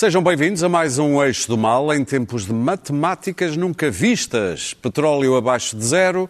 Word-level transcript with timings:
Sejam 0.00 0.22
bem-vindos 0.22 0.62
a 0.62 0.68
mais 0.70 0.98
um 0.98 1.22
Eixo 1.22 1.46
do 1.46 1.58
Mal 1.58 1.92
em 1.92 2.02
tempos 2.02 2.46
de 2.46 2.54
matemáticas 2.54 3.54
nunca 3.54 3.90
vistas, 3.90 4.72
petróleo 4.72 5.36
abaixo 5.36 5.76
de 5.76 5.84
zero 5.84 6.26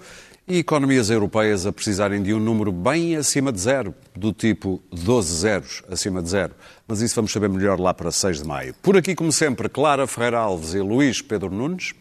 e 0.49 0.59
economias 0.59 1.09
europeias 1.09 1.65
a 1.65 1.73
precisarem 1.73 2.21
de 2.21 2.35
um 2.35 2.41
número 2.41 2.73
bem 2.73 3.15
acima 3.15 3.53
de 3.53 3.61
zero, 3.61 3.95
do 4.13 4.33
tipo 4.33 4.83
12 4.91 5.37
zeros 5.37 5.85
acima 5.89 6.21
de 6.21 6.31
zero. 6.31 6.53
Mas 6.89 7.01
isso 7.01 7.15
vamos 7.15 7.31
saber 7.31 7.49
melhor 7.49 7.79
lá 7.79 7.95
para 7.95 8.11
6 8.11 8.43
de 8.43 8.49
maio. 8.49 8.75
Por 8.83 8.97
aqui, 8.97 9.15
como 9.15 9.31
sempre, 9.31 9.69
Clara 9.69 10.05
Ferreira 10.05 10.41
Alves 10.41 10.75
e 10.75 10.81
Luís 10.81 11.23
Pedro 11.23 11.51
Nunes. 11.51 11.95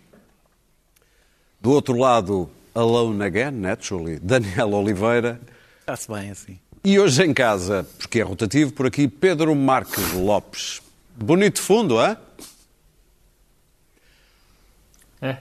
Do 1.61 1.69
outro 1.69 1.95
lado, 1.95 2.49
Alone 2.73 3.23
Again, 3.23 3.51
naturally, 3.51 4.17
Daniel 4.17 4.73
Oliveira. 4.73 5.39
Está-se 5.81 6.11
bem 6.11 6.31
assim. 6.31 6.57
E 6.83 6.99
hoje 6.99 7.23
em 7.23 7.31
casa, 7.31 7.85
porque 7.99 8.19
é 8.21 8.23
rotativo, 8.23 8.73
por 8.73 8.87
aqui, 8.87 9.07
Pedro 9.07 9.53
Marques 9.53 10.13
Lopes. 10.13 10.88
Bonito 11.21 11.61
fundo, 11.61 12.01
é? 12.01 12.17
É. 15.21 15.37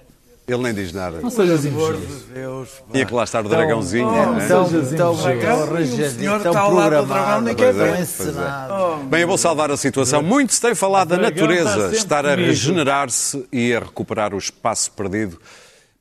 Ele 0.48 0.62
nem 0.62 0.74
diz 0.74 0.92
nada. 0.92 1.20
Não 1.20 1.30
sejas 1.30 1.64
invejoso. 1.64 2.24
Deus. 2.32 2.82
Tinha 2.90 3.04
que 3.04 3.14
lá 3.14 3.22
estar 3.22 3.44
o 3.44 3.48
dragãozinho. 3.48 4.08
Oh, 4.08 4.32
né? 4.32 4.46
o 4.46 6.10
senhor 6.10 6.38
está 6.38 6.60
ao 6.60 6.72
lado 6.72 7.02
do 7.02 7.06
dragão, 7.06 7.06
programado, 7.06 7.44
nem 7.44 7.54
quer 7.54 7.74
pois 7.74 7.76
é, 7.76 7.84
ver. 7.84 7.88
pois 7.90 7.98
é. 7.98 8.02
encenado. 8.02 9.04
Bem, 9.04 9.20
eu 9.20 9.28
vou 9.28 9.38
salvar 9.38 9.70
a 9.70 9.76
situação. 9.76 10.22
Muito 10.22 10.54
se 10.54 10.60
tem 10.60 10.74
falado 10.74 11.08
da 11.10 11.18
natureza 11.18 11.94
estar 11.94 12.24
a 12.24 12.34
regenerar-se 12.34 13.46
e 13.52 13.74
a 13.74 13.80
recuperar 13.80 14.34
o 14.34 14.38
espaço 14.38 14.90
perdido 14.92 15.38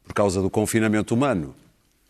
por 0.05 0.13
causa 0.13 0.41
do 0.41 0.49
confinamento 0.49 1.13
humano. 1.13 1.53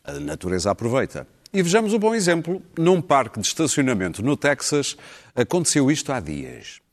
A 0.06 0.14
natureza 0.14 0.70
aproveita. 0.70 1.28
E 1.52 1.64
vejamos 1.64 1.92
um 1.92 2.00
bom 2.00 2.14
exemplo. 2.14 2.62
Num 2.78 3.02
parque 3.02 3.40
de 3.40 3.48
estacionamento 3.48 4.22
no 4.22 4.38
Texas, 4.38 4.96
aconteceu 5.36 5.90
isto 5.90 6.14
há 6.14 6.20
dias. 6.20 6.87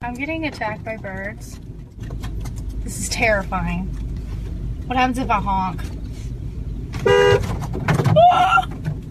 I'm 0.00 0.14
getting 0.14 0.46
attacked 0.46 0.84
by 0.84 0.96
birds. 0.96 1.58
This 2.84 3.00
is 3.00 3.08
terrifying. 3.08 3.86
What 4.86 4.96
happens 4.96 5.18
if 5.18 5.28
I 5.28 5.40
honk? 5.40 5.80
Ah! 8.16 8.68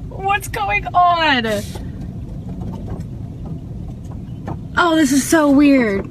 What's 0.08 0.48
going 0.48 0.88
on? 0.88 1.46
Oh, 4.78 4.96
this 4.96 5.12
is 5.12 5.28
so 5.28 5.52
weird. 5.52 6.10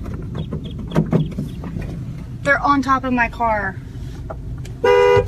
They're 2.42 2.60
on 2.60 2.82
top 2.82 3.04
of 3.04 3.14
my 3.14 3.30
car. 3.30 3.76
Oh 4.84 5.26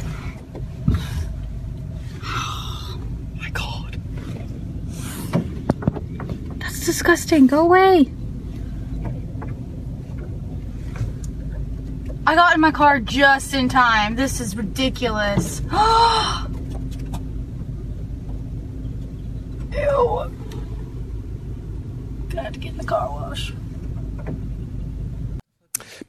my 3.38 3.48
god. 3.48 3.98
That's 6.58 6.84
disgusting. 6.84 7.46
Go 7.46 7.60
away. 7.60 8.12
I 12.28 12.34
got 12.34 12.54
in 12.54 12.60
my 12.60 12.70
car 12.70 13.00
just 13.00 13.54
in 13.54 13.70
time. 13.70 14.14
This 14.14 14.38
is 14.38 14.54
ridiculous. 14.54 15.62
Ew. 19.72 20.30
To 22.28 22.36
get 22.36 22.66
in 22.66 22.76
the 22.76 22.84
car 22.84 23.08
wash. 23.08 23.54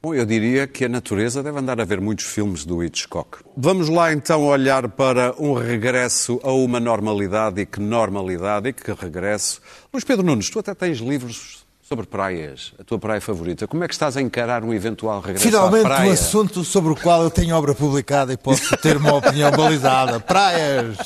Bom, 0.02 0.14
eu 0.14 0.26
diria 0.26 0.66
que 0.66 0.84
a 0.84 0.90
natureza 0.90 1.42
deve 1.42 1.58
andar 1.58 1.80
a 1.80 1.86
ver 1.86 2.02
muitos 2.02 2.26
filmes 2.26 2.66
do 2.66 2.84
Hitchcock. 2.84 3.38
Vamos 3.56 3.88
lá 3.88 4.12
então 4.12 4.44
olhar 4.44 4.90
para 4.90 5.34
um 5.38 5.54
regresso 5.54 6.38
a 6.42 6.52
uma 6.52 6.78
normalidade 6.78 7.62
e 7.62 7.66
que 7.66 7.80
normalidade 7.80 8.68
e 8.68 8.74
que 8.74 8.92
regresso. 8.92 9.62
Luís 9.90 10.04
Pedro 10.04 10.26
Nunes, 10.26 10.50
tu 10.50 10.58
até 10.58 10.74
tens 10.74 10.98
livros 10.98 11.64
sobre 11.92 12.06
praias, 12.06 12.72
a 12.78 12.84
tua 12.84 13.00
praia 13.00 13.20
favorita. 13.20 13.66
Como 13.66 13.82
é 13.82 13.88
que 13.88 13.94
estás 13.94 14.16
a 14.16 14.22
encarar 14.22 14.62
um 14.62 14.72
eventual 14.72 15.20
regresso 15.20 15.44
Finalmente, 15.44 15.86
à 15.86 15.88
praia? 15.88 16.08
um 16.08 16.12
assunto 16.12 16.62
sobre 16.62 16.92
o 16.92 16.94
qual 16.94 17.24
eu 17.24 17.30
tenho 17.30 17.52
obra 17.56 17.74
publicada 17.74 18.32
e 18.32 18.36
posso 18.36 18.76
ter 18.76 18.96
uma 18.96 19.14
opinião 19.14 19.50
balizada. 19.50 20.20
Praias. 20.20 20.96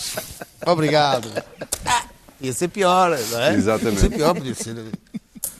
Obrigado. 0.67 1.27
Ah, 1.87 2.05
ia 2.39 2.53
ser 2.53 2.69
pior, 2.69 3.19
não 3.31 3.41
é? 3.41 3.55
Exatamente. 3.55 3.95
Ia 3.95 4.11
ser 4.11 4.11
pior, 4.11 4.35
podia 4.35 4.55
ser. 4.55 4.77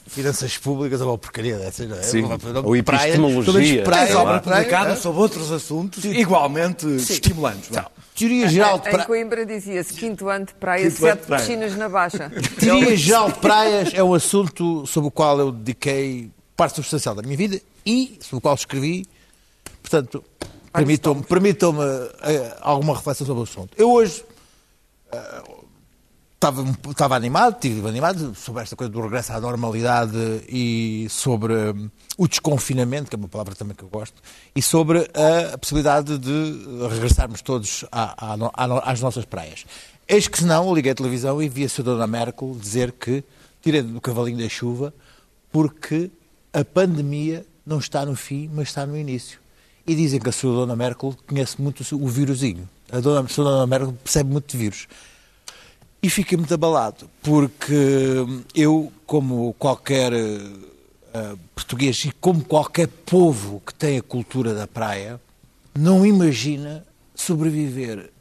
Finanças 0.05 0.59
públicas 0.59 1.01
ou 1.01 1.07
uma 1.09 1.17
porcaria 1.17 1.57
dessas, 1.57 1.89
não 1.89 1.97
é? 1.97 2.03
Sim. 2.03 2.21
Ou 2.23 2.83
praias, 2.83 3.15
epistemologia. 3.15 3.81
Praias, 3.83 4.07
Sei 4.09 4.15
lá. 4.15 4.21
obra 4.21 4.39
Publicada 4.41 4.95
sobre 4.95 5.21
outros 5.21 5.51
assuntos 5.51 6.05
igualmente 6.05 6.85
estimulantes. 6.97 7.71
Teoria 8.15 8.47
geral 8.47 8.79
de 8.79 8.87
Em 8.87 8.91
praias. 8.91 9.07
Coimbra 9.07 9.45
dizia-se 9.45 9.93
quinto 9.93 10.29
ano 10.29 10.45
de 10.45 10.53
praia, 10.53 10.89
Quinto 10.89 11.05
ano 11.05 11.15
sete 11.15 11.25
praia. 11.27 11.41
piscinas 11.41 11.75
na 11.75 11.89
baixa. 11.89 12.31
Teoria 12.59 12.95
geral 12.95 13.31
de 13.31 13.39
praias 13.39 13.93
é 13.93 14.03
um 14.03 14.13
assunto 14.13 14.85
sobre 14.87 15.09
o 15.09 15.11
qual 15.11 15.39
eu 15.39 15.51
dediquei 15.51 16.31
parte 16.55 16.75
substancial 16.75 17.13
da 17.13 17.21
minha 17.21 17.35
vida 17.35 17.61
e 17.85 18.17
sobre 18.21 18.37
o 18.37 18.41
qual 18.41 18.55
escrevi. 18.55 19.05
Portanto, 19.81 20.23
permitam-me 20.71 21.23
permitam 21.23 21.75
alguma 22.61 22.95
reflexão 22.95 23.27
sobre 23.27 23.41
o 23.41 23.43
assunto. 23.43 23.69
Eu 23.77 23.91
hoje 23.91 24.23
eh, 25.11 25.43
estava, 26.45 26.77
estava 26.89 27.15
animado, 27.15 27.55
estive 27.55 27.87
animado 27.87 28.35
sobre 28.35 28.61
esta 28.61 28.75
coisa 28.75 28.91
do 28.91 29.01
regresso 29.01 29.33
à 29.33 29.41
normalidade 29.41 30.15
e 30.47 31.07
sobre 31.09 31.53
hum, 31.53 31.89
o 32.17 32.27
desconfinamento, 32.27 33.09
que 33.09 33.15
é 33.15 33.17
uma 33.19 33.27
palavra 33.27 33.55
também 33.55 33.75
que 33.75 33.83
eu 33.83 33.89
gosto, 33.89 34.21
e 34.55 34.61
sobre 34.61 35.09
a 35.53 35.57
possibilidade 35.57 36.17
de 36.17 36.87
regressarmos 36.89 37.41
todos 37.41 37.83
à- 37.91 38.33
à 38.33 38.33
à 38.53 38.91
às 38.91 39.01
nossas 39.01 39.25
praias. 39.25 39.65
Eis 40.07 40.27
que, 40.27 40.37
se 40.37 40.45
não, 40.45 40.73
liguei 40.73 40.91
a 40.91 40.95
televisão 40.95 41.41
e 41.41 41.49
vi 41.49 41.63
a 41.63 41.67
Sra. 41.67 41.83
Dona 41.83 42.05
Merkel 42.05 42.55
dizer 42.59 42.91
que 42.91 43.23
tirei 43.63 43.81
do 43.81 43.99
cavalinho 43.99 44.37
da 44.37 44.47
chuva 44.47 44.93
porque 45.51 46.11
a 46.53 46.63
pandemia 46.63 47.43
não 47.65 47.79
está 47.79 48.05
no 48.05 48.15
fim, 48.15 48.49
mas 48.53 48.67
está 48.67 48.85
no 48.85 48.95
início. 48.95 49.39
E 49.87 49.95
dizem 49.95 50.19
que 50.19 50.29
a 50.29 50.31
Sra. 50.31 50.49
Dona 50.51 50.75
Merkel 50.75 51.15
conhece 51.25 51.59
muito 51.59 51.83
o 51.95 52.07
vírusinho. 52.07 52.69
A 52.91 52.99
Dona, 52.99 53.21
a. 53.27 53.35
Dona 53.35 53.65
Merkel 53.65 53.93
percebe 54.03 54.31
muito 54.31 54.51
de 54.51 54.57
vírus. 54.57 54.87
E 56.05 56.09
fiquei 56.09 56.37
muito 56.37 56.53
abalado, 56.53 57.09
porque 57.23 57.73
eu, 58.53 58.93
como 59.07 59.55
qualquer 59.57 60.13
eh, 60.13 61.35
português 61.55 62.05
e 62.05 62.11
como 62.21 62.43
qualquer 62.45 62.87
povo 62.87 63.59
que 63.65 63.73
tem 63.73 63.97
a 63.97 64.03
cultura 64.03 64.53
da 64.53 64.67
praia, 64.67 65.19
não 65.73 66.05
imagina 66.05 66.85
sobreviver. 67.15 68.11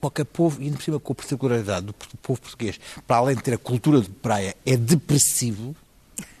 Qualquer 0.00 0.24
povo, 0.24 0.62
e 0.62 0.64
ainda 0.64 0.78
por 0.78 0.82
cima 0.84 0.98
com 0.98 1.12
a 1.12 1.16
particularidade 1.16 1.84
do 1.84 1.92
povo 2.22 2.40
português, 2.40 2.80
para 3.06 3.16
além 3.16 3.36
de 3.36 3.42
ter 3.42 3.52
a 3.52 3.58
cultura 3.58 4.00
de 4.00 4.08
praia, 4.08 4.56
é 4.64 4.74
depressivo. 4.74 5.76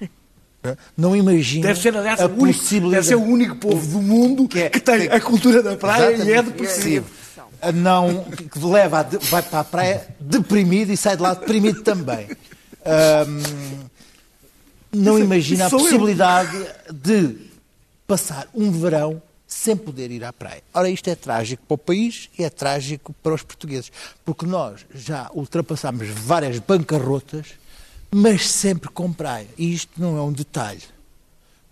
eh, 0.64 0.76
Não 0.96 1.14
imagina 1.14 1.66
Deve 1.66 1.80
ser, 1.82 1.94
aliás, 1.94 2.18
a 2.18 2.24
único, 2.24 2.40
deve 2.46 2.58
possibilidade 2.58 3.06
ser 3.08 3.14
o 3.16 3.22
único 3.22 3.56
povo 3.56 3.86
do 3.86 4.00
mundo 4.00 4.48
Que 4.48 4.70
que, 4.70 4.78
é- 4.78 4.80
tem 4.80 5.00
tem- 5.00 5.08
a 5.10 5.20
cultura 5.20 5.62
da 5.62 5.76
praia 5.76 6.16
e 6.16 6.32
é 6.32 6.42
depressivo. 6.42 7.04
a 7.06 7.23
não 7.72 8.24
que 8.24 8.58
leva 8.58 9.00
a 9.00 9.02
de- 9.02 9.18
vai 9.28 9.42
para 9.42 9.60
a 9.60 9.64
praia 9.64 10.06
deprimido 10.20 10.92
e 10.92 10.96
sai 10.96 11.16
de 11.16 11.22
lá 11.22 11.34
deprimido 11.34 11.82
também. 11.82 12.28
Ahm, 12.84 13.88
não 14.92 15.18
imagina 15.18 15.66
a 15.66 15.70
possibilidade 15.70 16.56
de 16.92 17.36
passar 18.06 18.46
um 18.54 18.70
verão 18.70 19.20
sem 19.46 19.76
poder 19.76 20.10
ir 20.10 20.24
à 20.24 20.32
praia. 20.32 20.62
Ora, 20.72 20.88
isto 20.88 21.08
é 21.08 21.14
trágico 21.14 21.62
para 21.66 21.74
o 21.74 21.78
país 21.78 22.28
e 22.38 22.44
é 22.44 22.50
trágico 22.50 23.14
para 23.22 23.34
os 23.34 23.42
portugueses, 23.42 23.90
porque 24.24 24.46
nós 24.46 24.84
já 24.94 25.30
ultrapassámos 25.32 26.08
várias 26.08 26.58
bancarrotas, 26.58 27.46
mas 28.10 28.48
sempre 28.48 28.88
com 28.90 29.12
praia. 29.12 29.46
E 29.58 29.72
isto 29.74 29.90
não 29.96 30.16
é 30.16 30.22
um 30.22 30.32
detalhe 30.32 30.82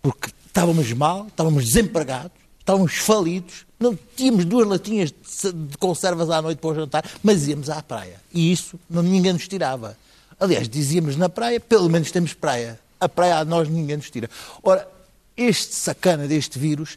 porque 0.00 0.30
estávamos 0.46 0.92
mal, 0.92 1.26
estávamos 1.28 1.64
desempregados, 1.66 2.32
estávamos 2.58 2.94
falidos, 2.96 3.64
não 3.82 3.98
tínhamos 4.16 4.44
duas 4.44 4.66
latinhas 4.66 5.10
de 5.10 5.16
se- 5.24 5.52
de 5.52 5.76
conservas 5.78 6.30
à 6.30 6.40
noite 6.40 6.58
para 6.58 6.70
o 6.70 6.74
jantar, 6.74 7.04
mas 7.22 7.46
íamos 7.48 7.68
à 7.68 7.82
praia. 7.82 8.20
E 8.32 8.52
isso 8.52 8.78
não, 8.88 9.02
ninguém 9.02 9.32
nos 9.32 9.46
tirava. 9.48 9.96
Aliás, 10.40 10.68
dizíamos 10.68 11.16
na 11.16 11.28
praia, 11.28 11.60
pelo 11.60 11.88
menos 11.90 12.10
temos 12.10 12.32
praia. 12.34 12.78
A 12.98 13.08
praia 13.08 13.38
a 13.38 13.44
nós 13.44 13.68
ninguém 13.68 13.96
nos 13.96 14.10
tira. 14.10 14.30
Ora, 14.62 14.88
este 15.36 15.74
sacana 15.74 16.26
deste 16.28 16.58
vírus 16.58 16.96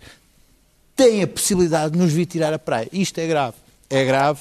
tem 0.95 1.21
a 1.23 1.27
possibilidade 1.27 1.93
de 1.93 1.99
nos 1.99 2.11
vir 2.13 2.25
tirar 2.25 2.53
a 2.53 2.59
praia. 2.59 2.87
Isto 2.93 3.19
é 3.19 3.27
grave. 3.27 3.55
É 3.89 4.03
grave 4.05 4.39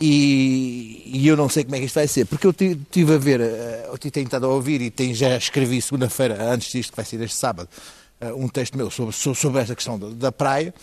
e, 0.00 1.02
e 1.06 1.26
eu 1.28 1.36
não 1.36 1.48
sei 1.48 1.64
como 1.64 1.76
é 1.76 1.78
que 1.78 1.86
isto 1.86 1.94
vai 1.94 2.08
ser. 2.08 2.26
Porque 2.26 2.46
eu 2.46 2.50
estive 2.50 3.14
a 3.14 3.18
ver, 3.18 3.40
eh, 3.40 3.88
eu 3.90 3.98
tenho 3.98 4.24
estado 4.24 4.46
a 4.46 4.48
ouvir 4.48 4.80
e 4.82 4.90
tenho, 4.90 5.14
já 5.14 5.36
escrevi 5.36 5.80
segunda-feira, 5.80 6.50
antes 6.52 6.70
disto, 6.72 6.90
que 6.90 6.96
vai 6.96 7.04
ser 7.04 7.20
este 7.22 7.36
sábado, 7.36 7.68
eh, 8.20 8.32
um 8.32 8.48
texto 8.48 8.76
meu 8.76 8.90
sobre, 8.90 9.14
so- 9.14 9.34
sobre 9.34 9.60
esta 9.62 9.74
questão 9.74 9.98
da 9.98 10.32
praia. 10.32 10.74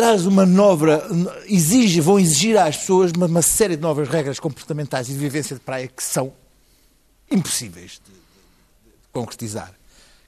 Traz 0.00 0.24
uma 0.24 0.46
nova, 0.46 1.06
exige, 1.46 2.00
vão 2.00 2.18
exigir 2.18 2.56
às 2.56 2.74
pessoas 2.74 3.12
uma, 3.14 3.26
uma 3.26 3.42
série 3.42 3.76
de 3.76 3.82
novas 3.82 4.08
regras 4.08 4.40
comportamentais 4.40 5.10
e 5.10 5.12
de 5.12 5.18
vivência 5.18 5.54
de 5.54 5.60
praia 5.60 5.88
que 5.88 6.02
são 6.02 6.32
impossíveis 7.30 8.00
de, 8.02 8.10
de- 8.10 8.18
de 8.96 9.08
concretizar. 9.12 9.74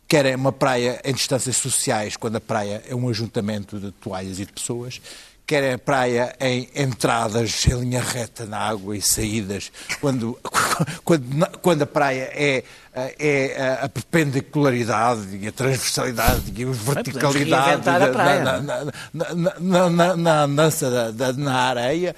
Quer 0.06 0.26
é 0.26 0.36
uma 0.36 0.52
praia 0.52 1.00
em 1.02 1.14
distâncias 1.14 1.56
sociais, 1.56 2.18
quando 2.18 2.36
a 2.36 2.40
praia 2.40 2.84
é 2.86 2.94
um 2.94 3.08
ajuntamento 3.08 3.80
de 3.80 3.90
toalhas 3.92 4.38
e 4.38 4.44
de 4.44 4.52
pessoas, 4.52 5.00
quer 5.46 5.74
a 5.74 5.78
praia 5.78 6.34
em 6.40 6.68
entradas 6.74 7.66
em 7.66 7.74
linha 7.80 8.00
reta 8.00 8.46
na 8.46 8.58
água 8.58 8.96
e 8.96 9.02
saídas, 9.02 9.70
quando, 10.00 10.38
quando, 11.04 11.46
quando 11.60 11.82
a 11.82 11.86
praia 11.86 12.30
é, 12.32 12.64
é 12.94 13.78
a 13.82 13.88
perpendicularidade 13.88 15.36
e 15.40 15.48
a 15.48 15.52
transversalidade 15.52 16.52
e 16.56 16.64
a 16.64 16.66
verticalidade 16.70 17.66
reinventar 17.66 18.02
a 18.02 18.08
praia. 18.08 18.42
na, 18.44 18.60
na, 18.60 18.84
na, 19.12 19.58
na, 19.60 19.90
na, 19.90 20.16
na 20.16 20.46
dança 20.46 20.90
da, 20.90 21.10
da- 21.10 21.32
na 21.32 21.54
areia, 21.54 22.14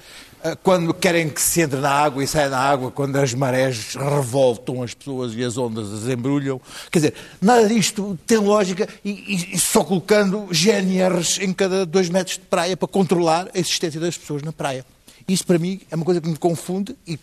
quando 0.63 0.93
querem 0.93 1.29
que 1.29 1.41
se 1.41 1.61
entre 1.61 1.79
na 1.79 1.89
água 1.89 2.23
e 2.23 2.27
saia 2.27 2.49
da 2.49 2.59
água, 2.59 2.91
quando 2.91 3.15
as 3.15 3.33
marés 3.33 3.95
revoltam 3.95 4.83
as 4.83 4.93
pessoas 4.93 5.33
e 5.33 5.43
as 5.43 5.57
ondas 5.57 5.91
as 5.91 6.07
embrulham. 6.07 6.59
Quer 6.91 6.99
dizer, 6.99 7.13
nada 7.41 7.67
disto 7.67 8.17
tem 8.27 8.37
lógica 8.37 8.87
e, 9.03 9.53
e- 9.53 9.59
só 9.59 9.83
colocando 9.83 10.47
GNRs 10.51 11.39
em 11.39 11.53
cada 11.53 11.85
dois 11.85 12.09
metros 12.09 12.37
de 12.37 12.43
praia 12.43 12.77
para 12.77 12.87
controlar 12.87 13.49
a 13.53 13.59
existência 13.59 13.99
das 13.99 14.17
pessoas 14.17 14.43
na 14.43 14.51
praia. 14.51 14.85
Isso, 15.27 15.45
para 15.45 15.57
mim, 15.57 15.81
é 15.89 15.95
uma 15.95 16.05
coisa 16.05 16.21
que 16.21 16.27
me 16.27 16.37
confunde 16.37 16.95
e 17.07 17.17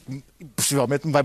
possivelmente 0.57 1.07
me 1.07 1.13
vai, 1.13 1.25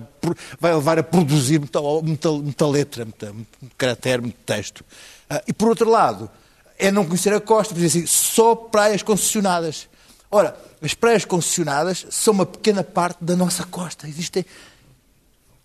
vai 0.60 0.76
levar 0.76 1.00
a 1.00 1.04
produzir 1.04 1.58
muita, 1.58 1.82
muita, 1.82 2.32
muita 2.32 2.68
letra, 2.68 3.06
muita, 3.06 3.34
muito 3.34 3.48
caractere, 3.76 4.22
muito 4.22 4.38
texto. 4.46 4.86
Ah, 5.28 5.42
e, 5.48 5.54
por 5.54 5.70
outro 5.70 5.90
lado, 5.90 6.30
é 6.78 6.92
não 6.92 7.04
conhecer 7.04 7.34
a 7.34 7.42
costa, 7.42 7.74
por 7.74 7.84
assim, 7.84 8.06
só 8.06 8.54
praias 8.54 9.02
concessionadas. 9.02 9.88
Ora, 10.30 10.58
as 10.82 10.94
praias 10.94 11.24
concessionadas 11.26 12.06
são 12.10 12.34
uma 12.34 12.46
pequena 12.46 12.84
parte 12.84 13.24
da 13.24 13.36
nossa 13.36 13.64
costa. 13.66 14.08
Existem 14.08 14.46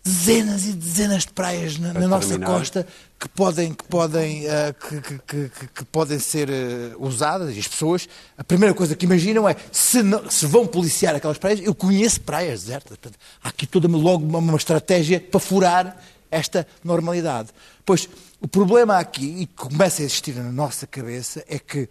dezenas 0.03 0.65
e 0.65 0.73
dezenas 0.73 1.23
de 1.23 1.31
praias 1.31 1.77
na, 1.77 1.93
na 1.93 2.07
nossa 2.07 2.27
costa 2.45 2.87
que 3.19 3.29
podem, 3.29 3.73
que 3.73 3.83
podem, 3.85 4.45
eh, 4.47 4.73
que, 4.73 5.01
que- 5.01 5.19
que- 5.49 5.67
que- 5.67 5.85
podem 5.85 6.19
ser 6.19 6.49
eh, 6.49 6.91
usadas 6.99 7.55
e 7.55 7.59
as 7.59 7.67
pessoas, 7.69 8.09
a 8.37 8.43
primeira 8.43 8.73
coisa 8.75 8.95
que 8.97 9.05
imaginam 9.05 9.47
é 9.47 9.55
se, 9.71 10.03
não- 10.03 10.29
se 10.29 10.45
vão 10.45 10.67
policiar 10.67 11.15
aquelas 11.15 11.37
praias, 11.37 11.61
eu 11.61 11.73
conheço 11.73 12.19
praias 12.19 12.61
desertas. 12.63 12.97
Portanto, 12.97 13.17
há 13.41 13.47
aqui 13.47 13.65
toda 13.65 13.87
logo 13.87 14.25
uma, 14.25 14.39
uma 14.39 14.57
estratégia 14.57 15.21
para 15.21 15.39
furar 15.39 15.97
esta 16.29 16.67
normalidade. 16.83 17.49
Pois 17.85 18.09
o 18.41 18.47
problema 18.47 18.97
aqui, 18.97 19.25
e 19.41 19.45
que 19.45 19.55
começa 19.55 20.01
a 20.01 20.05
existir 20.05 20.35
na 20.35 20.51
nossa 20.51 20.85
cabeça, 20.85 21.45
é 21.47 21.57
que 21.57 21.87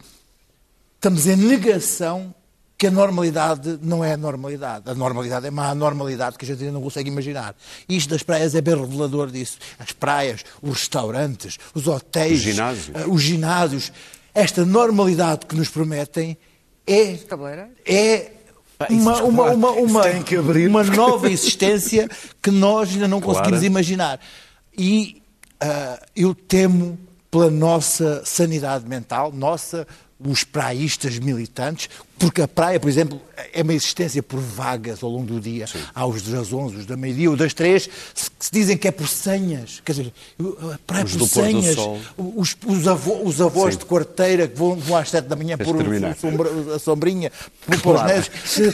estamos 0.96 1.26
em 1.26 1.36
negação 1.36 2.34
que 2.82 2.88
a 2.88 2.90
normalidade 2.90 3.79
não 3.81 4.05
é 4.05 4.14
a 4.14 4.17
normalidade. 4.17 4.90
A 4.90 4.94
normalidade 4.94 5.46
é 5.46 5.50
uma 5.50 5.69
anormalidade 5.69 6.37
que 6.37 6.44
a 6.44 6.49
gente 6.49 6.64
ainda 6.64 6.73
não 6.73 6.82
consegue 6.82 7.08
imaginar. 7.08 7.55
E 7.88 7.96
isto 7.96 8.11
das 8.11 8.25
praias 8.25 8.56
é 8.56 8.61
bem 8.61 8.75
revelador 8.75 9.31
disso. 9.31 9.56
As 9.79 9.93
praias, 9.93 10.44
os 10.61 10.79
restaurantes, 10.79 11.58
os 11.73 11.87
hotéis, 11.87 12.38
Os 12.38 12.40
ginásios. 12.40 12.90
eh, 12.93 13.05
os 13.06 13.23
ginásios. 13.23 13.93
Esta 14.34 14.64
normalidade 14.67 15.46
que 15.46 15.55
nos 15.55 15.69
prometem 15.69 16.37
é, 16.84 17.02
é 17.87 18.32
isso, 18.90 18.99
uma, 18.99 19.23
uma, 19.23 19.44
uma, 19.52 19.70
uma, 19.70 20.02
tem 20.02 20.20
que 20.20 20.34
abrir. 20.34 20.67
uma 20.67 20.82
nova 20.82 21.31
existência 21.31 22.08
que 22.43 22.50
nós 22.50 22.88
ainda 22.90 23.06
não 23.06 23.20
Claro. 23.20 23.38
conseguimos 23.38 23.62
imaginar. 23.64 24.19
E 24.76 25.23
ah, 25.61 26.02
eu 26.17 26.34
temo 26.34 26.99
pela 27.31 27.49
nossa 27.49 28.23
sanidade 28.25 28.88
mental, 28.88 29.31
nossa, 29.31 29.87
os 30.24 30.44
praístas 30.44 31.19
militantes, 31.19 31.88
porque 32.19 32.40
a 32.42 32.46
praia, 32.48 32.78
por 32.78 32.88
exemplo, 32.88 33.20
é 33.52 33.62
uma 33.62 33.74
existência 33.74 34.22
por 34.22 34.38
vagas 34.38 35.02
ao 35.02 35.10
longo 35.10 35.26
do 35.26 35.40
dia. 35.40 35.64
Há 35.94 36.06
os 36.06 36.22
das 36.22 36.52
11, 36.52 36.76
os 36.76 36.86
da 36.86 36.96
meio-dia, 36.96 37.30
os 37.30 37.36
das 37.38 37.52
3, 37.52 37.82
se, 38.14 38.30
se 38.38 38.50
dizem 38.52 38.76
que 38.76 38.86
é 38.86 38.90
por 38.92 39.08
senhas. 39.08 39.80
Quer 39.84 39.92
dizer, 39.92 40.12
a 40.72 40.78
praia 40.86 41.04
Os 41.04 41.16
por 41.16 41.28
senhas. 41.28 41.74
sol. 41.74 41.98
Os, 42.16 42.56
os, 42.66 42.86
avô- 42.86 43.22
os 43.24 43.40
avós 43.40 43.74
Sim. 43.74 43.80
de 43.80 43.86
quarteira 43.86 44.46
que 44.46 44.56
vão, 44.56 44.76
vão 44.76 44.96
às 44.96 45.10
7 45.10 45.26
da 45.26 45.34
manhã 45.34 45.56
o- 45.58 46.10
o 46.10 46.14
sombra- 46.14 46.74
a 46.76 46.78
sombrinha, 46.78 47.32
pôr 47.66 47.78
para 47.80 47.90
os 47.92 48.02
netos. 48.04 48.30
Se- 48.48 48.72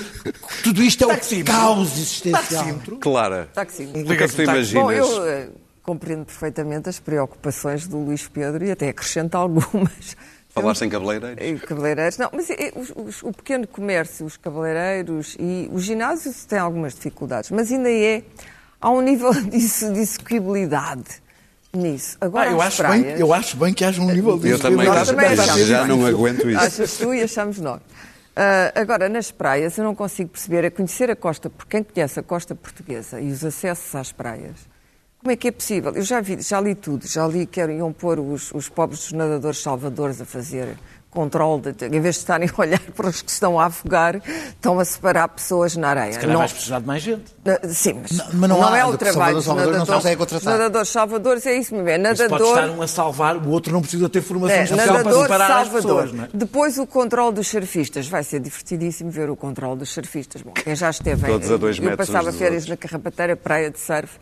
Tudo 0.62 0.82
isto 0.82 1.04
é 1.04 1.06
um 1.06 1.10
Taxímetro. 1.10 1.52
caos 1.54 1.92
existencial. 1.92 2.42
Taxímetro. 2.42 2.96
Clara, 2.98 3.48
Taxímetro. 3.54 4.02
o 4.02 4.16
que 4.16 4.22
é 4.24 4.28
que 4.28 4.34
tu 4.34 4.42
imaginas? 4.42 4.72
Bom, 4.84 4.92
eu 4.92 5.26
eh, 5.26 5.48
compreendo 5.82 6.26
perfeitamente 6.26 6.88
as 6.90 6.98
preocupações 7.00 7.86
do 7.86 7.96
Luís 7.98 8.28
Pedro 8.28 8.66
e 8.66 8.70
até 8.70 8.90
acrescento 8.90 9.34
algumas. 9.36 10.14
Falaste 10.62 10.84
em 10.84 10.88
cabeleireiros? 10.88 11.62
Cabeleireiros, 11.62 12.18
não, 12.18 12.30
mas 12.32 12.50
eh, 12.50 12.72
os- 12.76 12.92
os- 12.96 13.22
o 13.22 13.32
pequeno 13.32 13.66
comércio, 13.66 14.24
os 14.26 14.36
cabeleireiros 14.36 15.36
e 15.38 15.68
os 15.72 15.82
ginásios 15.84 16.44
têm 16.44 16.58
algumas 16.58 16.94
dificuldades, 16.94 17.50
mas 17.50 17.70
ainda 17.72 17.90
é, 17.90 18.22
há 18.80 18.90
um 18.90 19.00
nível 19.00 19.32
de, 19.44 19.56
exe- 19.56 19.92
de 19.92 20.00
execuibilidade 20.00 21.22
nisso. 21.72 22.16
Agora, 22.20 22.48
Ah, 22.48 22.52
eu, 22.52 22.60
acho 22.62 22.76
praias, 22.78 23.04
bem, 23.04 23.16
eu 23.18 23.34
acho 23.34 23.56
bem 23.56 23.74
que 23.74 23.84
haja 23.84 24.00
um 24.00 24.06
nível 24.10 24.32
Eu 24.32 24.38
disso. 24.38 24.62
também, 24.62 24.88
acho- 24.88 25.14
também 25.14 25.36
já- 25.36 25.58
já 25.58 25.86
não 25.86 26.04
aguento 26.06 26.48
isso. 26.48 26.60
Achas 26.60 26.96
tu 26.96 27.12
e 27.14 27.22
achamos 27.22 27.58
nós. 27.60 27.80
Ah, 28.34 28.72
agora, 28.74 29.08
nas 29.08 29.30
praias, 29.30 29.76
eu 29.78 29.84
não 29.84 29.94
consigo 29.94 30.30
perceber, 30.30 30.64
é 30.64 30.70
conhecer 30.70 31.10
a 31.10 31.16
costa, 31.16 31.50
por 31.50 31.66
quem 31.66 31.82
conhece 31.82 32.20
a 32.20 32.22
costa 32.22 32.54
portuguesa 32.54 33.20
e 33.20 33.30
os 33.30 33.44
acessos 33.44 33.94
às 33.94 34.12
praias, 34.12 34.54
como 35.20 35.32
é 35.32 35.36
que 35.36 35.48
é 35.48 35.52
possível? 35.52 35.92
Eu 35.94 36.02
já, 36.02 36.20
vi, 36.20 36.40
já 36.40 36.60
li 36.60 36.74
tudo, 36.74 37.06
já 37.06 37.26
li 37.26 37.46
que 37.46 37.60
iam 37.60 37.92
pôr 37.92 38.18
os, 38.20 38.52
os 38.52 38.68
pobres 38.68 39.00
dos 39.00 39.12
nadadores 39.12 39.58
salvadores 39.60 40.20
a 40.20 40.24
fazer 40.24 40.76
controle, 41.10 41.72
de, 41.72 41.86
em 41.86 42.00
vez 42.00 42.16
de 42.16 42.20
estarem 42.20 42.48
a 42.54 42.60
olhar 42.60 42.78
para 42.94 43.08
os 43.08 43.22
que 43.22 43.30
estão 43.30 43.58
a 43.58 43.64
afogar, 43.66 44.20
estão 44.50 44.78
a 44.78 44.84
separar 44.84 45.26
pessoas 45.28 45.74
na 45.74 45.88
areia. 45.88 46.12
Se 46.12 46.18
calhar 46.18 46.32
Não- 46.34 46.38
vais 46.40 46.52
precisar 46.52 46.80
de 46.80 46.86
mais 46.86 47.02
gente. 47.02 47.24
na- 47.44 47.58
Sim, 47.68 47.94
mas, 48.02 48.10
Não, 48.12 48.26
mas 48.34 48.50
não 48.50 48.66
há, 48.66 48.78
é 48.78 48.84
o 48.84 48.96
trabalho 48.96 49.36
dos 49.36 49.46
não 49.46 49.56
nadadores. 49.56 50.16
contratar. 50.16 50.52
Nadadores 50.52 50.88
salvadores 50.90 51.46
é 51.46 51.54
isso 51.56 51.74
mesmo, 51.74 51.88
é 51.88 51.98
Mas 51.98 52.18
pode 52.18 52.30
nadador... 52.30 52.48
estar 52.58 52.70
um 52.70 52.82
a 52.82 52.86
salvar, 52.86 53.36
o 53.38 53.48
outro 53.48 53.72
não 53.72 53.80
precisa 53.80 54.08
ter 54.08 54.20
formação 54.20 54.54
É, 54.56 54.64
especial 54.64 54.86
para 54.86 54.96
nadador, 54.98 55.22
separar 55.22 55.44
as 55.44 55.50
salvador. 55.68 55.82
pessoas. 56.02 56.12
Não 56.12 56.24
é? 56.24 56.28
Depois 56.32 56.78
o 56.78 56.86
controle 56.86 57.34
dos 57.34 57.48
surfistas. 57.48 58.06
Vai 58.06 58.22
ser 58.22 58.38
divertidíssimo 58.40 59.10
ver 59.10 59.30
o 59.30 59.34
controle 59.34 59.78
dos 59.78 59.88
surfistas. 59.88 60.42
Bom, 60.42 60.52
quem 60.52 60.76
já 60.76 60.90
esteve 60.90 61.26
em- 61.26 61.30
Todos 61.30 61.50
a 61.50 61.56
dois 61.56 61.78
Eu 61.78 61.84
metros 61.84 62.06
passava 62.06 62.30
férias 62.32 62.64
outros. 62.64 62.68
na 62.68 62.76
Carrapateira, 62.76 63.34
praia 63.34 63.70
de 63.70 63.80
surf. 63.80 64.18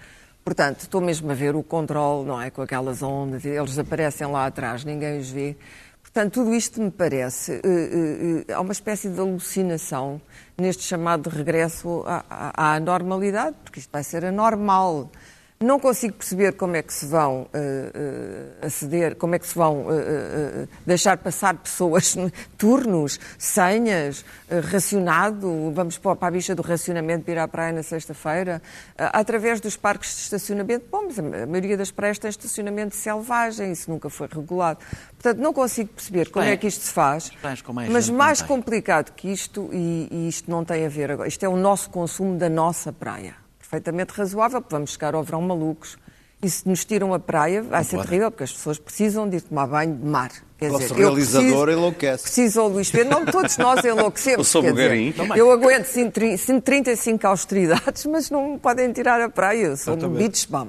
Portanto, 0.46 0.82
estou 0.82 1.00
mesmo 1.00 1.28
a 1.28 1.34
ver 1.34 1.56
o 1.56 1.62
controle, 1.64 2.25
não 2.25 2.40
é? 2.40 2.50
Com 2.50 2.62
aquelas 2.62 3.02
ondas, 3.02 3.44
eles 3.44 3.76
aparecem 3.81 4.28
lá 4.28 4.46
atrás, 4.46 4.84
ninguém 4.84 5.19
os 5.19 5.28
vê. 5.28 5.56
Portanto, 6.00 6.34
tudo 6.34 6.54
isto 6.54 6.81
me 6.81 6.88
parece. 6.88 7.60
eh, 7.64 8.44
eh, 8.48 8.52
há 8.52 8.60
uma 8.60 8.70
espécie 8.70 9.08
de 9.08 9.19
alucinação 9.19 10.20
neste 10.56 10.84
chamado 10.84 11.28
regresso 11.28 12.04
à, 12.06 12.25
à, 12.31 12.75
à 12.76 12.81
normalidade, 12.81 13.56
porque 13.64 13.81
isto 13.81 13.90
vai 13.90 14.04
ser 14.04 14.25
anormal. 14.25 15.10
Não 15.58 15.81
consigo 15.81 16.12
perceber 16.12 16.53
como 16.53 16.76
é 16.76 16.82
que 16.82 16.93
se 16.93 17.06
vão 17.06 17.49
eh, 17.55 17.91
eh, 17.94 18.66
aceder, 18.66 19.16
como 19.16 19.35
é 19.37 19.38
que 19.38 19.47
se 19.47 19.54
vão 19.54 19.87
eh, 19.90 20.69
deixar 20.85 21.16
passar 21.16 21.57
pessoas, 21.57 22.14
turnos, 22.59 23.19
senhas, 23.38 24.23
racionado, 24.71 25.73
vamos 25.73 25.97
para 25.97 26.19
a 26.21 26.30
bicha 26.30 26.54
do 26.54 26.61
racionamento 26.61 27.25
para 27.25 27.33
ir 27.33 27.38
à 27.38 27.49
praia 27.49 27.73
na 27.73 27.83
sexta-feira, 27.83 28.61
através 28.99 29.59
dos 29.59 29.78
parques 29.78 30.14
de 30.14 30.23
estacionamento. 30.25 30.88
Bom, 30.90 31.04
mas 31.07 31.19
a 31.19 31.47
maioria 31.47 31.76
das 31.78 31.90
praias 31.90 32.19
tem 32.19 32.28
estacionamento 32.28 32.95
selvagem, 32.95 33.73
isso 33.73 33.90
nunca 33.90 34.11
foi 34.11 34.28
regulado. 34.30 34.80
Portanto, 35.12 35.38
não 35.38 35.54
consigo 35.54 35.88
perceber 35.88 36.28
como 36.28 36.45
Bem, 36.45 36.52
é 36.52 36.57
que 36.59 36.66
isto 36.66 36.85
se 36.85 36.92
faz, 36.92 37.30
mais 37.73 37.88
mas 37.90 38.11
mais 38.11 38.42
complicado 38.42 39.12
que 39.12 39.33
isto, 39.33 39.71
e, 39.73 40.07
e 40.11 40.28
isto 40.28 40.50
não 40.50 40.66
tem 40.66 40.85
a 40.85 40.88
ver 40.90 41.12
agora, 41.12 41.26
isto 41.26 41.42
é 41.45 41.49
o 41.49 41.57
nosso 41.57 41.88
consumo 41.88 42.37
da 42.37 42.50
nossa 42.50 42.92
praia. 42.92 43.46
Perfeitamente 43.70 44.12
razoável, 44.14 44.61
porque 44.61 44.75
vamos 44.75 44.92
chegar 44.92 45.14
ao 45.14 45.23
verão 45.25 45.42
malucos. 45.42 45.96
E 46.42 46.50
se 46.50 46.68
nos 46.68 46.85
tiram 46.85 47.12
a 47.14 47.18
praia, 47.18 47.62
vai 47.62 47.82
ser 47.82 47.96
pode. 47.96 48.08
terrível, 48.08 48.30
porque 48.30 48.44
as 48.44 48.52
pessoas 48.52 48.78
precisam 48.78 49.28
de 49.28 49.38
ir 49.38 49.40
tomar 49.40 49.66
banho 49.66 49.94
de 49.96 50.04
mar. 50.06 50.30
Quer 50.58 50.70
Nosso 50.70 50.82
dizer, 50.88 50.94
eu 51.00 51.08
realizador 51.08 51.42
preciso- 51.64 51.70
enlouquece. 51.70 52.23
Preciso 52.23 52.61
ao 52.61 52.68
Luís 52.68 52.90
Pedro, 52.90 53.11
não 53.11 53.26
todos 53.26 53.56
nós 53.58 53.85
enlouquecemos. 53.85 54.38
Eu 54.38 54.44
sou 54.44 54.62
bugarim. 54.62 55.14
Eu 55.35 55.50
aguento 55.50 55.87
135 55.87 57.26
austeridades, 57.26 58.04
mas 58.06 58.30
não 58.30 58.52
me 58.52 58.58
podem 58.58 58.92
tirar 58.92 59.20
a 59.20 59.28
praia. 59.28 59.66
Eu 59.66 59.76
sou 59.76 59.94
um 59.94 60.08
beach 60.11 60.46
bum. 60.49 60.68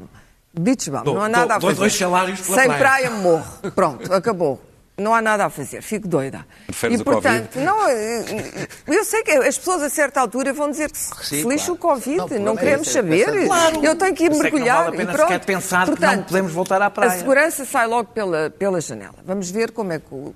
Beach 0.58 0.90
bum, 0.90 1.04
não 1.04 1.22
há 1.22 1.30
nada 1.30 1.56
a 1.58 1.62
fazer. 1.62 1.76
dois 1.76 1.94
salários 1.96 2.42
pela 2.42 2.58
Sem 2.58 2.66
praia. 2.68 2.80
praia 2.80 3.12
morro. 3.12 3.72
Pronto, 3.76 4.12
acabou. 4.14 4.62
Não 5.00 5.14
há 5.14 5.22
nada 5.22 5.46
a 5.46 5.50
fazer, 5.52 5.84
fico 5.84 6.08
doida. 6.08 6.44
Preferes 6.66 7.00
e 7.00 7.04
portanto, 7.04 7.54
Covid? 7.54 7.66
não, 7.66 7.88
eh, 7.88 8.68
eu 8.88 9.06
sei 9.06 9.22
que 9.22 9.30
as 9.30 9.56
pessoas 9.56 9.84
a 9.84 9.90
certa 9.92 10.20
altura 10.20 10.52
vão 10.54 10.72
dizer 10.72 10.90
que 10.90 10.98
se, 10.98 11.12
Sim, 11.22 11.42
se 11.44 11.48
lixa 11.48 11.66
claro. 11.66 11.74
o 11.74 11.78
Covid, 11.78 12.18
Não, 12.18 12.40
não, 12.46 12.54
é 12.54 12.58
queremos 12.58 12.88
é 12.88 12.92
saber. 12.92 13.46
Claro. 13.46 13.86
Eu 13.86 13.96
tenho 13.96 14.16
que 14.16 14.24
ir 14.24 14.26
é 14.26 14.30
que 14.30 14.36
não 14.36 14.42
mergulhar 14.44 14.78
vale 14.86 14.88
a 14.88 14.92
pena 14.98 15.04
e 15.12 15.16
pronto. 15.16 15.32
sequer 15.32 15.46
pensar 15.46 15.86
que 15.86 16.02
não 16.02 16.24
podemos 16.24 16.52
voltar 16.52 16.82
à 16.82 16.90
praia. 16.90 17.12
A 17.12 17.16
segurança 17.16 17.64
sai 17.64 17.86
logo 17.86 18.10
pela, 18.10 18.50
pela 18.50 18.82
janela. 18.82 19.14
Vamos 19.24 19.52
ver 19.52 19.70
como 19.70 19.94
é 19.94 20.00
que 20.00 20.12
o, 20.12 20.34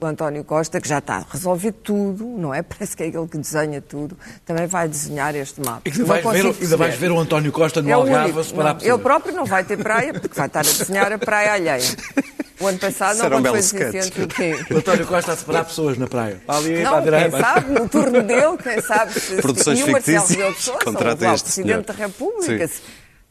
o 0.00 0.06
António 0.06 0.44
Costa, 0.44 0.80
que 0.80 0.86
já 0.88 0.98
está 0.98 1.16
a 1.16 1.24
resolver 1.28 1.72
tudo, 1.72 2.24
não 2.24 2.54
é? 2.54 2.62
Parece 2.62 2.96
que 2.96 3.02
é 3.02 3.06
ele 3.06 3.26
que 3.26 3.36
desenha 3.38 3.80
tudo, 3.80 4.16
também 4.46 4.68
vai 4.68 4.86
desenhar 4.86 5.34
este 5.34 5.60
mapa. 5.60 5.82
E 5.84 5.90
que 5.90 6.04
vais 6.04 6.24
ver, 6.24 6.54
ainda 6.60 6.76
vais 6.76 6.94
ver 6.94 7.10
o 7.10 7.18
António 7.18 7.50
Costa 7.50 7.82
no 7.82 7.90
É 7.90 7.92
Algarve 7.94 8.38
a 8.38 8.44
separar 8.44 8.76
ele 8.80 8.98
próprio 8.98 9.34
não 9.34 9.44
vai 9.44 9.64
ter 9.64 9.76
praia, 9.76 10.12
porque 10.12 10.36
vai 10.36 10.46
estar 10.46 10.60
a 10.60 10.62
desenhar 10.62 11.12
a 11.12 11.18
praia 11.18 11.54
alheia. 11.54 11.80
O 12.62 12.66
ano 12.66 12.78
passado 12.78 13.14
Isso 13.14 13.22
não 13.22 13.28
um 13.28 13.32
foi 13.32 13.42
belo 13.42 13.56
sketch. 13.58 13.92
deficiente, 13.92 14.22
o 14.22 14.28
quê? 14.28 14.64
O 14.74 14.78
António 14.78 15.06
Costa 15.06 15.32
a 15.32 15.36
separar 15.36 15.64
pessoas 15.64 15.98
na 15.98 16.06
praia. 16.06 16.40
Ali, 16.46 16.82
para 16.82 16.98
a 16.98 17.00
Não, 17.00 17.02
quem 17.30 17.40
sabe, 17.40 17.72
no 17.80 17.88
turno 17.88 18.22
dele, 18.22 18.56
quem 18.62 18.80
sabe 18.80 19.12
se... 19.20 19.36
Produções 19.42 19.78
e 19.80 19.82
o 19.82 19.90
Marcelo 19.90 20.20
fictícias, 20.20 20.30
Rebelo 20.30 20.54
de 20.54 20.62
Sousa, 20.62 20.90
o 20.90 20.92
Presidente 20.94 21.48
senhor. 21.50 21.82
da 21.82 21.92
República. 21.92 22.68
Sim. 22.68 22.80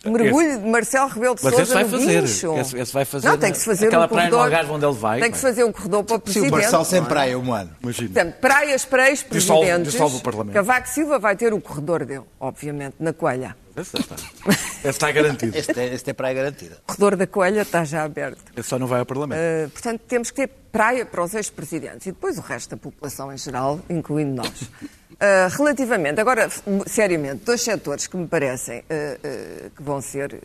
Mergulho 0.04 0.60
de 0.60 0.68
Marcelo 0.68 1.08
Rebelo 1.10 1.36
de 1.36 1.44
Mas 1.44 1.54
Sousa 1.54 1.74
vai 1.76 1.84
no 1.84 1.90
fazer. 1.92 2.22
guincho. 2.22 2.58
Esse, 2.58 2.80
esse 2.80 2.92
vai 2.94 3.06
fazer. 3.06 3.28
Não, 3.28 3.38
tem 3.38 3.52
que 3.52 3.58
se 3.60 3.66
fazer 3.66 3.86
aquela 3.86 4.06
um 4.06 4.08
praia 4.08 4.30
corredor. 4.32 4.40
no 4.40 4.44
Algarve 4.56 4.72
onde 4.72 4.86
ele 4.86 4.96
vai. 4.96 5.20
Tem 5.22 5.30
que 5.32 5.38
se 5.38 5.44
fazer 5.44 5.64
um 5.64 5.72
corredor 5.72 6.04
para 6.04 6.16
o 6.16 6.18
Se 6.18 6.22
o 6.22 6.24
Presidente. 6.24 6.52
Marcelo 6.52 6.86
sem 6.86 7.00
é? 7.00 7.06
praia 7.06 7.38
um 7.38 7.54
ano. 7.54 7.70
Imagina. 7.84 8.10
Portanto, 8.12 8.36
praias 8.42 8.84
para 8.84 9.04
Dissolve- 9.04 9.30
ex-presidentes. 9.68 9.92
dissolve 9.92 10.18
o 10.18 10.22
Parlamento. 10.22 10.54
Cavaco 10.56 10.90
Silva 10.90 11.20
vai 11.20 11.36
ter 11.36 11.54
o 11.54 11.62
corredor 11.62 12.04
dele, 12.04 12.24
obviamente, 12.40 12.96
na 13.00 13.14
Coelha. 13.14 13.56
Esse 13.76 13.98
está. 13.98 14.16
Esse 14.16 14.90
está 14.90 15.12
garantido. 15.12 15.58
Este 15.58 15.80
é, 15.80 15.94
este 15.94 16.10
é 16.10 16.14
praia 16.14 16.36
garantida. 16.36 16.78
O 16.84 16.88
corredor 16.88 17.16
da 17.16 17.28
Coelha 17.28 17.62
está 17.62 17.84
já 17.84 18.04
aberto. 18.04 18.42
Esse 18.56 18.70
só 18.70 18.78
não 18.78 18.88
vai 18.88 19.00
ao 19.00 19.06
Parlamento. 19.06 19.40
Uh, 19.40 19.70
portanto, 19.70 20.02
temos 20.08 20.30
que 20.32 20.36
ter 20.36 20.50
praia 20.72 21.06
para 21.06 21.24
os 21.24 21.34
ex-presidentes 21.34 22.08
e 22.08 22.12
depois 22.12 22.38
o 22.38 22.42
resto 22.42 22.72
da 22.72 22.78
população 22.78 23.32
em 23.32 23.38
geral, 23.38 23.80
incluindo 23.90 24.36
nós. 24.36 24.62
Uh, 24.62 25.50
relativamente, 25.58 26.20
agora, 26.20 26.50
seriamente, 26.86 27.44
dois 27.46 27.62
setores 27.62 28.08
que 28.08 28.18
me 28.18 28.28
parecem 28.28 28.80
uh, 28.80 28.84
uh, 28.84 29.70
que 29.70 29.84
vão 29.84 30.02
ser 30.02 30.34
uh, 30.34 30.40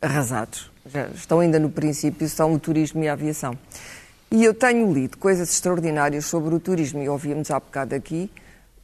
arrasados, 0.00 0.70
já 0.86 1.06
estão 1.08 1.40
ainda 1.40 1.58
no 1.58 1.70
princípio, 1.70 2.28
são 2.28 2.52
o 2.52 2.58
turismo 2.58 3.02
e 3.02 3.08
a 3.08 3.12
aviação. 3.12 3.56
E 4.30 4.44
eu 4.44 4.52
tenho 4.52 4.92
lido 4.92 5.16
coisas 5.16 5.50
extraordinárias 5.50 6.26
sobre 6.26 6.54
o 6.54 6.58
turismo 6.58 7.02
e 7.02 7.08
ouvíamos 7.08 7.50
há 7.50 7.60
bocado 7.60 7.94
aqui 7.94 8.30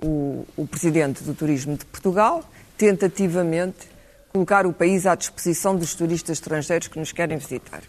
o, 0.02 0.46
o 0.56 0.66
presidente 0.66 1.22
do 1.22 1.34
Turismo 1.34 1.76
de 1.76 1.84
Portugal, 1.84 2.44
tentativamente 2.82 3.88
colocar 4.32 4.66
o 4.66 4.72
país 4.72 5.06
à 5.06 5.14
disposição 5.14 5.76
dos 5.76 5.94
turistas 5.94 6.38
estrangeiros 6.38 6.88
que 6.88 6.98
nos 6.98 7.12
querem 7.12 7.38
visitar. 7.38 7.80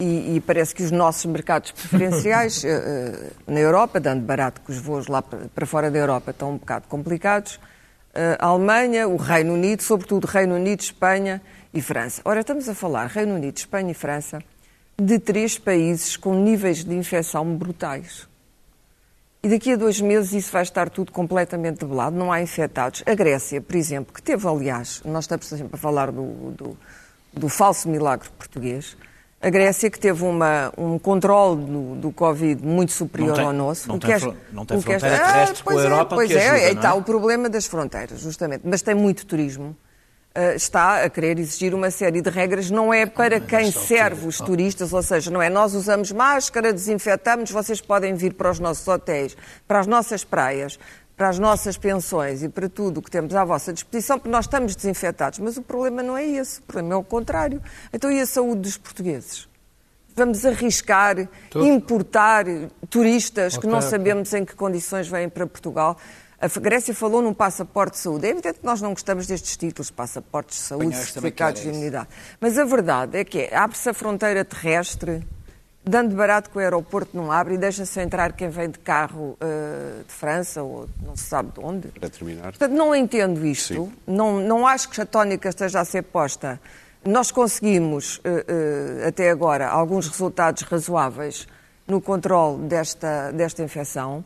E, 0.00 0.34
e 0.34 0.40
parece 0.40 0.74
que 0.74 0.82
os 0.82 0.90
nossos 0.90 1.24
mercados 1.26 1.70
preferenciais 1.70 2.62
eh, 2.66 3.30
na 3.46 3.60
Europa, 3.60 4.00
dando 4.00 4.22
barato 4.22 4.60
que 4.60 4.72
os 4.72 4.78
voos 4.78 5.06
lá 5.06 5.22
para 5.22 5.46
para 5.54 5.66
fora 5.66 5.88
da 5.88 5.98
Europa 5.98 6.32
estão 6.32 6.50
um 6.52 6.56
bocado 6.56 6.88
complicados, 6.88 7.60
eh, 8.12 8.36
a 8.40 8.46
Alemanha, 8.46 9.06
o 9.06 9.16
Reino 9.16 9.54
Unido, 9.54 9.84
sobretudo 9.84 10.26
Reino 10.26 10.56
Unido, 10.56 10.80
Espanha 10.80 11.40
e 11.72 11.80
França. 11.80 12.20
Ora, 12.24 12.40
estamos 12.40 12.68
a 12.68 12.74
falar 12.74 13.06
Reino 13.06 13.36
Unido, 13.36 13.56
Espanha 13.56 13.92
e 13.92 13.94
França 13.94 14.40
de 15.00 15.20
três 15.20 15.56
países 15.56 16.16
com 16.16 16.34
níveis 16.34 16.82
de 16.82 16.92
infecção 16.92 17.56
brutais. 17.56 18.27
E 19.42 19.48
daqui 19.48 19.72
a 19.72 19.76
dois 19.76 20.00
meses 20.00 20.32
isso 20.32 20.52
vai 20.52 20.62
estar 20.62 20.90
tudo 20.90 21.12
completamente 21.12 21.78
debelado, 21.78 22.16
não 22.16 22.32
há 22.32 22.42
infectados. 22.42 23.02
A 23.06 23.14
Grécia, 23.14 23.60
por 23.60 23.76
exemplo, 23.76 24.12
que 24.12 24.20
teve, 24.20 24.46
aliás, 24.48 25.00
nós 25.04 25.24
estamos 25.24 25.46
sempre 25.46 25.70
a 25.74 25.76
falar 25.78 26.10
do, 26.10 26.50
do, 26.50 26.76
do 27.32 27.48
falso 27.48 27.88
milagre 27.88 28.28
português, 28.36 28.96
a 29.40 29.48
Grécia 29.48 29.88
que 29.88 30.00
teve 30.00 30.24
uma, 30.24 30.72
um 30.76 30.98
controle 30.98 31.64
do, 31.64 31.94
do 31.94 32.10
Covid 32.10 32.60
muito 32.66 32.90
superior 32.90 33.36
tem- 33.36 33.44
ao 33.44 33.52
nosso. 33.52 33.86
não 33.86 33.94
o 33.94 33.98
tem 34.00 34.10
que 34.18 34.26
é- 34.26 34.34
não 34.52 34.66
tem 34.66 34.76
o 34.78 34.82
que 34.82 34.92
é- 34.92 34.98
fronteira 34.98 35.24
terrestre 35.32 35.62
com 35.62 35.70
a 35.70 35.72
pois 35.74 35.84
é, 35.84 35.86
Europa 35.86 36.14
Pois 36.16 36.28
que 36.28 36.36
é, 36.36 36.40
ajuda, 36.50 36.60
não 36.66 36.72
está 36.72 36.88
é? 36.88 36.92
o 36.94 37.02
problema 37.02 37.48
das 37.48 37.66
fronteiras, 37.66 38.20
justamente. 38.20 38.62
Mas 38.64 38.82
tem 38.82 38.96
muito 38.96 39.24
turismo. 39.24 39.76
Ah, 40.38 40.54
está 40.54 41.02
a 41.02 41.10
querer 41.10 41.36
exigir 41.36 41.74
uma 41.74 41.90
série 41.90 42.22
de 42.22 42.30
regras, 42.30 42.70
não 42.70 42.94
é 42.94 43.04
para 43.04 43.40
quem 43.40 43.72
serve 43.72 44.28
os 44.28 44.38
turistas, 44.38 44.92
ou 44.92 45.02
seja, 45.02 45.32
não 45.32 45.42
é 45.42 45.50
nós 45.50 45.74
usamos 45.74 46.12
máscara, 46.12 46.72
desinfetamos, 46.72 47.50
vocês 47.50 47.80
podem 47.80 48.14
vir 48.14 48.34
para 48.34 48.48
os 48.48 48.60
nossos 48.60 48.86
hotéis, 48.86 49.36
para 49.66 49.80
as 49.80 49.88
nossas 49.88 50.22
praias, 50.22 50.78
para 51.16 51.28
as 51.28 51.40
nossas 51.40 51.76
pensões 51.76 52.44
e 52.44 52.48
para 52.48 52.68
tudo 52.68 52.98
o 52.98 53.02
que 53.02 53.10
temos 53.10 53.34
à 53.34 53.44
vossa 53.44 53.72
disposição, 53.72 54.16
porque 54.16 54.30
nós 54.30 54.44
estamos 54.44 54.76
desinfetados. 54.76 55.40
Mas 55.40 55.56
o 55.56 55.62
problema 55.62 56.04
não 56.04 56.16
é 56.16 56.24
esse, 56.24 56.60
o 56.60 56.62
problema 56.62 56.94
é 56.94 56.96
o 56.96 57.02
contrário. 57.02 57.60
Então 57.92 58.08
e 58.08 58.20
a 58.20 58.26
saúde 58.26 58.60
dos 58.60 58.76
portugueses? 58.76 59.48
Vamos 60.14 60.46
arriscar 60.46 61.28
importar 61.56 62.44
turistas 62.88 63.58
que 63.58 63.66
não 63.66 63.82
sabemos 63.82 64.32
em 64.32 64.44
que 64.44 64.54
condições 64.54 65.08
vêm 65.08 65.28
para 65.28 65.48
Portugal. 65.48 65.96
A 66.40 66.46
Grécia 66.60 66.94
falou 66.94 67.20
num 67.20 67.34
passaporte 67.34 67.94
de 67.94 67.98
saúde. 67.98 68.26
É 68.26 68.30
evidente 68.30 68.60
que 68.60 68.64
nós 68.64 68.80
não 68.80 68.90
gostamos 68.90 69.26
destes 69.26 69.56
títulos, 69.56 69.90
passaportes 69.90 70.56
de 70.56 70.62
saúde, 70.62 70.84
Espanhóis 70.84 71.10
certificados 71.10 71.62
de 71.62 71.68
imunidade. 71.68 72.08
Mas 72.40 72.56
a 72.56 72.64
verdade 72.64 73.18
é 73.18 73.24
que 73.24 73.38
é, 73.40 73.56
abre-se 73.56 73.88
a 73.88 73.94
fronteira 73.94 74.44
terrestre, 74.44 75.26
dando 75.84 76.14
barato 76.14 76.48
que 76.50 76.56
o 76.56 76.60
aeroporto 76.60 77.16
não 77.16 77.32
abre 77.32 77.54
e 77.54 77.58
deixa-se 77.58 78.00
entrar 78.00 78.34
quem 78.34 78.50
vem 78.50 78.70
de 78.70 78.78
carro 78.78 79.36
eh, 79.40 80.02
de 80.06 80.14
França 80.14 80.62
ou 80.62 80.88
não 81.04 81.16
se 81.16 81.24
sabe 81.24 81.50
de 81.52 81.60
onde. 81.60 81.88
Para 81.88 82.08
terminar. 82.08 82.52
Portanto, 82.52 82.72
não 82.72 82.94
entendo 82.94 83.44
isto. 83.44 83.74
Sim. 83.74 83.92
Não, 84.06 84.38
não 84.38 84.64
acho 84.64 84.90
que 84.90 85.00
a 85.00 85.06
tónica 85.06 85.48
esteja 85.48 85.80
a 85.80 85.84
ser 85.84 86.02
posta. 86.02 86.60
Nós 87.04 87.32
conseguimos, 87.32 88.20
eh, 88.22 88.44
eh, 88.46 89.08
até 89.08 89.28
agora, 89.28 89.68
alguns 89.68 90.06
resultados 90.06 90.62
razoáveis 90.62 91.48
no 91.88 92.00
controle 92.00 92.68
desta, 92.68 93.32
desta 93.32 93.62
infecção, 93.62 94.24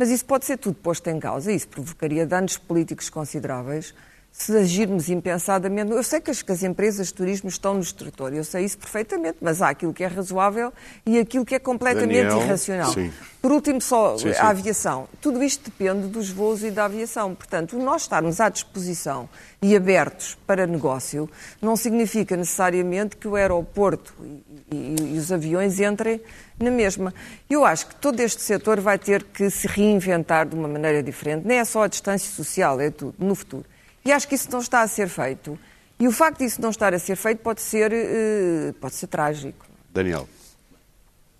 mas 0.00 0.08
isso 0.08 0.24
pode 0.24 0.46
ser 0.46 0.56
tudo 0.56 0.76
posto 0.76 1.08
em 1.10 1.20
causa. 1.20 1.52
Isso 1.52 1.68
provocaria 1.68 2.26
danos 2.26 2.56
políticos 2.56 3.10
consideráveis 3.10 3.94
se 4.32 4.56
agirmos 4.56 5.08
impensadamente. 5.10 5.90
Eu 5.92 6.02
sei 6.02 6.20
que 6.20 6.30
as, 6.30 6.40
que 6.40 6.52
as 6.52 6.62
empresas 6.62 7.08
de 7.08 7.14
turismo 7.14 7.48
estão 7.48 7.74
no 7.74 7.80
extrator, 7.80 8.32
eu 8.32 8.44
sei 8.44 8.64
isso 8.64 8.78
perfeitamente, 8.78 9.38
mas 9.40 9.60
há 9.60 9.68
aquilo 9.70 9.92
que 9.92 10.02
é 10.04 10.06
razoável 10.06 10.72
e 11.04 11.18
aquilo 11.18 11.44
que 11.44 11.54
é 11.54 11.58
completamente 11.58 12.22
Daniel, 12.26 12.40
irracional. 12.42 12.92
sim. 12.92 13.12
Por 13.42 13.52
último, 13.52 13.80
só 13.80 14.18
Sim, 14.18 14.32
sim. 14.34 14.38
a 14.38 14.50
aviação. 14.50 15.08
Tudo 15.20 15.42
isto 15.42 15.64
depende 15.70 16.08
dos 16.08 16.28
voos 16.30 16.62
e 16.62 16.70
da 16.70 16.84
aviação. 16.84 17.34
Portanto, 17.34 17.78
nós 17.78 18.02
estarmos 18.02 18.38
à 18.38 18.50
disposição 18.50 19.28
e 19.62 19.74
abertos 19.74 20.36
para 20.46 20.66
negócio 20.66 21.28
não 21.60 21.74
significa 21.74 22.36
necessariamente 22.36 23.16
que 23.16 23.26
o 23.26 23.36
aeroporto 23.36 24.14
e, 24.22 24.42
e- 24.76 25.14
e 25.14 25.18
os 25.18 25.32
aviões 25.32 25.80
entrem 25.80 26.20
na 26.58 26.70
mesma. 26.70 27.14
Eu 27.48 27.64
acho 27.64 27.86
que 27.86 27.94
todo 27.96 28.20
este 28.20 28.42
setor 28.42 28.78
vai 28.78 28.98
ter 28.98 29.22
que 29.24 29.48
se 29.50 29.66
reinventar 29.66 30.46
de 30.46 30.54
uma 30.54 30.68
maneira 30.68 31.02
diferente. 31.02 31.46
Nem 31.46 31.58
é 31.58 31.64
só 31.64 31.84
a 31.84 31.88
distância 31.88 32.30
social, 32.30 32.78
é 32.78 32.90
tudo, 32.90 33.14
no 33.18 33.34
futuro. 33.34 33.64
E 34.04 34.12
acho 34.12 34.26
que 34.28 34.34
isso 34.34 34.50
não 34.50 34.60
está 34.60 34.82
a 34.82 34.88
ser 34.88 35.08
feito. 35.08 35.58
E 35.98 36.08
o 36.08 36.12
facto 36.12 36.38
disso 36.38 36.60
não 36.62 36.70
estar 36.70 36.94
a 36.94 36.98
ser 36.98 37.16
feito 37.16 37.38
pode 37.42 37.60
ser, 37.60 37.92
eh, 37.92 38.72
pode 38.80 38.94
ser 38.94 39.06
trágico. 39.06 39.66
Daniel, 39.92 40.26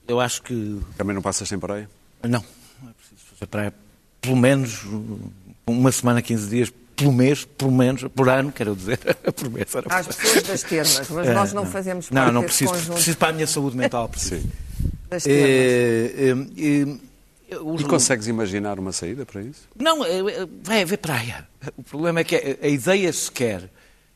Eu 0.06 0.20
acho 0.20 0.42
que 0.42 0.80
também 0.96 1.14
não 1.14 1.22
passas 1.22 1.48
sem 1.48 1.58
praia? 1.58 1.88
Não, 2.22 2.44
não 2.82 2.90
é 2.90 2.92
preciso 2.92 3.20
fazer 3.32 3.46
praia. 3.46 3.72
Pelo 4.20 4.36
menos 4.36 4.82
uh, 4.84 5.18
uma 5.66 5.90
semana, 5.92 6.20
15 6.20 6.50
dias, 6.50 6.72
pelo 6.96 7.12
mês, 7.12 7.44
pelo 7.44 7.70
menos, 7.70 8.04
por 8.14 8.28
ano, 8.28 8.52
quero 8.52 8.76
dizer, 8.76 8.98
por 9.34 9.48
mês. 9.50 9.74
Era 9.74 9.86
Às 9.94 10.06
pessoas 10.08 10.42
das 10.42 10.62
termas, 10.62 11.08
mas 11.08 11.28
É, 11.28 11.32
nós 11.32 11.52
não 11.54 11.64
fazemos 11.64 12.10
Não, 12.10 12.22
parte 12.22 12.34
não 12.34 12.40
desse 12.42 12.48
preciso, 12.58 12.72
conjunto 12.72 12.94
preciso 12.96 13.16
para 13.16 13.28
a 13.28 13.32
minha 13.32 13.46
saúde 13.46 13.76
mental. 13.76 14.08
Preciso. 14.08 14.42
Sim. 14.42 14.50
das 15.08 15.22
termas. 15.22 15.48
É, 15.48 16.12
é, 16.12 16.92
é, 16.92 17.09
os- 17.56 17.80
E 17.80 17.84
consegues 17.84 18.26
imaginar 18.26 18.78
uma 18.78 18.92
saída 18.92 19.24
para 19.26 19.42
isso? 19.42 19.68
Não, 19.76 20.04
é, 20.04 20.18
é, 20.18 20.46
vai 20.62 20.82
haver 20.82 20.98
praia. 20.98 21.46
O 21.76 21.82
problema 21.82 22.20
é 22.20 22.24
que 22.24 22.58
a, 22.62 22.66
ideia 22.68 23.12
sequer, 23.12 23.70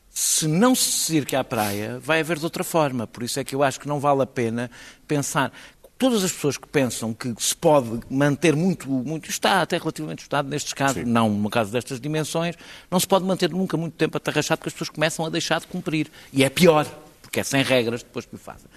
se 0.09 0.47
não 0.47 0.73
se 0.75 1.17
ir 1.17 1.25
que 1.25 1.35
à 1.35 1.43
praia, 1.43 1.99
vai 1.99 2.19
haver 2.21 2.37
de 2.39 2.43
outra 2.45 2.63
forma. 2.63 3.05
Por 3.07 3.23
isso 3.23 3.39
é 3.39 3.43
que 3.43 3.53
eu 3.53 3.61
acho 3.63 3.79
que 3.79 3.87
não 3.87 3.99
vale 3.99 4.21
a 4.21 4.25
pena 4.25 4.69
pensar. 5.07 5.51
Todas 5.97 6.25
as 6.25 6.31
pessoas 6.33 6.57
que 6.57 6.67
pensam 6.67 7.13
que 7.13 7.33
se 7.39 7.55
pode 7.55 8.01
manter 8.09 8.53
muito, 8.53 8.89
muito 8.89 9.29
está 9.29 9.61
até 9.61 9.77
relativamente 9.77 10.23
estado 10.23 10.49
nestes 10.49 10.73
casos, 10.73 11.03
Sim. 11.03 11.09
não 11.09 11.29
no 11.29 11.49
caso 11.49 11.71
destas 11.71 12.01
dimensões, 12.01 12.55
não 12.91 12.99
se 12.99 13.07
pode 13.07 13.23
manter 13.23 13.49
nunca 13.49 13.77
muito 13.77 13.93
tempo 13.93 14.17
atarrachado 14.17 14.57
porque 14.59 14.67
as 14.69 14.73
pessoas 14.73 14.89
começam 14.89 15.25
a 15.25 15.29
deixar 15.29 15.61
de 15.61 15.67
cumprir. 15.67 16.11
E 16.33 16.43
é 16.43 16.49
pior, 16.49 16.85
porque 17.21 17.39
é 17.39 17.43
sem 17.43 17.63
regras 17.63 18.03
depois 18.03 18.25
que 18.25 18.35
o 18.35 18.37
fazem. 18.37 18.67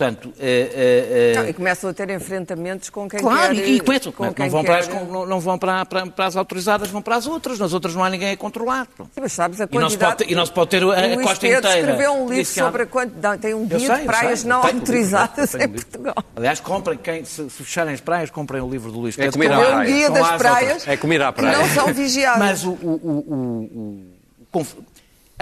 Portanto, 0.00 0.32
é, 0.40 0.46
é, 0.48 1.32
é, 1.32 1.42
Não, 1.42 1.48
e 1.50 1.52
começam 1.52 1.90
a 1.90 1.92
ter 1.92 2.08
enfrentamentos 2.08 2.88
com 2.88 3.06
quem 3.06 3.20
Claro, 3.20 3.54
quer... 3.54 3.68
e, 3.68 3.76
e 3.76 3.80
começam, 3.80 4.10
com 4.10 4.24
não, 4.24 4.48
vão, 4.48 4.64
para 4.64 4.78
as, 4.78 4.88
quer- 4.88 4.98
com- 4.98 5.04
não, 5.12 5.26
não 5.26 5.40
vão 5.40 5.58
para, 5.58 5.84
para- 5.84 6.06
para 6.06 6.24
as 6.24 6.36
autorizadas, 6.36 6.88
vão 6.88 7.02
para 7.02 7.16
as 7.16 7.26
outras. 7.26 7.58
Nas 7.58 7.74
outras 7.74 7.94
não 7.94 8.02
há 8.02 8.08
ninguém 8.08 8.30
a 8.32 8.36
controlar. 8.38 8.86
Sim, 8.96 9.04
Mas 9.20 9.32
sabes 9.34 9.60
a 9.60 9.64
E 9.70 9.78
não 9.78 9.90
se 9.90 9.98
quantidade... 9.98 10.12
pode 10.16 10.24
ter- 10.24 10.32
e 10.32 10.34
não 10.34 10.46
se 10.46 10.52
pode 10.52 10.70
ter 10.70 10.82
a- 10.82 10.86
a 10.88 11.22
costa 11.22 11.40
Pedro 11.46 11.58
inteira 11.58 11.78
escreveu 11.80 12.12
um 12.14 12.28
livro 12.30 12.46
sobre 12.46 12.82
a 12.84 12.86
quantidade... 12.86 13.42
Tem 13.42 13.52
um 13.52 13.66
guia 13.66 13.78
sei, 13.78 13.96
de 13.98 14.04
praias 14.06 14.40
sei, 14.40 14.48
não 14.48 14.62
autorizadas 14.62 15.54
em. 15.54 15.68
Portugal. 15.68 16.14
Aliás, 16.34 16.60
comprem, 16.60 16.96
quem, 16.96 17.22
se, 17.26 17.50
se 17.50 17.62
fecharem 17.62 17.92
as 17.92 18.00
praias, 18.00 18.30
comprem 18.30 18.62
o 18.62 18.70
livro 18.70 18.90
do 18.90 19.00
Luís 19.00 19.18
É 19.18 19.24
Pedro. 19.24 19.32
comer 19.34 19.52
à 19.52 19.58
Estão 19.58 19.64
É 19.64 19.68
um 19.68 19.74
praia. 19.76 19.92
guia 19.92 20.10
das 20.10 20.30
as 20.30 20.36
praias. 20.38 20.88
É 20.88 20.96
comer 20.96 21.20
à 21.22 21.30
que 21.30 21.40
praia. 21.42 21.58
não 21.58 21.68
são 21.68 21.86
vigiadas. 21.92 22.38
Mas 22.38 22.64
o, 22.64 22.70
o- 22.70 22.74
o- 22.74 23.10
o- 23.10 23.34
o- 23.34 24.06
o 24.40 24.46
conf- 24.50 24.76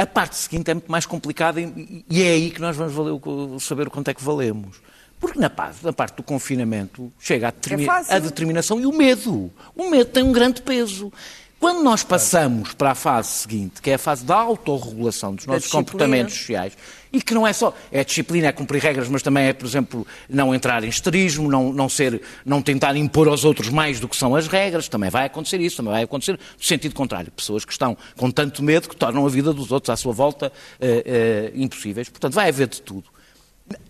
a 0.03 0.07
parte 0.07 0.37
seguinte 0.37 0.71
é 0.71 0.75
muito 0.75 0.91
mais 0.91 1.05
complicada 1.07 1.61
e, 1.61 2.05
e 2.09 2.23
é 2.23 2.29
aí 2.31 2.51
que 2.51 2.61
nós 2.61 2.77
vamos 2.77 2.93
valer 2.95 3.11
o- 3.13 3.59
saber 3.61 3.89
o 3.89 3.91
quanto 3.91 4.09
é 4.09 4.15
que 4.15 4.23
valemos. 4.23 4.81
Porque 5.21 5.39
na, 5.39 5.51
parte- 5.51 5.85
na 5.85 5.93
parte 5.93 6.17
do 6.17 6.23
confinamento 6.23 7.13
chega 7.19 7.49
a, 7.49 7.51
determi- 7.51 7.85
É 7.85 8.17
a 8.17 8.19
determinação 8.21 8.81
e 8.81 8.87
o 8.87 8.93
medo. 8.93 9.51
O 9.77 9.91
medo 9.91 10.11
tem 10.11 10.23
um 10.23 10.31
grande 10.33 10.63
peso. 10.63 11.13
Quando 11.61 11.83
nós 11.83 12.05
passamos 12.05 12.73
para 12.73 12.93
a 12.93 12.95
fase 12.95 13.31
seguinte, 13.31 13.83
que 13.83 13.91
é 13.91 13.95
a 13.95 13.99
fase 13.99 14.25
da 14.25 14.37
autorregulação 14.37 15.35
dos 15.35 15.45
nossos 15.45 15.69
comportamentos 15.69 16.35
sociais, 16.35 16.77
e 17.13 17.21
que 17.21 17.35
não 17.35 17.45
é 17.45 17.53
só, 17.53 17.75
é 17.91 18.05
disciplina, 18.05 18.47
é 18.47 18.53
cumprir 18.53 18.81
regras, 18.81 19.09
mas 19.09 19.23
também 19.23 19.47
é, 19.47 19.53
por 19.53 19.67
exemplo, 19.67 20.07
não 20.29 20.55
entrar 20.55 20.85
em 20.85 20.89
esterismo, 20.89 21.51
não, 21.51 21.73
não, 21.73 21.89
ser, 21.89 22.23
não 22.45 22.63
tentar 22.63 22.95
impor 22.95 23.27
aos 23.27 23.45
outros 23.45 23.71
mais 23.71 23.99
do 23.99 24.07
que 24.07 24.17
são 24.17 24.37
as 24.37 24.47
regras, 24.47 24.89
também 24.89 25.11
vai 25.11 25.27
acontecer 25.27 25.61
isso, 25.61 25.79
também 25.79 25.93
vai 25.93 26.03
acontecer 26.05 26.33
no 26.33 26.65
sentido 26.65 26.95
contrário. 26.95 27.33
Pessoas 27.33 27.65
que 27.65 27.73
estão 27.73 27.97
com 28.17 28.31
tanto 28.31 28.63
medo 28.63 28.89
que 28.89 28.95
tornam 28.97 29.27
a 29.27 29.29
vida 29.29 29.53
dos 29.53 29.73
outros 29.73 29.91
à 29.91 29.97
sua 29.97 30.13
volta 30.13 30.53
eh, 30.81 31.03
eh, 31.05 31.53
impossíveis. 31.55 32.09
Portanto, 32.09 32.35
vai 32.35 32.49
haver 32.51 32.69
de 32.69 32.81
tudo. 32.83 33.05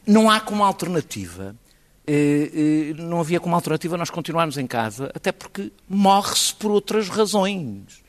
Não 0.07 0.31
há 0.31 0.41
como 0.41 0.65
alternativa, 0.65 1.55
não 2.97 3.21
havia 3.21 3.39
como 3.41 3.55
alternativa 3.55 3.97
nós 3.97 4.11
continuarmos 4.11 4.57
em 4.59 4.67
casa, 4.67 5.11
até 5.15 5.31
porque 5.31 5.71
morre-se 5.89 6.55
por 6.55 6.71
outras 6.71 7.09
razões. 7.09 8.03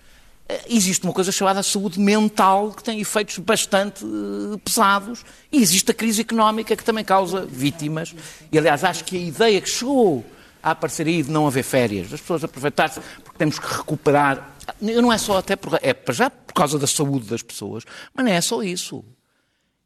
eh, 0.49 0.65
existe 0.67 1.03
uma 1.03 1.13
coisa 1.13 1.31
chamada 1.31 1.61
saúde 1.61 1.99
mental 1.99 2.71
que 2.71 2.83
tem 2.83 2.99
efeitos 2.99 3.37
bastante 3.37 4.03
eh, 4.03 4.57
pesados 4.63 5.23
e 5.51 5.61
existe 5.61 5.91
a 5.91 5.93
crise 5.93 6.21
económica 6.21 6.75
que 6.75 6.83
também 6.83 7.05
causa 7.05 7.45
vítimas. 7.45 8.15
E, 8.51 8.57
aliás, 8.57 8.83
acho 8.83 9.05
que 9.05 9.15
a 9.15 9.19
ideia 9.19 9.61
que 9.61 9.69
chegou 9.69 10.25
a 10.61 10.71
aparecer 10.71 11.07
aí 11.07 11.21
de 11.23 11.31
não 11.31 11.47
haver 11.47 11.63
férias, 11.63 12.09
das 12.09 12.19
pessoas 12.19 12.43
aproveitar-se 12.43 12.99
porque 13.23 13.37
temos 13.37 13.59
que 13.59 13.67
recuperar. 13.67 14.55
Não 14.81 15.13
é 15.13 15.17
só 15.17 15.37
até 15.37 15.55
por, 15.55 15.79
é 15.81 15.95
já 16.11 16.29
por 16.29 16.53
causa 16.53 16.77
da 16.77 16.87
saúde 16.87 17.27
das 17.27 17.41
pessoas, 17.41 17.83
mas 18.13 18.25
não 18.25 18.31
é 18.31 18.41
só 18.41 18.61
isso. 18.61 19.03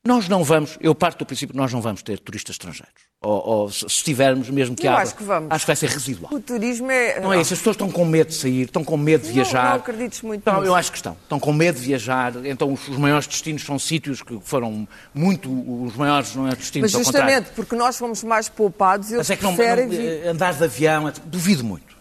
Nós 0.05 0.27
não 0.27 0.43
vamos, 0.43 0.77
eu 0.81 0.93
parto 0.93 1.19
do 1.19 1.25
princípio 1.25 1.55
nós 1.55 1.71
não 1.71 1.79
vamos 1.79 2.01
ter 2.03 2.19
turistas 2.19 2.55
estrangeiros. 2.55 2.93
Ou, 3.21 3.41
ou 3.47 3.71
se 3.71 3.87
tivermos, 4.03 4.49
mesmo 4.49 4.75
que 4.75 4.85
Eu 4.85 4.91
haja, 4.91 5.03
acho 5.03 5.15
que 5.15 5.23
vamos. 5.23 5.49
acho 5.49 5.63
que 5.63 5.67
vai 5.67 5.75
ser 5.77 5.87
residual. 5.89 6.33
O 6.33 6.41
turismo 6.41 6.91
é. 6.91 7.21
Não 7.21 7.31
é 7.31 7.39
isso, 7.39 7.53
as 7.53 7.59
pessoas 7.59 7.75
estão 7.75 7.89
com 7.89 8.03
medo 8.03 8.27
de 8.27 8.33
sair, 8.35 8.63
estão 8.63 8.83
com 8.83 8.97
medo 8.97 9.21
de 9.21 9.27
Não- 9.27 9.33
viajar. 9.35 9.69
não 9.69 9.75
acredites 9.77 10.21
muito 10.21 10.45
Não, 10.45 10.55
nisso. 10.59 10.65
eu 10.67 10.75
acho 10.75 10.91
que 10.91 10.97
estão. 10.97 11.15
Estão 11.23 11.39
com 11.39 11.53
medo 11.53 11.79
de 11.79 11.85
viajar, 11.85 12.33
então 12.45 12.73
os, 12.73 12.85
os 12.89 12.97
maiores 12.97 13.25
destinos 13.27 13.63
são 13.63 13.79
sítios 13.79 14.21
que 14.21 14.37
foram 14.43 14.85
muito 15.13 15.49
os 15.85 15.95
maiores 15.95 16.35
não 16.35 16.49
é, 16.49 16.53
destinos, 16.53 16.91
Mas 16.91 17.01
justamente 17.05 17.51
porque 17.55 17.73
nós 17.73 17.97
fomos 17.97 18.25
mais 18.25 18.49
poupados, 18.49 19.07
eles 19.09 19.19
Mas 19.19 19.29
é 19.29 19.37
que 19.37 19.43
não, 19.43 19.55
preferem 19.55 19.85
não, 19.85 19.91
vir. 19.95 20.01
eh, 20.25 20.27
andar 20.27 20.53
de 20.53 20.63
avião, 20.65 21.13
duvido 21.23 21.63
muito. 21.63 21.95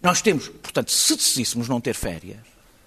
Nós 0.00 0.22
temos, 0.22 0.46
portanto, 0.48 0.92
se 0.92 1.16
decidíssemos 1.16 1.68
não 1.68 1.80
ter 1.80 1.94
férias, 1.96 2.38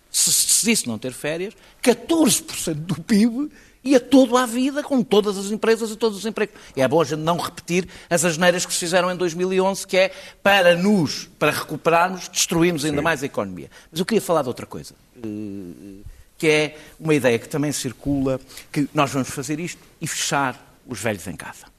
se 0.10 0.32
se 0.32 0.46
decidisse 0.48 0.88
não 0.88 0.98
ter 0.98 1.12
férias, 1.12 1.54
14% 1.84 2.76
do 2.76 2.96
PIB 3.02 3.52
ia 3.84 4.00
todo 4.00 4.38
à 4.38 4.46
vida, 4.46 4.82
com 4.84 5.04
todas 5.04 5.38
as 5.38 5.52
empresas 5.52 5.92
e 5.92 5.96
todos 5.96 6.18
os 6.18 6.26
empregos. 6.26 6.56
E 6.76 6.82
é 6.82 6.88
bom 6.88 7.02
a 7.02 7.06
gente 7.06 7.20
não 7.20 7.38
repetir 7.38 7.88
as 8.10 8.24
asneiras 8.24 8.66
que 8.66 8.74
se 8.74 8.80
fizeram 8.80 9.12
em 9.12 9.16
2011, 9.16 9.86
que 9.86 9.98
é 9.98 10.12
para 10.42 10.76
nos, 10.76 11.30
para 11.38 11.52
recuperarmos, 11.52 12.28
destruirmos 12.28 12.86
ainda 12.86 13.02
mais 13.02 13.24
a 13.24 13.26
economia. 13.26 13.70
Mas 13.92 14.00
eu 14.00 14.06
queria 14.06 14.22
falar 14.22 14.42
de 14.42 14.48
outra 14.48 14.66
coisa, 14.66 14.96
eh, 15.18 16.04
que 16.38 16.48
é 16.48 16.78
uma 17.00 17.14
ideia 17.14 17.38
que 17.38 17.50
também 17.50 17.72
circula, 17.72 18.40
que 18.72 18.88
nós 18.94 19.12
vamos 19.12 19.30
fazer 19.30 19.60
isto 19.60 19.82
e 20.00 20.08
fechar 20.08 20.78
os 20.88 21.00
velhos 21.00 21.28
em 21.28 21.36
casa 21.36 21.74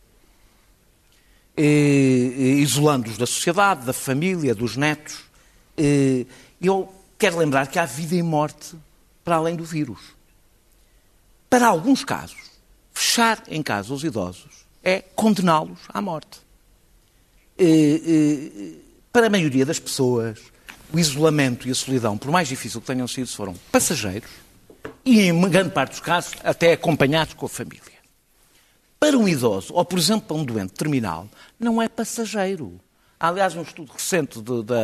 eh, 1.56 2.61
isolando-os 2.61 3.16
da 3.16 3.26
sociedade, 3.26 3.87
da 3.87 3.92
família, 3.92 4.54
dos 4.54 4.76
netos. 4.76 5.20
Eh, 5.76 6.26
eu 6.61 6.92
quero 7.18 7.38
lembrar 7.38 7.66
que 7.68 7.78
há 7.78 7.84
vida 7.84 8.14
e 8.14 8.23
morte 8.23 8.75
para 9.25 9.37
além 9.37 9.56
do 9.56 9.64
vírus. 9.64 10.13
Para 11.49 11.69
alguns 11.69 12.05
casos, 12.05 12.37
fechar 12.93 13.43
em 13.49 13.63
casa 13.63 13.93
os 13.93 14.05
idosos 14.05 14.65
é 14.83 15.01
condená-los 15.01 15.79
à 15.89 16.01
morte. 16.01 16.41
Eh, 17.59 18.01
eh, 18.07 18.73
para 19.13 19.29
a 19.29 19.31
maioria 19.31 19.65
das 19.65 19.79
pessoas, 19.79 20.41
o 20.93 20.99
isolamento 20.99 21.67
e 21.69 21.71
a 21.71 21.75
solidão, 21.75 22.19
por 22.19 22.31
mais 22.31 22.49
difícil 22.49 22.81
que 22.81 22.87
tenham 22.87 23.07
sido, 23.09 23.29
foram 23.29 23.55
passageiros 23.71 24.31
e, 25.05 25.21
em 25.21 25.41
grande 25.49 25.71
parte 25.71 25.91
dos 25.91 26.01
casos, 26.01 26.35
até 26.43 26.73
acompanhados 26.73 27.35
com 27.35 27.47
a 27.47 27.49
família. 27.49 27.95
Para 28.99 29.19
um 29.19 29.29
idoso, 29.29 29.73
ou 29.75 29.85
por 29.85 29.99
exemplo 29.99 30.29
para 30.29 30.37
um 30.37 30.45
doente 30.45 30.73
terminal, 30.73 31.29
não 31.59 31.81
é 31.81 31.89
passageiro. 31.89 32.81
Há, 33.18 33.28
aliás, 33.28 33.54
um 33.56 33.62
estudo 33.62 33.92
recente 33.92 34.40
do, 34.40 34.62
do 34.62 34.76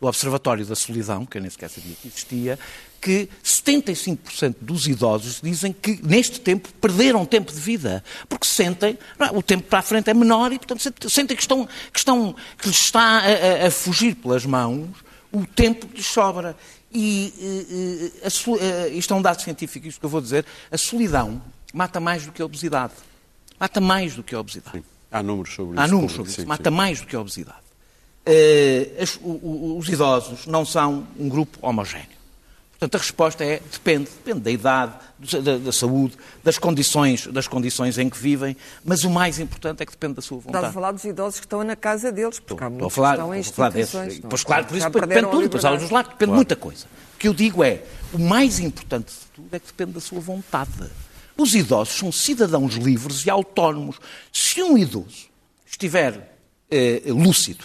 Observatório 0.00 0.66
da 0.66 0.74
Solidão, 0.74 1.24
que 1.24 1.38
eu 1.38 1.42
nem 1.42 1.50
sequer 1.50 1.70
sabia 1.70 1.94
que 2.00 2.08
existia, 2.08 2.58
que 3.00 3.28
75% 3.44 4.56
dos 4.60 4.86
idosos 4.86 5.40
dizem 5.42 5.72
que 5.72 6.00
neste 6.02 6.40
tempo 6.40 6.68
perderam 6.80 7.24
tempo 7.24 7.52
de 7.52 7.58
vida. 7.60 8.02
Porque 8.28 8.46
sentem, 8.46 8.98
é, 9.18 9.24
o 9.36 9.42
tempo 9.42 9.68
para 9.68 9.78
a 9.78 9.82
frente 9.82 10.10
é 10.10 10.14
menor 10.14 10.52
e, 10.52 10.58
portanto, 10.58 10.82
sent- 10.82 11.08
sentem 11.08 11.36
que, 11.36 11.42
estão, 11.42 11.66
que, 11.92 11.98
estão, 11.98 12.34
que 12.58 12.68
lhes 12.68 12.76
está 12.78 13.00
a, 13.00 13.64
a- 13.64 13.66
a 13.68 13.70
fugir 13.70 14.14
pelas 14.16 14.44
mãos 14.44 14.88
o 15.32 15.46
tempo 15.46 15.86
que 15.86 15.96
lhes 15.98 16.06
sobra. 16.06 16.56
E 16.92 18.12
eh, 18.22 18.26
a 18.26 18.28
eh, 18.28 18.88
isto 18.94 19.12
é 19.12 19.16
um 19.16 19.22
dado 19.22 19.42
científico, 19.42 19.86
isto 19.88 19.98
que 19.98 20.06
eu 20.06 20.10
vou 20.10 20.20
dizer, 20.20 20.46
a 20.70 20.78
solidão 20.78 21.42
mata 21.72 21.98
mais 21.98 22.24
do 22.24 22.30
que 22.30 22.40
a 22.40 22.44
obesidade. 22.44 22.92
Mata 23.58 23.80
mais 23.80 24.14
do 24.14 24.22
que 24.22 24.32
a 24.34 24.38
obesidade. 24.40 24.82
Há 25.14 25.22
números 25.22 25.54
sobre 25.54 25.74
isso. 25.74 25.80
Há 25.82 25.86
números 25.88 26.12
sobre 26.12 26.30
isso. 26.32 26.40
sim, 26.42 26.46
Mata 26.46 26.70
sim. 26.70 26.76
mais 26.76 27.00
do 27.00 27.06
que 27.06 27.14
a 27.16 27.20
obesidade. 27.20 27.58
Eh, 28.26 28.90
as- 29.00 29.16
o- 29.22 29.28
o- 29.28 29.78
os 29.78 29.88
idosos 29.88 30.46
não 30.46 30.64
são 30.66 31.06
um 31.18 31.28
grupo 31.28 31.58
homogéneo. 31.62 32.08
Portanto, 32.72 32.94
a 32.96 32.98
resposta 32.98 33.44
é 33.44 33.60
depende. 33.70 34.10
Depende 34.10 34.40
da 34.40 34.50
idade, 34.50 34.92
do- 35.18 35.42
da, 35.42 35.58
da 35.58 35.72
saúde, 35.72 36.16
das 36.42 36.58
condições, 36.58 37.26
das 37.28 37.46
condições 37.46 37.96
em 37.98 38.10
que 38.10 38.18
vivem, 38.18 38.56
mas 38.84 39.04
o 39.04 39.10
mais 39.10 39.38
importante 39.38 39.82
é 39.82 39.86
que 39.86 39.92
depende 39.92 40.14
da 40.14 40.22
sua 40.22 40.38
Estás 40.38 40.54
a 40.54 40.58
vontade. 40.58 40.74
falar 40.74 40.92
dos 40.92 41.04
idosos 41.04 41.38
que 41.40 41.46
estão 41.46 41.62
na 41.62 41.76
casa 41.76 42.10
deles, 42.10 42.40
porque 42.40 42.64
há 42.64 42.66
Estou 42.66 42.76
a 42.76 42.80
muitos 42.80 42.94
falar, 42.94 43.08
que 43.10 43.14
estão 43.20 43.34
em 43.34 43.40
estou 43.40 43.52
a 43.52 43.56
falar 43.56 43.70
desses. 43.70 43.94
instituições. 43.94 44.20
não 44.22 44.26
é? 44.26 44.30
Pois 44.30 44.44
claro, 44.44 44.66
por 44.66 44.76
isso 44.76 44.90
depende 44.90 45.30
tudo, 45.30 45.42
depois 45.42 45.64
há 45.64 45.72
os 45.72 45.90
lados, 45.90 46.10
depende 46.12 46.30
de 46.32 46.36
muita 46.36 46.56
coisa. 46.56 46.86
O 47.14 47.18
que 47.18 47.28
eu 47.28 47.32
digo 47.34 47.62
é, 47.62 47.82
o 48.12 48.18
mais 48.18 48.58
importante 48.58 49.12
de 49.12 49.26
tudo 49.34 49.48
é 49.54 49.58
que 49.60 49.66
depende 49.66 49.92
da 49.92 50.00
sua 50.00 50.20
vontade. 50.20 50.70
Os 51.36 51.54
idosos 51.54 51.96
são 51.98 52.12
cidadãos 52.12 52.74
livres 52.74 53.24
e 53.26 53.30
autónomos. 53.30 53.96
Se 54.32 54.62
um 54.62 54.78
idoso 54.78 55.28
estiver 55.66 56.36
eh, 56.70 57.02
lúcido 57.06 57.64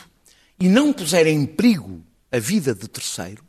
e 0.60 0.68
não 0.68 0.92
puser 0.92 1.28
em 1.28 1.46
perigo 1.46 2.02
a 2.32 2.40
vida 2.40 2.74
de 2.74 2.88
terceiros, 2.88 3.44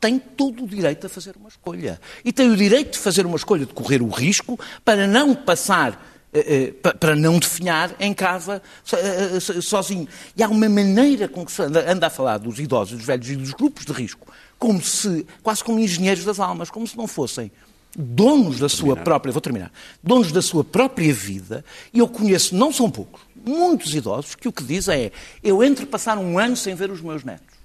tem 0.00 0.18
todo 0.18 0.64
o 0.64 0.68
direito 0.68 1.06
a 1.06 1.10
fazer 1.10 1.36
uma 1.36 1.48
escolha. 1.48 2.00
E 2.24 2.32
tem 2.32 2.50
o 2.50 2.56
direito 2.56 2.92
de 2.92 2.98
fazer 2.98 3.24
uma 3.26 3.36
escolha, 3.36 3.66
de 3.66 3.72
correr 3.72 4.02
o 4.02 4.08
risco 4.08 4.58
para 4.84 5.06
não 5.06 5.34
passar 5.34 6.14
eh, 6.32 6.40
eh, 6.68 6.72
pa- 6.72 6.94
para 6.94 7.14
não 7.16 7.38
definhar 7.38 7.94
em 8.00 8.12
casa 8.14 8.62
eh, 8.92 9.40
so- 9.40 9.60
sozinho. 9.62 10.06
E 10.36 10.42
há 10.42 10.48
uma 10.48 10.68
maneira 10.68 11.28
com 11.28 11.44
que 11.44 11.52
se 11.52 11.62
anda 11.62 12.06
a 12.06 12.10
falar 12.10 12.38
dos 12.38 12.58
idosos, 12.58 12.96
dos 12.98 13.06
velhos 13.06 13.28
e 13.30 13.36
dos 13.36 13.52
grupos 13.52 13.84
de 13.86 13.92
risco, 13.92 14.26
como 14.58 14.82
se, 14.82 15.26
quase 15.42 15.62
como 15.64 15.78
engenheiros 15.78 16.24
das 16.24 16.40
almas, 16.40 16.70
como 16.70 16.86
se 16.86 16.96
não 16.96 17.06
fossem 17.06 17.50
donos 17.98 18.58
da 18.58 18.68
sua 18.68 18.94
própria, 18.96 19.32
vou 19.32 19.40
terminar, 19.40 19.72
donos 20.02 20.30
da 20.30 20.42
sua 20.42 20.62
própria 20.62 21.12
vida, 21.14 21.64
e 21.94 21.98
eu 21.98 22.06
conheço, 22.08 22.54
não 22.54 22.70
são 22.72 22.90
poucos, 22.90 23.20
muitos 23.44 23.94
idosos 23.94 24.34
que 24.34 24.46
o 24.48 24.52
que 24.52 24.62
dizem 24.62 25.04
é, 25.06 25.12
eu 25.42 25.64
entre 25.64 25.86
passar 25.86 26.18
um 26.18 26.38
ano 26.38 26.56
sem 26.56 26.74
ver 26.74 26.90
os 26.90 27.00
meus 27.00 27.24
netos 27.24 27.56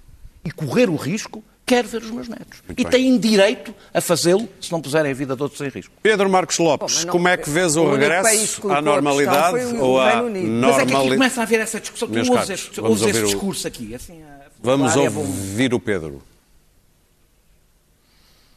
e 0.45 0.49
correr 0.51 0.89
o 0.89 0.95
risco, 0.95 1.43
quero 1.65 1.87
ver 1.87 2.01
os 2.01 2.11
meus 2.11 2.27
netos. 2.27 2.63
e 2.69 2.73
bem. 2.83 2.85
têm 2.85 3.17
direito 3.17 3.73
a 3.93 3.99
fazê-lo 4.01 4.47
se 4.61 4.71
não 4.71 4.81
puserem 4.81 5.11
a 5.11 5.13
vida 5.13 5.35
de 5.35 5.41
outros 5.43 5.59
em 5.61 5.69
risco. 5.69 5.93
Pedro 6.01 6.29
Marcos 6.29 6.57
Lopes, 6.59 6.99
Bom, 6.99 7.05
não- 7.07 7.11
como 7.11 7.27
é 7.27 7.35
que 7.37 7.49
vês 7.49 7.75
o, 7.75 7.91
regresso 7.91 8.69
à 8.71 8.77
a 8.77 8.81
normalidade 8.81 9.53
questão 9.53 9.69
foi 9.71 9.79
o 9.79 9.83
ou 9.83 9.99
à 9.99 10.21
Unido. 10.21 10.47
Mas 10.47 10.69
é 10.71 10.75
que 10.75 10.81
aqui 10.81 10.91
normalidade? 10.91 11.17
começa 11.17 11.39
a 11.39 11.43
haver 11.43 11.59
essa 11.59 11.79
discussão. 11.79 12.07
Tu 12.09 12.17
ouves, 12.19 12.49
este, 12.49 12.81
ouves 12.81 13.01
este 13.01 13.05
ouvir 13.07 13.23
o- 13.23 13.27
discurso 13.27 13.67
aqui. 13.67 13.93
Assim, 13.95 14.21
a 14.23 14.41
Vamos 14.61 14.93
falar, 14.93 15.05
é 15.05 15.09
ouvir 15.09 15.73
o 15.73 15.79
Pedro. 15.79 16.21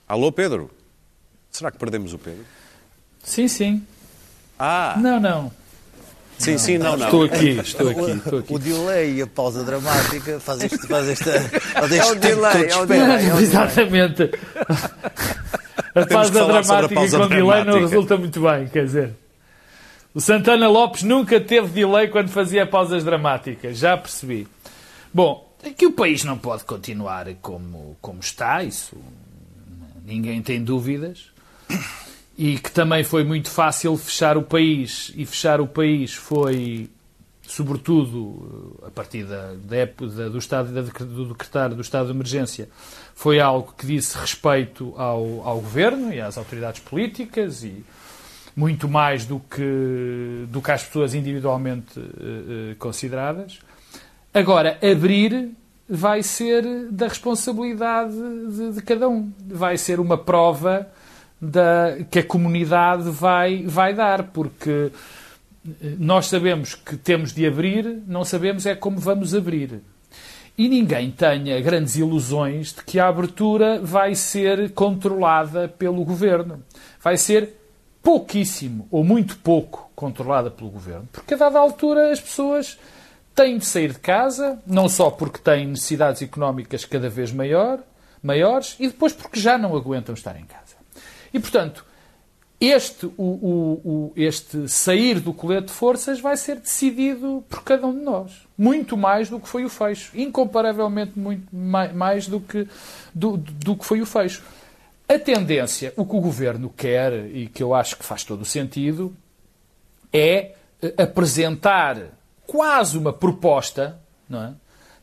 Alô, 0.09 0.31
Pedro? 0.33 0.71
Será 1.55 1.71
que 1.71 1.79
perdemos 1.79 2.13
o 2.13 2.19
Pedro? 2.19 2.45
Sim, 3.23 3.47
sim. 3.47 3.87
Ah, 4.59 4.97
Não, 5.01 5.21
não. 5.21 5.53
sim, 6.37 6.59
sim, 6.59 6.79
não, 6.79 6.97
não. 6.97 7.05
Estou 7.07 7.23
aqui, 7.23 7.51
estou 7.63 7.89
aqui, 7.91 8.11
estou 8.11 8.39
aqui. 8.41 8.55
O 8.55 8.59
delay 8.59 9.15
e 9.19 9.23
a 9.23 9.27
pausa 9.29 9.63
dramática 9.63 10.41
faz, 10.41 10.65
isto, 10.65 10.85
faz 10.89 11.09
esta. 11.09 11.41
Faz 11.41 11.93
É 11.93 11.97
este 11.97 12.13
o 12.13 12.15
delay, 12.17 12.53
todo 12.69 12.73
é 12.73 12.77
o 12.83 12.87
delay. 12.87 13.09
é 13.09 13.17
o 13.17 13.21
delay. 13.37 13.43
Exatamente. 13.45 14.31
A 15.95 16.05
pausa 16.07 16.33
sobre 16.33 16.57
a 16.57 16.61
dramática 16.61 16.95
pausa 16.97 17.19
com 17.21 17.29
delay 17.29 17.41
não 17.45 17.65
dramática. 17.67 17.79
resulta 17.89 18.17
muito 18.17 18.41
bem, 18.41 18.67
quer 18.67 18.85
dizer. 18.85 19.15
O 20.13 20.21
Santana 20.21 20.69
Lopes 20.69 21.05
nunca 21.05 21.41
teve 21.41 21.69
delay 21.69 22.09
quando 22.09 22.31
fazia 22.31 22.67
pausas 22.67 23.05
dramáticas, 23.05 23.79
já 23.79 23.97
percebi. 23.97 24.49
Bom, 25.13 25.49
é 25.63 25.71
que 25.71 25.87
o 25.87 25.93
país 25.93 26.25
não 26.25 26.37
pode 26.37 26.65
continuar 26.65 27.27
como, 27.41 27.97
como 28.01 28.19
está, 28.19 28.65
isso 28.65 28.97
ninguém 30.05 30.43
tem 30.43 30.65
dúvidas. 30.65 31.27
E 32.37 32.59
que 32.59 32.71
também 32.71 33.05
foi 33.05 33.23
muito 33.23 33.49
fácil 33.49 33.97
fechar 33.97 34.37
o 34.37 34.43
país, 34.43 35.13
e 35.15 35.25
fechar 35.25 35.61
o 35.61 35.69
país 35.69 36.13
foi, 36.13 36.91
sobretudo, 37.43 38.77
a 38.85 38.91
partir 38.91 39.25
da, 39.25 39.55
da 39.55 39.77
época 39.77 40.07
do, 40.29 40.39
estado, 40.39 40.73
da, 40.73 40.83
do 40.83 41.27
decretar 41.27 41.73
do 41.73 41.81
estado 41.81 42.07
de 42.07 42.13
emergência, 42.13 42.69
foi 43.15 43.39
algo 43.39 43.73
que 43.79 43.87
disse 43.87 44.19
respeito 44.19 44.93
ao, 44.97 45.47
ao 45.47 45.61
governo 45.61 46.13
e 46.13 46.21
às 46.21 46.37
autoridades 46.37 46.81
políticas 46.81 47.63
e 47.63 47.85
muito 48.57 48.89
mais 48.89 49.25
do 49.25 49.41
que, 49.41 50.45
do 50.49 50.61
que 50.61 50.71
às 50.71 50.83
pessoas 50.85 51.15
individualmente 51.15 51.99
eh, 51.99 52.73
eh, 52.73 52.75
consideradas. 52.79 53.59
Agora, 54.33 54.79
abrir 54.83 55.51
vai 55.89 56.23
ser 56.23 56.89
da 56.91 57.09
responsabilidade 57.09 58.13
de, 58.13 58.73
de 58.73 58.83
cada 58.83 59.09
um. 59.09 59.33
Vai 59.47 59.77
ser 59.77 60.01
uma 60.01 60.17
prova 60.17 60.89
da, 61.51 61.99
que 62.11 62.21
a 62.21 62.25
comunidade 62.25 63.11
vai, 63.11 63.63
vai 63.65 63.95
dar, 63.95 64.25
porque 64.25 64.91
eh, 65.67 65.95
nós 65.99 66.27
sabemos 66.27 66.75
que 66.75 66.97
temos 66.97 67.33
de 67.33 67.47
abrir, 67.47 68.03
não 68.07 68.25
sabemos 68.25 68.67
é 68.67 68.75
como 68.75 68.99
vamos 68.99 69.35
abrir. 69.35 69.81
E 70.57 70.69
ninguém 70.69 71.11
tenha 71.11 71.61
grandes 71.61 71.97
ilusões 71.97 72.73
de 72.73 72.85
que 72.85 73.01
a 73.01 73.09
abertura 73.09 73.81
vai 73.81 74.15
ser 74.15 74.71
controlada 74.73 75.69
pelo 75.69 76.05
governo. 76.05 76.63
Vai 77.03 77.17
ser 77.17 77.57
pouquíssimo 78.01 78.87
ou 78.91 79.03
muito 79.03 79.37
pouco 79.39 79.91
controlada 79.97 80.51
pelo 80.51 80.71
governo, 80.71 81.09
porque 81.11 81.35
a 81.35 81.37
dada 81.37 81.59
altura 81.59 82.13
as 82.13 82.21
pessoas 82.21 82.79
têm 83.35 83.59
de 83.59 83.65
sair 83.65 83.93
de 83.93 83.99
casa, 83.99 84.59
não 84.67 84.89
só 84.89 85.11
porque 85.11 85.39
têm 85.39 85.67
necessidades 85.67 86.23
económicas 86.23 86.85
cada 86.85 87.09
vez 87.09 87.33
maior, 87.33 87.81
maiores 88.23 88.77
e 88.79 88.87
depois 88.87 89.13
porque 89.13 89.41
já 89.41 89.59
não 89.59 89.75
aguentam 89.77 90.15
estar 90.15 90.39
em 90.39 90.45
casa. 90.45 90.64
E, 91.35 91.41
portanto, 91.41 91.85
este, 92.61 93.07
o, 93.07 93.13
o, 93.19 93.81
o, 93.85 94.13
este 94.17 94.69
sair 94.69 95.19
do 95.19 95.35
colete 95.35 95.67
de 95.67 95.73
forças 95.73 96.21
vai 96.21 96.37
ser 96.37 96.61
decidido 96.61 97.45
por 97.49 97.65
cada 97.65 97.87
um 97.87 97.93
de 97.93 98.05
nós. 98.05 98.47
Muito 98.57 98.97
mais 98.97 99.29
do 99.29 99.41
que 99.41 99.49
foi 99.49 99.65
o 99.65 99.69
fecho. 99.69 100.17
Incomparavelmente 100.17 101.19
muito 101.19 101.47
mais 101.53 102.29
do 102.29 102.41
que, 102.41 102.69
do, 103.13 103.37
do 103.37 103.77
que 103.77 103.85
foi 103.85 104.01
o 104.01 104.07
fecho. 104.07 104.43
A 105.09 105.19
tendência, 105.19 105.93
o 105.97 106.07
que 106.07 106.17
o 106.17 106.21
governo 106.21 106.73
quer, 106.75 107.27
e 107.27 107.49
que 107.49 107.63
eu 107.63 107.75
acho 107.75 107.97
que 107.97 108.05
faz 108.05 108.25
todo 108.25 108.43
o 108.43 108.47
sentido, 108.47 109.15
é 110.13 110.55
eh, 110.81 111.03
apresentar 111.03 111.99
quase 112.47 112.97
uma 112.97 113.13
proposta 113.13 113.99
não 114.29 114.43
é? 114.43 114.55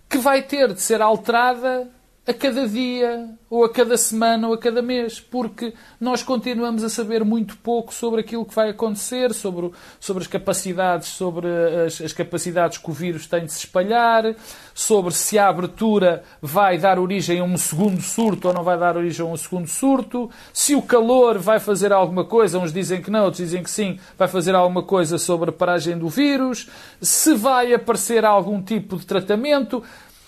que 0.09 0.17
vai 0.17 0.41
ter 0.41 0.73
de 0.73 0.81
ser 0.81 1.01
alterada 1.01 1.87
a 2.25 2.33
cada 2.33 2.67
dia, 2.67 3.29
ou 3.49 3.63
a 3.63 3.69
cada 3.69 3.97
semana, 3.97 4.47
ou 4.47 4.53
a 4.53 4.57
cada 4.57 4.79
mês, 4.79 5.19
porque 5.19 5.73
nós 5.99 6.21
continuamos 6.21 6.83
a 6.83 6.89
saber 6.89 7.25
muito 7.25 7.57
pouco 7.57 7.91
sobre 7.91 8.21
aquilo 8.21 8.45
que 8.45 8.53
vai 8.53 8.69
acontecer, 8.69 9.33
sobre, 9.33 9.71
sobre 9.99 10.21
as 10.21 10.27
capacidades, 10.27 11.07
sobre 11.07 11.47
as, 11.83 11.99
as 11.99 12.13
capacidades 12.13 12.77
que 12.77 12.91
o 12.91 12.93
vírus 12.93 13.25
tem 13.25 13.45
de 13.45 13.51
se 13.51 13.65
espalhar, 13.65 14.35
sobre 14.71 15.11
se 15.15 15.39
a 15.39 15.49
abertura 15.49 16.23
vai 16.39 16.77
dar 16.77 16.99
origem 16.99 17.39
a 17.39 17.43
um 17.43 17.57
segundo 17.57 17.99
surto 17.99 18.49
ou 18.49 18.53
não 18.53 18.63
vai 18.63 18.77
dar 18.77 18.95
origem 18.95 19.25
a 19.25 19.29
um 19.29 19.35
segundo 19.35 19.67
surto, 19.67 20.29
se 20.53 20.75
o 20.75 20.81
calor 20.83 21.39
vai 21.39 21.59
fazer 21.59 21.91
alguma 21.91 22.23
coisa, 22.23 22.59
uns 22.59 22.71
dizem 22.71 23.01
que 23.01 23.09
não, 23.09 23.25
outros 23.25 23.43
dizem 23.43 23.63
que 23.63 23.71
sim, 23.71 23.99
vai 24.15 24.27
fazer 24.27 24.53
alguma 24.53 24.83
coisa 24.83 25.17
sobre 25.17 25.49
a 25.49 25.53
paragem 25.53 25.97
do 25.97 26.07
vírus, 26.07 26.69
se 27.01 27.33
vai 27.33 27.73
aparecer 27.73 28.23
algum 28.23 28.61
tipo 28.61 28.95
de 28.95 29.07
tratamento. 29.07 29.83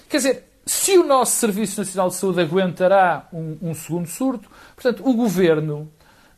Quer 0.09 0.17
dizer, 0.17 0.52
se 0.65 0.97
o 0.97 1.03
nosso 1.03 1.35
Serviço 1.35 1.81
Nacional 1.81 2.09
de 2.09 2.15
Saúde 2.15 2.41
aguentará 2.41 3.27
um, 3.33 3.57
um 3.61 3.73
segundo 3.73 4.07
surto, 4.07 4.49
portanto, 4.75 5.07
o 5.07 5.13
Governo, 5.13 5.91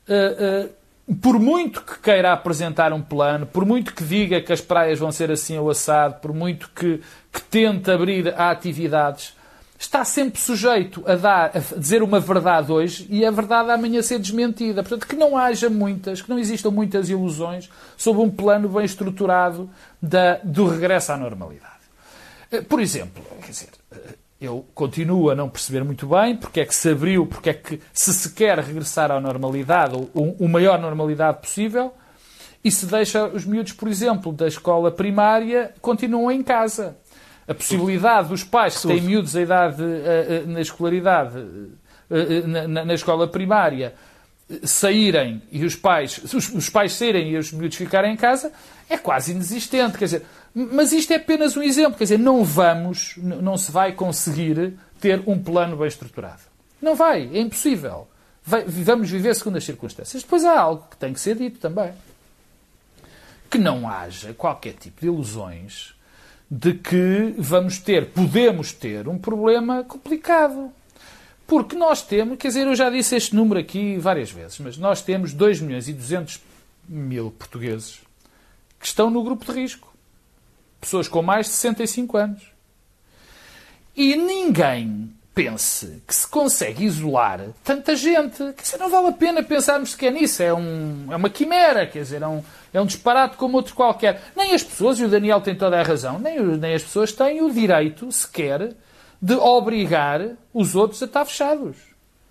uh, 0.09 0.69
uh, 1.09 1.15
por 1.15 1.39
muito 1.39 1.83
que 1.83 1.99
queira 1.99 2.33
apresentar 2.33 2.91
um 2.91 3.01
plano, 3.01 3.45
por 3.45 3.65
muito 3.65 3.93
que 3.93 4.03
diga 4.03 4.41
que 4.41 4.51
as 4.51 4.61
praias 4.61 4.97
vão 4.97 5.11
ser 5.11 5.29
assim 5.29 5.57
ao 5.57 5.69
assado, 5.69 6.19
por 6.21 6.33
muito 6.33 6.71
que, 6.73 7.01
que 7.31 7.41
tente 7.41 7.91
abrir 7.91 8.33
a 8.35 8.49
atividades, 8.49 9.35
está 9.77 10.03
sempre 10.03 10.39
sujeito 10.39 11.03
a, 11.05 11.15
dar, 11.15 11.51
a 11.53 11.77
dizer 11.77 12.01
uma 12.01 12.19
verdade 12.19 12.71
hoje 12.71 13.05
e 13.09 13.23
a 13.23 13.29
verdade 13.29 13.69
amanhã 13.69 14.01
ser 14.01 14.17
desmentida. 14.17 14.81
Portanto, 14.81 15.07
que 15.07 15.15
não 15.15 15.37
haja 15.37 15.69
muitas, 15.69 16.21
que 16.21 16.29
não 16.29 16.39
existam 16.39 16.71
muitas 16.71 17.09
ilusões 17.09 17.69
sobre 17.95 18.23
um 18.23 18.29
plano 18.31 18.69
bem 18.69 18.85
estruturado 18.85 19.69
da, 20.01 20.39
do 20.43 20.67
regresso 20.67 21.11
à 21.11 21.17
normalidade. 21.17 21.75
Eh, 22.51 22.61
por 22.61 22.79
exemplo, 22.79 23.23
quer 23.41 23.51
dizer, 23.51 23.69
eu 24.39 24.65
continuo 24.73 25.29
a 25.29 25.35
não 25.35 25.49
perceber 25.49 25.83
muito 25.83 26.07
bem 26.07 26.35
porque 26.35 26.59
é 26.59 26.65
que 26.65 26.75
se 26.75 26.89
abriu, 26.89 27.25
porque 27.25 27.49
é 27.49 27.53
que 27.53 27.79
se 27.93 28.13
se 28.13 28.33
quer 28.33 28.59
regressar 28.59 29.11
à 29.11 29.19
normalidade, 29.19 29.95
ou 29.95 30.35
o 30.39 30.47
maior 30.47 30.79
normalidade 30.79 31.39
possível, 31.39 31.93
e 32.63 32.71
se 32.71 32.85
deixa 32.85 33.27
os 33.27 33.45
miúdos, 33.45 33.73
por 33.73 33.87
exemplo, 33.87 34.33
da 34.33 34.47
escola 34.47 34.91
primária, 34.91 35.73
continuam 35.81 36.31
em 36.31 36.41
casa. 36.41 36.97
A 37.47 37.53
possibilidade 37.53 38.29
dos 38.29 38.43
pais 38.43 38.81
que 38.81 38.87
têm 38.87 39.01
miúdos 39.01 39.35
a 39.35 39.41
idade, 39.41 39.83
na 40.47 40.61
escolaridade, 40.61 41.45
na, 42.47 42.85
na 42.85 42.93
escola 42.95 43.27
primária, 43.27 43.93
saírem 44.63 45.41
e 45.51 45.65
os 45.65 45.75
pais, 45.75 46.19
os, 46.23 46.49
os 46.49 46.69
pais 46.69 46.93
saírem 46.93 47.31
e 47.31 47.37
os 47.37 47.51
miúdos 47.51 47.77
ficarem 47.77 48.13
em 48.13 48.17
casa, 48.17 48.51
é 48.89 48.97
quase 48.97 49.31
inexistente. 49.31 49.97
Quer 49.97 50.05
dizer, 50.05 50.25
mas 50.53 50.91
isto 50.91 51.11
é 51.11 51.15
apenas 51.15 51.57
um 51.57 51.61
exemplo. 51.61 51.97
Quer 51.97 52.05
dizer, 52.05 52.19
não 52.19 52.43
vamos, 52.43 53.15
não 53.17 53.57
se 53.57 53.71
vai 53.71 53.91
conseguir 53.91 54.73
ter 54.99 55.21
um 55.27 55.41
plano 55.41 55.75
bem 55.77 55.87
estruturado. 55.87 56.41
Não 56.81 56.95
vai, 56.95 57.29
é 57.33 57.39
impossível. 57.39 58.07
Vai, 58.43 58.63
vamos 58.63 59.09
viver 59.09 59.35
segundo 59.35 59.57
as 59.57 59.63
circunstâncias. 59.63 60.21
Depois 60.21 60.45
há 60.45 60.59
algo 60.59 60.87
que 60.89 60.97
tem 60.97 61.11
que 61.11 61.19
ser 61.19 61.35
dito 61.35 61.59
também. 61.59 61.91
Que 63.49 63.57
não 63.57 63.89
haja 63.89 64.33
qualquer 64.33 64.73
tipo 64.73 65.01
de 65.01 65.07
ilusões 65.07 65.95
de 66.49 66.73
que 66.73 67.33
vamos 67.37 67.79
ter, 67.79 68.11
podemos 68.11 68.71
ter, 68.71 69.07
um 69.07 69.17
problema 69.17 69.83
complicado. 69.83 70.71
Porque 71.47 71.75
nós 71.75 72.01
temos, 72.01 72.37
quer 72.37 72.47
dizer, 72.47 72.65
eu 72.65 72.75
já 72.75 72.89
disse 72.89 73.15
este 73.15 73.35
número 73.35 73.59
aqui 73.59 73.97
várias 73.97 74.31
vezes, 74.31 74.57
mas 74.59 74.77
nós 74.77 75.01
temos 75.01 75.33
2 75.33 75.61
milhões 75.61 75.87
e 75.87 75.93
200 75.93 76.41
mil 76.89 77.31
portugueses 77.31 78.01
que 78.79 78.87
estão 78.87 79.09
no 79.09 79.23
grupo 79.23 79.45
de 79.45 79.59
risco 79.59 79.95
pessoas 80.79 81.07
com 81.07 81.21
mais 81.21 81.47
de 81.47 81.53
65 81.53 82.17
anos. 82.17 82.43
E 83.95 84.15
ninguém 84.15 85.11
pense 85.33 86.01
que 86.07 86.15
se 86.15 86.27
consegue 86.27 86.85
isolar 86.85 87.41
tanta 87.63 87.95
gente. 87.95 88.37
Quer 88.37 88.61
dizer, 88.61 88.77
não 88.77 88.89
vale 88.89 89.07
a 89.07 89.11
pena 89.11 89.43
pensarmos 89.43 89.91
sequer 89.91 90.11
nisso. 90.11 90.41
É, 90.41 90.53
um, 90.53 91.07
é 91.11 91.15
uma 91.15 91.29
quimera, 91.29 91.85
quer 91.85 91.99
dizer, 91.99 92.21
é 92.21 92.27
um, 92.27 92.43
é 92.73 92.79
um 92.79 92.85
disparate 92.85 93.35
como 93.35 93.57
outro 93.57 93.73
qualquer. 93.73 94.21
Nem 94.35 94.53
as 94.53 94.63
pessoas, 94.63 94.99
e 94.99 95.05
o 95.05 95.09
Daniel 95.09 95.41
tem 95.41 95.55
toda 95.55 95.79
a 95.79 95.83
razão, 95.83 96.19
nem, 96.19 96.39
nem 96.39 96.73
as 96.73 96.83
pessoas 96.83 97.11
têm 97.11 97.41
o 97.41 97.51
direito 97.51 98.11
sequer 98.11 98.73
de 99.25 99.33
obrigar 99.33 100.37
os 100.53 100.75
outros 100.75 101.01
a 101.01 101.07
estar 101.07 101.25
fechados. 101.25 101.77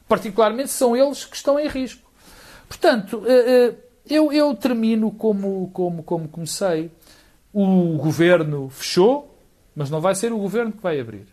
Particularmente 0.07 0.71
são 0.71 0.97
eles 0.97 1.25
que 1.25 1.35
estão 1.35 1.59
em 1.59 1.67
risco. 1.67 2.09
Portanto, 2.69 3.25
eh, 3.27 3.33
eh, 3.33 3.75
eu, 4.09 4.33
eu 4.33 4.55
termino 4.55 5.11
como, 5.11 5.69
como, 5.73 6.05
como 6.05 6.29
comecei 6.29 6.93
o 7.53 7.97
governo 7.97 8.71
fechou, 8.71 9.37
mas 9.75 9.91
não 9.91 10.01
vai 10.01 10.15
ser 10.15 10.33
o 10.33 10.39
governo 10.39 10.71
que 10.71 10.83
vai 10.83 11.01
abrir. 11.01 11.27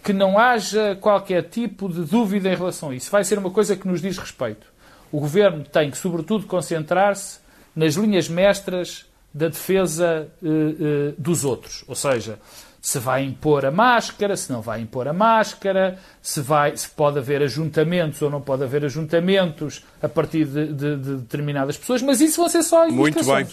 Que 0.00 0.12
não 0.12 0.38
haja 0.38 0.96
qualquer 1.00 1.42
tipo 1.42 1.88
de 1.88 2.02
dúvida 2.02 2.48
em 2.48 2.54
relação 2.54 2.90
a 2.90 2.94
isso. 2.94 3.10
Vai 3.10 3.24
ser 3.24 3.36
uma 3.36 3.50
coisa 3.50 3.74
que 3.74 3.88
nos 3.88 4.00
diz 4.00 4.16
respeito. 4.16 4.68
O 5.10 5.18
governo 5.18 5.64
tem 5.64 5.90
que, 5.90 5.98
sobretudo, 5.98 6.46
concentrar-se 6.46 7.40
nas 7.74 7.94
linhas 7.94 8.28
mestras 8.28 9.06
da 9.32 9.48
defesa 9.48 10.28
uh, 10.40 11.14
dos 11.18 11.44
outros. 11.44 11.84
Ou 11.88 11.96
seja, 11.96 12.38
se 12.84 12.98
vai 12.98 13.24
impor 13.24 13.64
a 13.64 13.70
máscara, 13.70 14.36
se 14.36 14.52
não 14.52 14.60
vai 14.60 14.82
impor 14.82 15.08
a 15.08 15.12
máscara, 15.14 15.98
se, 16.20 16.42
vai, 16.42 16.76
se 16.76 16.86
pode 16.90 17.18
haver 17.18 17.42
ajuntamentos 17.42 18.20
ou 18.20 18.28
não 18.28 18.42
pode 18.42 18.62
haver 18.62 18.84
ajuntamentos 18.84 19.82
a 20.02 20.08
partir 20.08 20.44
de, 20.44 20.66
de, 20.66 20.96
de 20.98 21.16
determinadas 21.16 21.78
pessoas, 21.78 22.02
mas 22.02 22.20
isso 22.20 22.42
vão 22.42 22.48
ser 22.50 22.62
só 22.62 22.86
Muito 22.90 23.24
bem. 23.24 23.48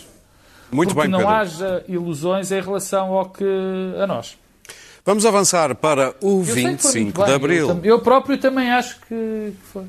Muito 0.70 0.94
porque 0.94 1.08
bem, 1.08 1.10
não 1.10 1.20
Pedro. 1.20 1.34
haja 1.34 1.86
ilusões 1.88 2.52
em 2.52 2.60
relação 2.60 3.14
ao 3.14 3.30
que 3.30 3.46
a 4.04 4.06
nós. 4.06 4.38
Vamos 5.06 5.26
avançar 5.26 5.76
para 5.76 6.14
o 6.22 6.42
Eu 6.42 6.46
sei 6.46 6.54
que 6.76 6.82
foi 6.82 6.92
25 6.92 7.00
muito 7.00 7.18
bem. 7.18 7.26
de 7.26 7.32
Abril. 7.34 7.70
Eu, 7.70 7.80
eu 7.86 8.00
próprio 8.02 8.38
também 8.38 8.70
acho 8.70 9.00
que 9.08 9.54
foi. 9.72 9.86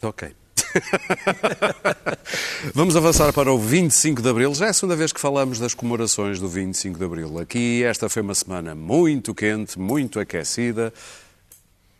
Ok. 0.00 0.32
Vamos 2.74 2.96
avançar 2.96 3.32
para 3.32 3.52
o 3.52 3.58
25 3.58 4.22
de 4.22 4.28
Abril. 4.28 4.54
Já 4.54 4.66
é 4.66 4.68
a 4.70 4.72
segunda 4.72 4.96
vez 4.96 5.12
que 5.12 5.20
falamos 5.20 5.58
das 5.58 5.74
comemorações 5.74 6.38
do 6.38 6.48
25 6.48 6.98
de 6.98 7.04
Abril. 7.04 7.38
Aqui 7.38 7.82
esta 7.84 8.08
foi 8.08 8.22
uma 8.22 8.34
semana 8.34 8.74
muito 8.74 9.34
quente, 9.34 9.78
muito 9.78 10.20
aquecida. 10.20 10.92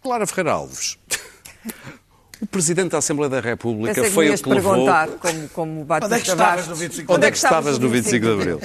Clara 0.02 0.26
Ferreira 0.26 0.52
Alves. 0.52 0.98
O 2.40 2.46
Presidente 2.46 2.92
da 2.92 2.98
Assembleia 2.98 3.28
da 3.28 3.40
República 3.40 3.94
Pensei 3.94 4.12
foi 4.12 4.30
o 4.30 4.38
que 4.38 4.48
levou... 4.48 4.72
perguntar, 4.72 5.08
como, 5.08 5.48
como 5.48 5.84
Batista 5.84 6.06
Onde 6.06 6.14
é 6.14 6.20
que 6.20 6.28
estavas 6.28 6.68
no 6.68 6.74
25 6.76 7.12
Onde 7.12 7.26
é 7.26 7.30
que 7.32 7.36
estavas 7.36 7.78
no 7.80 7.88
25 7.88 8.24
de 8.24 8.32
Abril? 8.32 8.60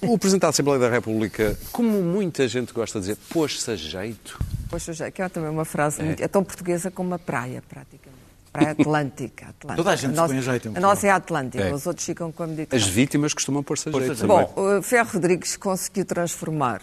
O 0.00 0.18
Presidente 0.18 0.42
da 0.42 0.48
Assembleia 0.48 0.80
da 0.80 0.90
República, 0.90 1.56
como 1.70 2.02
muita 2.02 2.48
gente 2.48 2.72
gosta 2.72 2.98
de 2.98 3.06
dizer, 3.06 3.18
pôs-se 3.30 3.70
a 3.70 3.76
jeito. 3.76 4.36
Poxa, 4.68 4.92
já, 4.92 5.08
que 5.08 5.22
é 5.22 5.28
também 5.28 5.50
uma 5.50 5.64
frase 5.64 6.02
muito, 6.02 6.20
é 6.20 6.26
tão 6.26 6.42
portuguesa 6.42 6.90
como 6.90 7.14
a 7.14 7.18
praia, 7.18 7.62
praticamente. 7.68 8.11
Praia 8.52 8.72
Atlântica. 8.72 9.46
Atlântica. 9.48 9.76
Toda 9.76 9.90
a 9.90 9.96
gente 9.96 10.10
se 10.10 10.16
nossa, 10.16 10.28
põe 10.28 10.38
a 10.38 10.42
jeito 10.42 10.68
em 10.68 10.76
A 10.76 10.80
nossa 10.80 11.06
é 11.06 11.10
a 11.10 11.16
Atlântica, 11.16 11.64
É. 11.64 11.72
os 11.72 11.86
outros 11.86 12.04
ficam 12.04 12.30
com 12.30 12.42
a 12.42 12.46
As 12.46 12.50
Mediterrânea. 12.52 12.92
vítimas 12.92 13.32
costumam 13.34 13.62
pôr-se 13.62 13.88
a 13.88 13.92
jeito 13.92 14.24
a. 14.24 14.26
Bom, 14.26 14.52
o 14.56 14.82
Ferro 14.82 15.08
Rodrigues 15.14 15.56
conseguiu 15.56 16.04
transformar, 16.04 16.82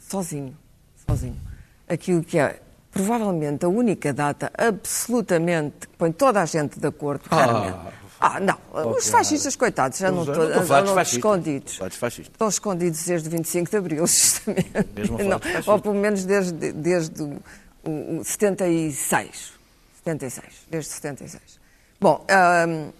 sozinho, 0.00 0.56
sozinho, 1.08 1.36
aquilo 1.88 2.22
que 2.24 2.38
é 2.38 2.60
provavelmente 2.90 3.64
a 3.64 3.68
única 3.68 4.12
data 4.12 4.50
absolutamente 4.56 5.86
que 5.88 5.96
põe 5.96 6.10
toda 6.12 6.40
a 6.42 6.46
gente 6.46 6.78
de 6.78 6.86
acordo, 6.86 7.22
raramente. 7.30 7.78
Ah, 8.20 8.40
não, 8.40 8.56
os 8.96 9.08
fascistas, 9.10 9.54
coitados, 9.54 9.98
já 9.98 10.10
não 10.10 10.20
estão 10.22 10.34
não 10.48 10.62
estou 10.62 10.62
a 10.76 10.82
fascistas. 10.94 11.12
escondidos. 11.12 11.78
A. 11.82 11.88
Estão 12.08 12.48
escondidos 12.48 13.04
desde 13.04 13.28
25 13.28 13.70
de 13.70 13.76
Abril, 13.76 14.06
justamente. 14.06 14.88
Mesmo 14.94 15.20
a 15.20 15.24
Não, 15.24 15.40
ou 15.66 15.78
pelo 15.80 15.94
menos 15.94 16.24
desde, 16.24 16.72
desde 16.72 17.22
o, 17.22 17.42
o 17.84 18.24
76. 18.24 19.53
76. 20.04 20.44
Desde 20.70 20.90
76. 20.90 21.42
Bom, 22.00 22.24
hum, 22.68 22.90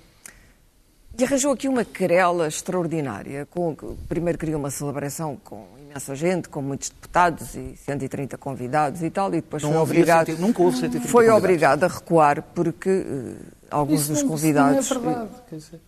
e 1.18 1.24
arranjou 1.24 1.52
aqui 1.52 1.68
uma 1.68 1.84
querela 1.84 2.48
extraordinária. 2.48 3.46
Com, 3.46 3.74
primeiro 4.08 4.38
criou 4.38 4.58
uma 4.58 4.70
celebração 4.70 5.36
com 5.44 5.66
imensa 5.78 6.14
gente, 6.16 6.48
com 6.48 6.60
muitos 6.62 6.88
deputados 6.88 7.54
e 7.54 7.76
130 7.76 8.36
convidados 8.38 9.02
e 9.02 9.10
tal, 9.10 9.28
e 9.28 9.36
depois 9.36 9.62
Não 9.62 9.72
foi 9.72 9.80
obrigado, 9.80 10.26
cento- 10.26 10.40
nunca 10.40 10.62
houve 10.62 10.76
130 10.78 11.06
foi 11.08 11.24
convidados. 11.26 11.38
obrigado 11.44 11.84
a 11.84 11.88
recuar 11.88 12.42
porque 12.54 12.88
eh, 12.90 13.34
alguns 13.70 14.00
Isso 14.00 14.12
dos 14.12 14.22
não, 14.22 14.28
convidados... 14.30 14.90
Não 14.90 14.96
é 14.96 15.00
verdade. 15.04 15.30
quer 15.50 15.56
dizer. 15.56 15.80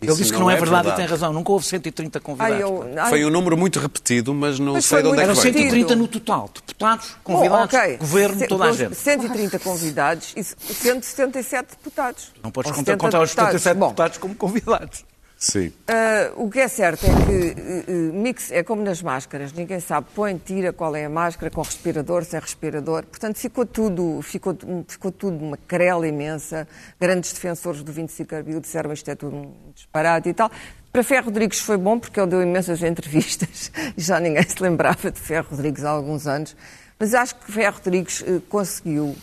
Ele 0.00 0.14
disse 0.14 0.32
que 0.32 0.38
não 0.38 0.48
é, 0.48 0.54
é 0.54 0.56
verdade, 0.56 0.84
verdade. 0.84 1.00
e 1.02 1.04
tem 1.04 1.10
razão. 1.10 1.32
Nunca 1.32 1.50
houve 1.50 1.64
130 1.66 2.18
Ai, 2.18 2.22
convidados. 2.22 2.60
eu, 2.60 2.94
ai, 2.96 3.08
Foi 3.10 3.24
um 3.24 3.30
número 3.30 3.56
muito 3.56 3.80
repetido, 3.80 4.32
mas 4.32 4.58
não 4.58 4.74
Mas 4.74 4.84
sei 4.84 4.96
foi 5.00 5.02
de 5.02 5.08
onde 5.08 5.22
é 5.22 5.26
muito 5.26 5.40
que 5.40 5.48
Eram 5.48 5.52
veio. 5.54 5.64
repetido. 5.64 5.88
130 5.88 5.96
no 5.96 6.08
total. 6.08 6.50
Deputados, 6.54 7.08
bom, 7.24 7.34
convidados, 7.34 7.74
ok. 7.74 7.96
governo, 7.96 8.38
Se- 8.38 8.46
toda 8.46 8.64
a 8.66 8.72
gente. 8.72 8.94
130 8.94 9.58
convidados 9.58 10.32
e 10.36 10.44
177 10.44 11.70
deputados. 11.70 12.32
Não 12.42 12.50
podes 12.52 12.70
contar, 12.70 12.92
70 12.92 12.98
contar 13.04 13.22
os 13.22 13.30
77 13.30 13.76
Bom, 13.76 13.86
deputados 13.88 14.18
como 14.18 14.34
convidados. 14.36 15.04
Sim. 15.38 15.72
Ah, 15.86 16.32
o 16.34 16.50
que 16.50 16.58
é 16.58 16.66
certo 16.66 17.06
é 17.06 17.08
que 17.08 17.60
eh, 17.88 17.92
mix 18.12 18.50
é 18.50 18.64
como 18.64 18.82
nas 18.82 19.00
máscaras, 19.00 19.52
ninguém 19.52 19.78
sabe, 19.78 20.08
põe, 20.12 20.36
tira 20.36 20.72
qual 20.72 20.96
é 20.96 21.04
a 21.04 21.08
máscara, 21.08 21.48
com 21.48 21.62
respirador, 21.62 22.24
sem 22.24 22.40
respirador. 22.40 23.06
Portanto, 23.06 23.38
ficou 23.38 23.64
tudo, 23.64 24.20
ficou, 24.20 24.58
ficou 24.88 25.12
tudo 25.12 25.44
uma 25.44 25.56
querela 25.56 26.08
imensa. 26.08 26.66
Grandes 27.00 27.32
defensores 27.32 27.84
do 27.84 27.92
25 27.92 28.28
de 28.28 28.34
Abril 28.34 28.60
disseram 28.60 28.92
isto 28.92 29.08
é 29.08 29.14
tudo 29.14 29.36
um 29.36 29.54
disparate 29.72 30.28
e 30.28 30.34
tal. 30.34 30.50
Para 30.90 31.04
Ferro 31.04 31.26
Rodrigues 31.26 31.60
foi 31.60 31.76
bom 31.76 32.00
porque 32.00 32.18
ele 32.18 32.30
deu 32.30 32.42
imensas 32.42 32.82
entrevistas 32.82 33.70
e 33.96 34.02
já 34.02 34.18
ninguém 34.18 34.42
se 34.42 34.60
lembrava 34.60 35.08
de 35.08 35.20
Ferro 35.20 35.46
Rodrigues 35.52 35.84
há 35.84 35.90
alguns 35.90 36.26
anos. 36.26 36.56
Mas 36.98 37.14
acho 37.14 37.36
que 37.36 37.52
Ferro 37.52 37.76
Rodrigues 37.76 38.24
eh, 38.26 38.40
conseguiu. 38.48 39.14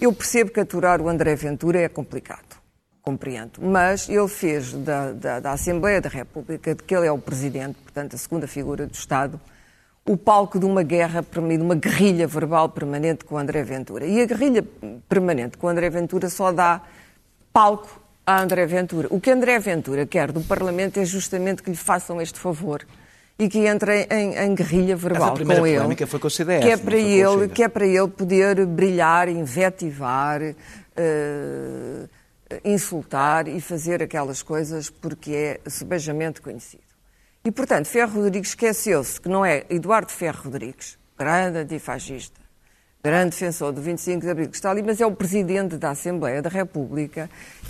Eu 0.00 0.12
percebo 0.12 0.52
que 0.52 0.60
aturar 0.60 1.00
o 1.00 1.08
André 1.08 1.34
Ventura 1.34 1.80
é 1.80 1.88
complicado 1.88 2.63
compreendo. 3.04 3.60
Mas 3.60 4.08
ele 4.08 4.28
fez 4.28 4.72
da, 4.72 5.12
da, 5.12 5.40
da 5.40 5.52
Assembleia 5.52 6.00
da 6.00 6.08
República, 6.08 6.74
de 6.74 6.82
que 6.82 6.96
ele 6.96 7.06
é 7.06 7.12
o 7.12 7.18
presidente, 7.18 7.76
portanto, 7.82 8.14
a 8.14 8.18
segunda 8.18 8.46
figura 8.46 8.86
do 8.86 8.94
Estado, 8.94 9.38
o 10.06 10.16
palco 10.16 10.58
de 10.58 10.64
uma 10.64 10.82
guerra, 10.82 11.22
de 11.22 11.62
uma 11.62 11.74
guerrilha 11.74 12.26
verbal 12.26 12.68
permanente 12.70 13.24
com 13.24 13.36
André 13.36 13.62
Ventura. 13.62 14.06
E 14.06 14.20
a 14.22 14.26
guerrilha 14.26 14.64
permanente 15.08 15.58
com 15.58 15.68
André 15.68 15.90
Ventura 15.90 16.30
só 16.30 16.50
dá 16.50 16.80
palco 17.52 18.00
a 18.26 18.40
André 18.40 18.64
Ventura. 18.66 19.08
O 19.10 19.20
que 19.20 19.30
André 19.30 19.58
Ventura 19.58 20.06
quer 20.06 20.32
do 20.32 20.40
Parlamento 20.40 20.98
é 20.98 21.04
justamente 21.04 21.62
que 21.62 21.70
lhe 21.70 21.76
façam 21.76 22.20
este 22.20 22.38
favor 22.38 22.86
e 23.38 23.48
que 23.48 23.66
entre 23.66 24.06
em, 24.10 24.34
em 24.34 24.54
guerrilha 24.54 24.96
verbal 24.96 25.34
com 25.36 25.66
ele. 25.66 25.80
CDS, 26.30 26.64
que 26.64 26.70
é 26.70 26.76
para 26.76 26.96
ele, 26.96 27.48
que 27.48 27.62
é 27.62 27.68
para 27.68 27.86
ele 27.86 28.08
poder 28.08 28.64
brilhar, 28.66 29.28
invetivar, 29.28 30.40
eh, 30.96 32.08
insultar 32.64 33.48
e 33.48 33.60
fazer 33.60 34.02
aquelas 34.02 34.42
coisas 34.42 34.90
porque 34.90 35.32
é 35.32 35.70
subejamente 35.70 36.40
conhecido. 36.40 36.82
E, 37.44 37.50
portanto, 37.50 37.86
Ferro 37.86 38.22
Rodrigues 38.22 38.50
esqueceu-se 38.50 39.20
que 39.20 39.28
não 39.28 39.44
é 39.44 39.64
Eduardo 39.68 40.10
Ferro 40.10 40.44
Rodrigues, 40.44 40.98
grande 41.18 41.58
antifascista, 41.58 42.40
grande 43.02 43.30
defensor 43.30 43.70
do 43.70 43.82
25 43.82 44.22
de 44.22 44.30
Abril 44.30 44.48
que 44.48 44.56
está 44.56 44.70
ali, 44.70 44.82
mas 44.82 45.00
é 45.00 45.06
o 45.06 45.12
Presidente 45.12 45.76
da 45.76 45.90
Assembleia 45.90 46.40
da 46.40 46.48
República 46.48 47.28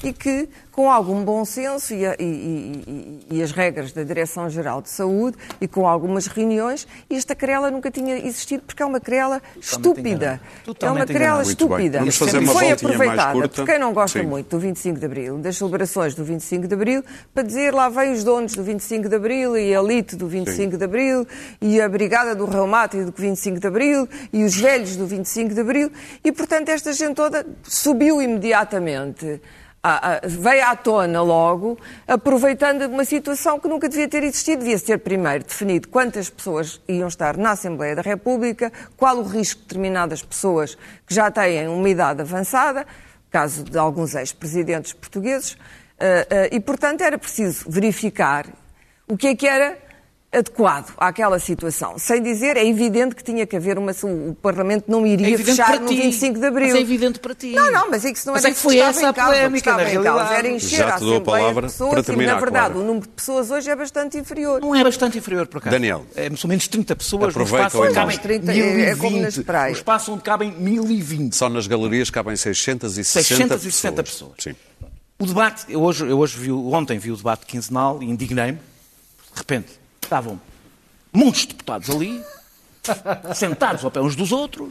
e 0.09 0.13
que, 0.13 0.49
com 0.73 0.91
algum 0.91 1.25
bom 1.25 1.45
senso 1.45 1.95
e, 1.95 2.05
a- 2.05 2.17
e- 2.19 2.25
e- 2.25 2.85
e- 3.31 3.37
e 3.39 3.43
as 3.43 3.53
regras 3.53 3.93
da 3.93 4.03
Direção-Geral 4.03 4.83
de 4.83 4.91
Saúde 4.91 5.37
e 5.61 5.69
com 5.69 5.87
algumas 5.89 6.27
reuniões, 6.27 6.87
esta 7.09 7.35
querela 7.35 7.71
nunca 7.71 7.91
tinha 7.91 8.17
existido 8.19 8.63
porque 8.67 8.83
é 8.83 8.87
uma 8.87 9.01
querela 9.01 9.41
estúpida. 9.61 10.41
É 10.81 10.91
uma 10.91 11.07
querela 11.07 11.43
estúpida. 11.43 11.99
Vamos 12.01 12.17
fazer 12.17 12.41
E 12.41 12.45
uma 12.45 12.53
foi 12.53 12.71
aproveitada 12.73 13.49
por 13.49 13.65
quem 13.67 13.79
não 13.79 13.93
gosta 13.93 14.21
Sim. 14.21 14.27
muito 14.27 14.49
do 14.51 14.59
25 14.59 14.99
de 14.99 15.07
Abril, 15.07 15.39
das 15.39 15.57
celebrações 15.57 16.15
do 16.15 16.25
25 16.25 16.67
de 16.67 16.75
Abril, 16.75 17.05
para 17.33 17.43
dizer 17.43 17.73
lá 17.73 17.89
vem 17.89 18.13
os 18.13 18.25
donos 18.25 18.55
do 18.55 18.63
25 18.63 19.09
de 19.09 19.15
Abril 19.17 19.57
e 19.57 19.75
a 19.75 19.81
elite 19.81 20.17
do 20.17 20.27
25 20.29 20.77
de 20.77 20.85
Abril 20.85 21.27
e 21.61 21.81
a 21.81 21.89
brigada 21.89 22.35
do 22.35 22.45
reumático 22.47 23.05
do 23.05 23.13
25 23.17 23.61
de 23.61 23.67
Abril 23.67 24.09
e 24.33 24.45
os 24.45 24.55
velhos 24.57 24.97
do 24.97 25.07
25 25.07 25.55
de 25.55 25.61
Abril 25.61 25.91
e, 26.25 26.33
portanto, 26.33 26.69
esta 26.69 26.93
gente 26.93 27.15
toda 27.15 27.47
subiu 27.63 28.21
imediatamente. 28.21 29.41
À- 29.87 30.15
à- 30.15 30.21
veio 30.25 30.65
à 30.65 30.75
tona 30.75 31.21
logo, 31.21 31.79
aproveitando 32.09 32.83
uma 32.87 33.05
situação 33.05 33.61
que 33.61 33.69
nunca 33.69 33.87
devia 33.87 34.09
ter 34.09 34.23
existido. 34.25 34.61
Devia 34.63 34.79
ser 34.79 34.99
primeiro 35.01 35.45
definido 35.45 35.89
quantas 35.89 36.31
pessoas 36.31 36.81
iam 36.89 37.07
estar 37.07 37.37
na 37.37 37.51
Assembleia 37.51 37.95
da 37.95 38.01
República, 38.03 38.73
qual 38.97 39.19
o 39.19 39.23
risco 39.23 39.61
de 39.61 39.67
determinadas 39.69 40.23
pessoas 40.23 40.75
que 41.07 41.15
já 41.15 41.31
têm 41.31 41.69
uma 41.69 41.89
idade 41.89 42.23
avançada, 42.23 42.87
caso 43.31 43.63
de 43.63 43.77
alguns 43.77 44.15
ex-presidentes 44.15 44.95
portugueses, 44.95 45.59
eh, 46.01 46.49
e, 46.51 46.61
portanto, 46.61 47.03
era 47.03 47.19
preciso 47.19 47.67
verificar 47.69 48.47
o 49.07 49.17
que 49.19 49.27
é 49.27 49.35
que 49.37 49.47
era 49.47 49.77
adequado 50.37 50.93
àquela 50.97 51.39
situação. 51.39 51.99
Sem 51.99 52.23
dizer, 52.23 52.57
é 52.57 52.67
evidente 52.67 53.15
que 53.15 53.23
tinha 53.25 53.47
que 53.47 53.57
haver 53.57 53.79
uma. 53.79 53.93
O 54.03 54.35
Parlamento 54.35 54.85
não 54.91 55.05
É 55.07 55.09
iria 55.11 55.29
evidente 55.31 55.57
fechar 55.57 55.81
no 55.81 55.89
ti. 55.89 55.97
25 55.97 56.39
de 56.41 56.47
Abril. 56.47 56.67
Mas 56.69 56.77
é 56.77 56.81
evidente 56.81 57.21
para 57.21 57.35
ti. 57.35 57.53
Não, 57.53 57.71
não, 57.73 57.91
mas 57.91 58.05
é 58.05 58.13
que 58.13 58.19
isso 58.19 58.27
não 58.27 58.35
Mas 58.35 58.45
era 58.45 58.53
é 58.53 58.55
que 58.55 58.61
foi 58.61 58.79
essa 58.79 59.03
em 59.03 59.05
a 59.07 59.13
causa. 59.13 59.31
O 59.31 59.33
que 59.35 59.39
polémica, 59.39 59.71
na 59.73 59.83
realidade. 59.83 60.35
Era 60.35 60.49
encher 60.49 60.77
Já 60.79 60.89
a 60.89 60.93
te 60.99 61.01
dou 61.01 61.17
a 61.17 61.21
palavra 61.21 61.67
de 61.67 61.73
pessoas 61.73 61.91
para 61.91 62.01
e, 62.01 62.03
terminar, 62.05 62.35
na 62.35 62.41
verdade, 62.41 62.73
Clara. 62.73 62.79
o 62.85 62.87
número 62.87 63.07
de 63.07 63.13
pessoas 63.13 63.51
hoje 63.51 63.71
é 63.71 63.77
bastante 63.77 64.19
inferior. 64.19 64.61
Não 64.61 64.75
é 64.75 64.83
bastante 64.85 65.19
inferior, 65.19 65.47
por 65.47 65.59
acaso. 65.59 65.73
Daniel. 65.75 66.05
É 66.15 66.29
mais 66.29 66.43
ou 66.45 66.49
menos 66.49 66.67
30 66.69 66.97
pessoas 66.97 67.29
Aproveita 67.31 67.63
no 67.63 67.67
espaço 67.69 67.77
o 67.77 67.81
onde 67.81 67.93
e-mail. 67.93 68.07
cabem 68.07 68.19
30 68.19 68.53
é- 68.53 68.91
é 68.91 68.97
como 68.97 69.11
1020. 69.11 69.23
nas 69.23 69.39
praias. 69.45 69.71
No 69.73 69.79
espaço 69.79 70.13
onde 70.13 70.23
cabem 70.23 70.53
1020. 70.53 71.35
Só 71.37 71.49
nas 71.49 71.67
galerias 71.67 72.11
cabem 72.11 72.37
660 72.37 73.05
660 73.05 74.03
pessoas. 74.03 74.33
Sim. 74.39 74.55
O 75.19 75.27
debate, 75.27 75.65
eu 75.69 75.81
hoje, 75.83 76.05
eu 76.07 76.19
hoje 76.19 76.37
vi, 76.39 76.51
o- 76.51 76.73
ontem 76.73 76.99
vi 76.99 77.11
o 77.13 77.17
debate 77.17 77.47
quinzenal 77.47 78.03
e 78.03 78.07
indignei-me. 78.07 78.59
De 78.59 79.39
repente, 79.39 79.69
estavam 80.15 80.41
muitos 81.13 81.45
deputados 81.45 81.91
ali, 81.91 82.23
sentados 83.35 83.85
ao 83.85 83.91
pé 83.91 84.01
uns 84.01 84.15
dos 84.15 84.31
outros. 84.31 84.71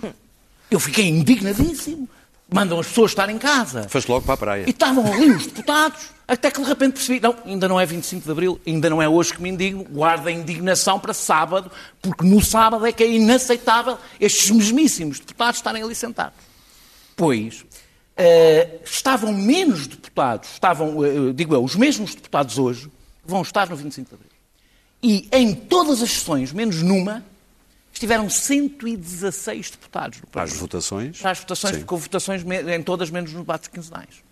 Eu 0.72 0.80
fiquei 0.80 1.08
indignadíssimo. 1.08 2.08
Mandam 2.50 2.80
as 2.80 2.88
pessoas 2.88 3.12
estar 3.12 3.30
em 3.30 3.38
casa. 3.38 3.90
Foste 3.90 4.10
logo 4.10 4.26
para 4.26 4.34
a 4.36 4.38
praia. 4.38 4.64
E 4.68 4.70
estavam 4.70 5.12
ali 5.12 5.32
os 5.32 5.48
deputados, 5.48 6.12
até 6.28 6.52
que 6.52 6.62
de 6.62 6.68
repente 6.68 6.94
percebi, 6.94 7.20
não, 7.20 7.36
ainda 7.46 7.68
não 7.68 7.80
é 7.80 7.86
25 7.86 8.24
de 8.24 8.32
Abril, 8.32 8.62
ainda 8.66 8.90
não 8.90 9.02
é 9.02 9.10
hoje 9.10 9.34
que 9.34 9.42
me 9.42 9.50
indigno, 9.50 9.84
guarda 9.86 10.30
a 10.30 10.32
indignação 10.32 11.00
para 11.00 11.14
sábado, 11.14 11.72
porque 12.02 12.24
no 12.26 12.44
sábado 12.44 12.86
é 12.86 12.92
que 12.92 13.04
é 13.04 13.10
inaceitável 13.10 13.98
estes 14.20 14.52
mesmíssimos 14.52 15.20
deputados 15.20 15.58
estarem 15.58 15.82
ali 15.82 15.96
sentados. 15.96 16.38
Pois, 17.16 17.66
eh, 18.16 18.80
estavam 18.86 19.34
menos 19.34 19.88
deputados, 19.88 20.50
estavam, 20.52 21.04
eh, 21.04 21.34
digo 21.34 21.56
eu, 21.56 21.64
os 21.64 21.76
mesmos 21.76 22.14
deputados 22.14 22.60
hoje, 22.60 22.92
vão 23.26 23.42
estar 23.42 23.68
no 23.70 23.76
25 23.76 24.10
de 24.10 24.16
Abril. 24.16 24.33
E 25.04 25.28
em 25.34 25.54
todas 25.54 26.02
as 26.02 26.10
sessões, 26.10 26.54
menos 26.54 26.82
numa, 26.82 27.24
estiveram 27.92 28.30
116 28.30 29.72
deputados 29.72 30.22
no 30.22 30.28
Para 30.28 30.44
as 30.44 30.52
Parlamento. 30.52 30.60
votações. 30.62 31.20
Para 31.20 31.32
as 31.32 31.40
votações, 31.40 31.74
Sim. 31.74 31.80
porque 31.82 31.94
houve 31.94 32.04
votações 32.06 32.42
em 32.44 32.82
todas 32.84 33.10
menos 33.10 33.32
nos 33.34 33.42
debates 33.42 33.68
quinzenais. 33.68 34.24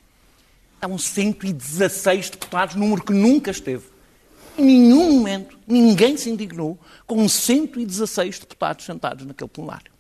Estavam 0.75 0.97
116 0.97 2.29
deputados, 2.29 2.75
número 2.75 3.03
que 3.03 3.13
nunca 3.13 3.51
esteve. 3.51 3.83
Em 4.57 4.65
nenhum 4.65 5.11
momento 5.13 5.57
ninguém 5.67 6.17
se 6.17 6.29
indignou 6.29 6.79
com 7.05 7.27
116 7.27 8.39
deputados 8.39 8.85
sentados 8.85 9.25
naquele 9.25 9.49
plenário. 9.49 9.91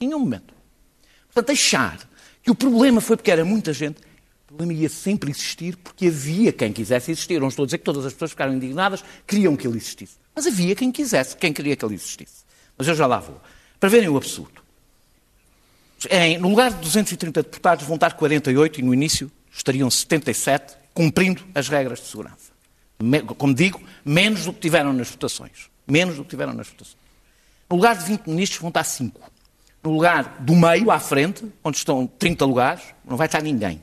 Em 0.00 0.06
nenhum 0.06 0.20
momento. 0.20 0.54
Portanto, 1.32 1.52
achar 1.52 1.98
que 2.42 2.50
o 2.50 2.54
problema 2.54 3.00
foi 3.00 3.16
porque 3.16 3.30
era 3.30 3.44
muita 3.44 3.72
gente, 3.72 4.00
problema 4.54 4.72
ia 4.72 4.88
sempre 4.88 5.30
existir 5.30 5.76
porque 5.76 6.06
havia 6.06 6.52
quem 6.52 6.72
quisesse 6.72 7.10
existir. 7.10 7.40
Não 7.40 7.48
estou 7.48 7.64
a 7.64 7.66
dizer 7.66 7.78
que 7.78 7.84
todas 7.84 8.06
as 8.06 8.12
pessoas 8.12 8.30
ficaram 8.30 8.54
indignadas, 8.54 9.04
queriam 9.26 9.56
que 9.56 9.66
ele 9.66 9.76
existisse. 9.76 10.14
Mas 10.34 10.46
havia 10.46 10.74
quem 10.74 10.90
quisesse, 10.92 11.36
quem 11.36 11.52
queria 11.52 11.76
que 11.76 11.84
ele 11.84 11.94
existisse. 11.94 12.44
Mas 12.78 12.88
eu 12.88 12.94
já 12.94 13.06
lá 13.06 13.18
vou. 13.18 13.40
Para 13.78 13.88
verem 13.88 14.08
o 14.08 14.16
absurdo. 14.16 14.62
Em, 16.10 16.38
no 16.38 16.48
lugar 16.48 16.70
de 16.70 16.80
230 16.80 17.42
deputados 17.42 17.86
vão 17.86 17.96
estar 17.96 18.12
48 18.12 18.80
e 18.80 18.82
no 18.82 18.94
início 18.94 19.30
estariam 19.52 19.90
77, 19.90 20.76
cumprindo 20.92 21.42
as 21.54 21.68
regras 21.68 22.00
de 22.00 22.06
segurança. 22.06 22.52
Como 23.36 23.54
digo, 23.54 23.80
menos 24.04 24.44
do 24.44 24.52
que 24.52 24.60
tiveram 24.60 24.92
nas 24.92 25.10
votações. 25.10 25.70
Menos 25.86 26.16
do 26.16 26.24
que 26.24 26.30
tiveram 26.30 26.52
nas 26.52 26.68
votações. 26.68 26.96
No 27.68 27.76
lugar 27.76 27.96
de 27.96 28.04
20 28.04 28.26
ministros 28.26 28.60
vão 28.60 28.68
estar 28.68 28.84
5. 28.84 29.20
No 29.82 29.90
lugar 29.92 30.36
do 30.40 30.54
meio, 30.54 30.90
à 30.90 30.98
frente, 30.98 31.44
onde 31.62 31.76
estão 31.76 32.06
30 32.06 32.44
lugares, 32.44 32.82
não 33.04 33.16
vai 33.16 33.26
estar 33.26 33.42
ninguém. 33.42 33.82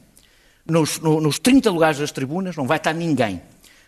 Nos, 0.71 0.99
no- 0.99 1.19
nos 1.19 1.38
30 1.38 1.69
lugares 1.69 1.99
das 1.99 2.12
tribunas 2.12 2.55
não 2.55 2.65
vai 2.65 2.77
estar 2.77 2.93
ninguém. 2.93 3.41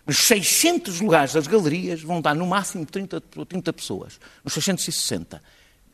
Nos 0.05 0.17
600 0.17 0.99
lugares 0.99 1.33
das 1.33 1.47
galerias 1.47 2.01
vão 2.01 2.17
estar 2.17 2.33
no 2.35 2.45
máximo 2.45 2.85
30, 2.85 3.21
30 3.21 3.71
pessoas. 3.71 4.19
Nos 4.43 4.53
660. 4.53 5.41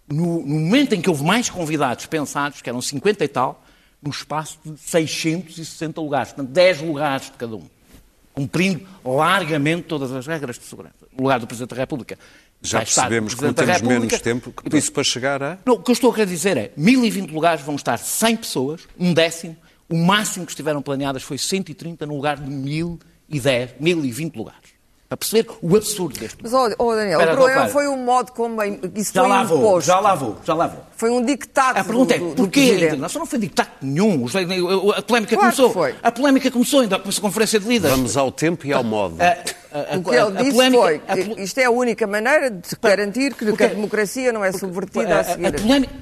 No, 0.08 0.40
no 0.40 0.60
momento 0.60 0.94
em 0.96 1.02
que 1.02 1.08
houve 1.10 1.24
mais 1.24 1.48
convidados 1.50 2.08
pensados, 2.08 2.62
que 2.62 2.70
eram 2.70 2.82
50 2.82 3.24
e 3.24 3.28
tal, 3.28 3.64
no 4.02 4.10
espaço 4.10 4.58
de 4.66 4.76
660 4.80 6.02
lugares. 6.02 6.32
Portanto, 6.34 6.50
10 6.52 6.82
lugares 6.82 7.26
de 7.28 7.34
cada 7.34 7.56
um. 7.56 7.64
Cumprindo 8.34 8.88
largamente 9.06 9.84
todas 9.84 10.12
as 10.12 10.26
regras 10.26 10.58
de 10.58 10.66
segurança. 10.66 10.96
No 11.16 11.24
lugar 11.24 11.40
do 11.40 11.46
Presidente 11.46 11.70
da 11.72 11.76
República. 11.76 12.18
Já 12.62 12.80
o 12.80 12.82
percebemos 12.82 13.36
que 13.36 13.44
não 13.44 13.54
temos 13.54 13.82
menos 13.82 14.20
tempo, 14.22 14.52
que 14.52 14.76
isso 14.78 14.92
para 14.92 15.04
chegar 15.04 15.42
a... 15.44 15.58
Não, 15.66 15.76
o 15.76 15.84
que 15.84 15.92
eu 15.92 15.94
estou 15.94 16.10
a 16.12 16.14
querer 16.14 16.26
dizer 16.26 16.58
é, 16.58 16.72
1020 16.76 17.30
lugares 17.32 17.62
vão 17.64 17.76
estar 17.76 17.98
100 17.98 18.36
pessoas, 18.38 18.82
um 19.00 19.14
décimo, 19.14 19.56
o 19.90 19.96
máximo 19.98 20.46
que 20.46 20.52
estiveram 20.52 20.82
planeadas 20.82 21.24
foi 21.24 21.38
130 21.38 22.06
no 22.06 22.16
lugar 22.16 22.38
de 22.38 22.50
1010, 22.50 23.72
1020 23.80 24.36
lugares. 24.36 24.80
Para 25.08 25.18
perceber 25.18 25.50
o 25.64 25.76
absurdo 25.76 26.20
deste. 26.20 26.38
Mas, 26.40 26.54
ó, 26.54 26.70
ó, 26.78 26.94
Daniel, 26.94 27.20
Espera, 27.20 27.34
o 27.34 27.36
problema 27.38 27.68
foi 27.70 27.88
o 27.88 27.98
modo 27.98 28.32
como 28.32 28.62
isso 28.64 29.12
Já 29.12 29.22
foi 29.22 29.30
lá 29.32 29.44
vou, 29.44 29.58
imposto. 29.58 29.88
já 29.88 30.00
lá 30.00 30.14
vou, 30.14 30.38
já 30.46 30.54
lá 30.54 30.68
vou. 30.68 30.84
Foi 30.96 31.10
um 31.10 31.26
dictado 31.26 31.80
A 31.80 31.84
pergunta 31.84 32.14
é, 32.14 32.20
do, 32.20 32.26
do, 32.26 32.36
do 32.36 32.44
porquê 32.44 32.92
a? 32.94 32.96
Não 33.18 33.26
foi 33.26 33.40
dictado 33.40 33.70
nenhum. 33.82 34.28
A 34.96 35.02
polémica 35.02 35.36
Claro 35.36 35.56
começou. 35.56 35.72
foi. 35.74 35.96
A 36.04 36.12
polémica 36.12 36.52
começou 36.52 36.82
ainda 36.82 37.00
com 37.00 37.10
essa 37.10 37.20
conferência 37.22 37.60
de 37.60 37.68
líderes. 37.68 37.96
Vamos 37.98 38.16
ao 38.16 38.32
tempo 38.32 38.68
e 38.68 38.72
ao 38.72 38.84
modo. 38.84 39.16
A- 39.20 39.26
a- 39.26 39.96
a- 39.96 39.98
O 39.98 40.04
que 40.04 40.10
ele 40.12 40.20
a 40.20 40.30
disse 40.44 40.52
polémica- 40.52 40.84
foi 40.84 41.02
a 41.08 41.42
isto 41.44 41.58
é 41.58 41.64
a 41.66 41.72
única 41.72 42.06
maneira 42.06 42.52
de 42.52 42.70
garantir 42.80 43.34
que, 43.34 43.40
que 43.40 43.46
Porque- 43.46 43.64
a 43.64 43.68
democracia 43.70 44.32
não 44.32 44.46
é 44.46 44.52
subvertida 44.52 45.16
a, 45.16 45.20
a, 45.22 45.24
seguir. 45.24 45.48
a 45.48 45.52
polémica. 45.54 45.94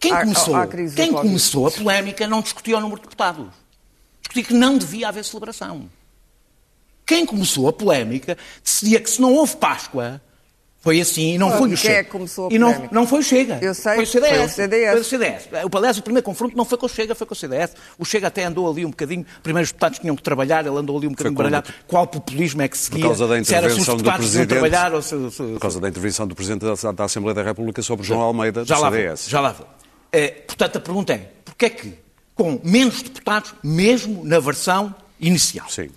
Quem 0.00 0.12
começou, 0.12 0.56
à 0.56 0.66
quem 0.66 1.12
começou 1.12 1.66
a 1.68 1.70
polémica 1.70 2.26
não 2.26 2.40
discutia 2.40 2.76
o 2.76 2.80
número 2.80 3.00
de 3.00 3.06
deputados. 3.06 3.46
Discutia 4.20 4.44
que 4.44 4.54
não 4.54 4.76
devia 4.76 5.08
haver 5.08 5.24
celebração. 5.24 5.88
Quem 7.06 7.24
começou 7.24 7.68
a 7.68 7.72
polémica 7.72 8.36
decidia 8.62 9.00
que 9.00 9.08
se 9.08 9.20
não 9.20 9.34
houve 9.34 9.56
Páscoa, 9.56 10.20
foi 10.80 11.00
assim 11.00 11.34
e 11.34 11.38
não 11.38 11.50
foi 11.58 11.72
o 11.72 11.76
Chega. 11.76 11.94
é 11.98 12.04
que 12.04 12.10
começou 12.10 12.48
a 12.48 12.52
e 12.54 12.58
não, 12.58 12.88
não 12.92 13.06
foi 13.06 13.18
o 13.18 13.22
Chega. 13.22 13.58
Eu 13.60 13.74
sei, 13.74 13.94
foi 13.96 14.04
o 14.04 14.06
CDS. 14.06 14.30
foi 14.36 14.44
o 14.44 14.48
CDS. 14.48 14.90
Foi 14.92 15.00
o 15.00 15.04
CDS. 15.04 15.48
O, 15.96 15.98
o 15.98 16.02
primeiro 16.02 16.24
confronto 16.24 16.56
não 16.56 16.64
foi 16.64 16.78
com 16.78 16.86
o 16.86 16.88
Chega, 16.88 17.14
foi 17.16 17.26
com 17.26 17.34
o 17.34 17.36
CDS. 17.36 17.72
O 17.98 18.04
Chega 18.04 18.28
até 18.28 18.44
andou 18.44 18.70
ali 18.70 18.86
um 18.86 18.90
bocadinho, 18.90 19.26
primeiro 19.42 19.64
os 19.64 19.70
deputados 19.72 19.98
tinham 19.98 20.14
que 20.14 20.22
trabalhar, 20.22 20.64
ele 20.64 20.76
andou 20.76 20.96
ali 20.96 21.06
um 21.08 21.10
bocadinho 21.10 21.34
baralhado. 21.34 21.72
Qual 21.86 22.06
populismo 22.06 22.62
é 22.62 22.68
que 22.68 22.78
seguia? 22.78 23.02
causa 23.02 23.26
da 23.26 23.38
intervenção 23.38 23.96
do 23.96 24.04
Presidente. 24.12 24.48
trabalhar 24.48 24.94
ou 24.94 25.02
se- 25.02 25.30
se- 25.32 25.42
Por 25.42 25.58
causa 25.60 25.80
da 25.80 25.88
intervenção 25.88 26.26
do 26.28 26.34
Presidente 26.34 26.64
da, 26.64 26.92
da 26.92 27.04
Assembleia 27.04 27.34
da 27.34 27.42
República 27.42 27.82
sobre 27.82 28.06
João 28.06 28.20
Almeida, 28.20 28.62
do 28.62 28.68
já 28.68 28.78
lá 28.78 28.90
CDS. 28.90 29.22
Vou, 29.22 29.30
já 29.30 29.40
lá 29.40 29.52
vou. 29.52 29.66
Eh, 30.12 30.28
portanto, 30.46 30.76
a 30.76 30.80
pergunta 30.80 31.12
é, 31.12 31.28
porquê 31.44 31.66
é 31.66 31.70
que, 31.70 31.92
com 32.36 32.60
menos 32.62 33.02
deputados, 33.02 33.52
mesmo 33.64 34.24
na 34.24 34.38
versão 34.38 34.94
inicial, 35.20 35.68
Sim. 35.68 35.90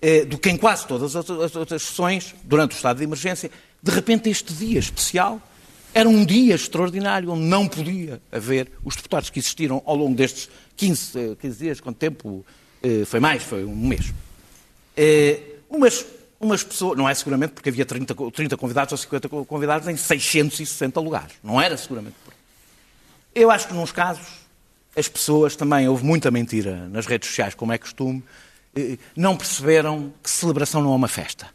eh, 0.00 0.24
do 0.24 0.38
que 0.38 0.48
em 0.48 0.56
quase 0.56 0.86
todas 0.86 1.14
as, 1.14 1.28
as 1.30 1.54
outras 1.54 1.82
sessões, 1.82 2.34
durante 2.42 2.72
o 2.72 2.76
estado 2.76 2.96
de 2.96 3.04
emergência, 3.04 3.50
de 3.82 3.90
repente 3.90 4.28
este 4.30 4.52
dia 4.54 4.78
especial 4.78 5.40
era 5.94 6.08
um 6.08 6.24
dia 6.24 6.54
extraordinário, 6.54 7.30
onde 7.30 7.42
não 7.44 7.66
podia 7.68 8.20
haver 8.30 8.70
os 8.84 8.96
deputados 8.96 9.28
que 9.28 9.38
existiram 9.38 9.82
ao 9.84 9.94
longo 9.96 10.14
destes 10.14 10.48
15, 10.76 11.18
eh, 11.18 11.36
15 11.40 11.58
dias, 11.58 11.80
quanto 11.80 11.96
tempo 11.98 12.46
eh, 12.82 13.04
foi 13.04 13.20
mais, 13.20 13.42
foi 13.42 13.64
um 13.64 13.74
mês. 13.76 14.12
Eh, 14.96 15.40
umas, 15.68 16.04
umas 16.40 16.62
pessoas, 16.64 16.96
não 16.96 17.08
é 17.08 17.14
seguramente 17.14 17.52
porque 17.52 17.68
havia 17.68 17.84
30, 17.84 18.14
co- 18.14 18.30
30 18.30 18.56
convidados 18.56 18.92
ou 18.92 18.98
50 18.98 19.28
co- 19.28 19.44
convidados 19.44 19.86
em 19.88 19.96
660 19.96 20.98
lugares. 21.00 21.32
Não 21.42 21.60
era 21.60 21.76
seguramente 21.76 22.16
por. 22.24 22.32
Eu 23.34 23.50
acho 23.50 23.68
que, 23.68 23.74
nos 23.74 23.92
casos, 23.92 24.26
as 24.96 25.08
pessoas 25.08 25.56
também, 25.56 25.88
houve 25.88 26.04
muita 26.04 26.30
mentira 26.30 26.88
nas 26.88 27.04
redes 27.06 27.28
sociais, 27.28 27.54
como 27.54 27.72
é 27.72 27.76
costume, 27.78 28.22
eh, 28.74 28.96
não 29.14 29.36
perceberam 29.36 30.12
que 30.22 30.30
celebração 30.30 30.80
não 30.80 30.92
é 30.92 30.96
uma 30.96 31.08
festa. 31.08 31.48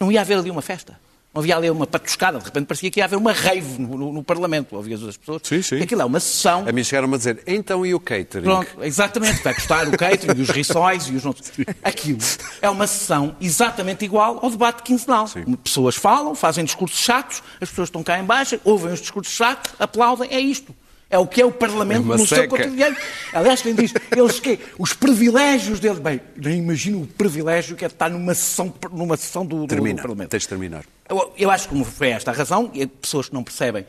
Não 0.00 0.10
ia 0.10 0.20
haver 0.22 0.38
ali 0.38 0.50
uma 0.50 0.62
festa. 0.62 0.98
Não 1.34 1.40
havia 1.40 1.56
ali 1.56 1.70
uma 1.70 1.86
patuscada. 1.86 2.38
De 2.38 2.44
repente 2.44 2.66
parecia 2.66 2.90
que 2.90 3.00
ia 3.00 3.04
haver 3.06 3.16
uma 3.16 3.32
rave 3.32 3.80
no, 3.80 3.96
no- 3.96 4.12
no 4.12 4.22
Parlamento. 4.22 4.76
Ouvias 4.76 5.02
as 5.02 5.16
pessoas. 5.16 5.40
Sim, 5.44 5.62
sim. 5.62 5.80
Aquilo 5.80 6.02
é 6.02 6.04
uma 6.04 6.20
sessão. 6.20 6.64
A 6.68 6.72
mim 6.72 6.84
chegaram-me 6.84 7.14
a 7.14 7.18
dizer, 7.18 7.42
então 7.46 7.86
e 7.86 7.94
o 7.94 8.00
catering? 8.00 8.44
Pronto, 8.44 8.68
exatamente, 8.82 9.42
vai 9.42 9.54
custar 9.54 9.88
o 9.88 9.96
catering, 9.96 10.40
os 10.42 10.50
rissóis 10.50 11.04
e 11.08 11.16
os 11.16 11.24
não. 11.24 11.34
Aquilo 11.82 12.18
é 12.60 12.68
uma 12.68 12.86
sessão 12.86 13.34
exatamente 13.40 14.04
igual 14.04 14.38
ao 14.42 14.50
debate 14.50 14.82
quinzenal. 14.82 15.26
Pessoas 15.64 15.96
falam, 15.96 16.34
fazem 16.34 16.64
discursos 16.64 16.98
chatos, 17.00 17.42
as 17.60 17.70
pessoas 17.70 17.88
estão 17.88 18.02
cá 18.02 18.18
em 18.18 18.24
baixa, 18.24 18.60
ouvem 18.64 18.92
os 18.92 19.00
discursos 19.00 19.32
chatos, 19.34 19.72
aplaudem, 19.78 20.28
é 20.30 20.38
isto. 20.40 20.74
É 21.12 21.18
o 21.18 21.26
que 21.26 21.42
é 21.42 21.44
o 21.44 21.52
Parlamento 21.52 22.10
É 22.12 22.16
no 22.16 22.26
seu 22.26 22.38
seca. 22.38 22.48
cotidiano. 22.48 22.96
Aliás, 23.34 23.60
quem 23.60 23.74
diz, 23.74 23.92
eles 24.16 24.40
que 24.40 24.58
os 24.78 24.94
privilégios 24.94 25.78
deles. 25.78 25.98
Bem, 25.98 26.20
nem 26.36 26.58
imagino 26.58 27.02
o 27.02 27.06
privilégio 27.06 27.76
que 27.76 27.84
é 27.84 27.88
estar 27.88 28.08
numa 28.08 28.34
sessão, 28.34 28.72
numa 28.90 29.16
sessão 29.18 29.44
do, 29.44 29.56
do- 29.56 29.60
do 29.62 29.66
Termina, 29.68 30.00
Parlamento. 30.00 30.30
tens 30.30 30.42
de 30.44 30.48
terminar. 30.48 30.84
Eu, 31.08 31.32
eu 31.36 31.50
acho 31.50 31.68
que 31.68 31.84
foi 31.84 32.08
esta 32.08 32.30
a 32.30 32.34
razão, 32.34 32.70
e 32.72 32.86
pessoas 32.86 33.28
que 33.28 33.34
não 33.34 33.44
percebem 33.44 33.84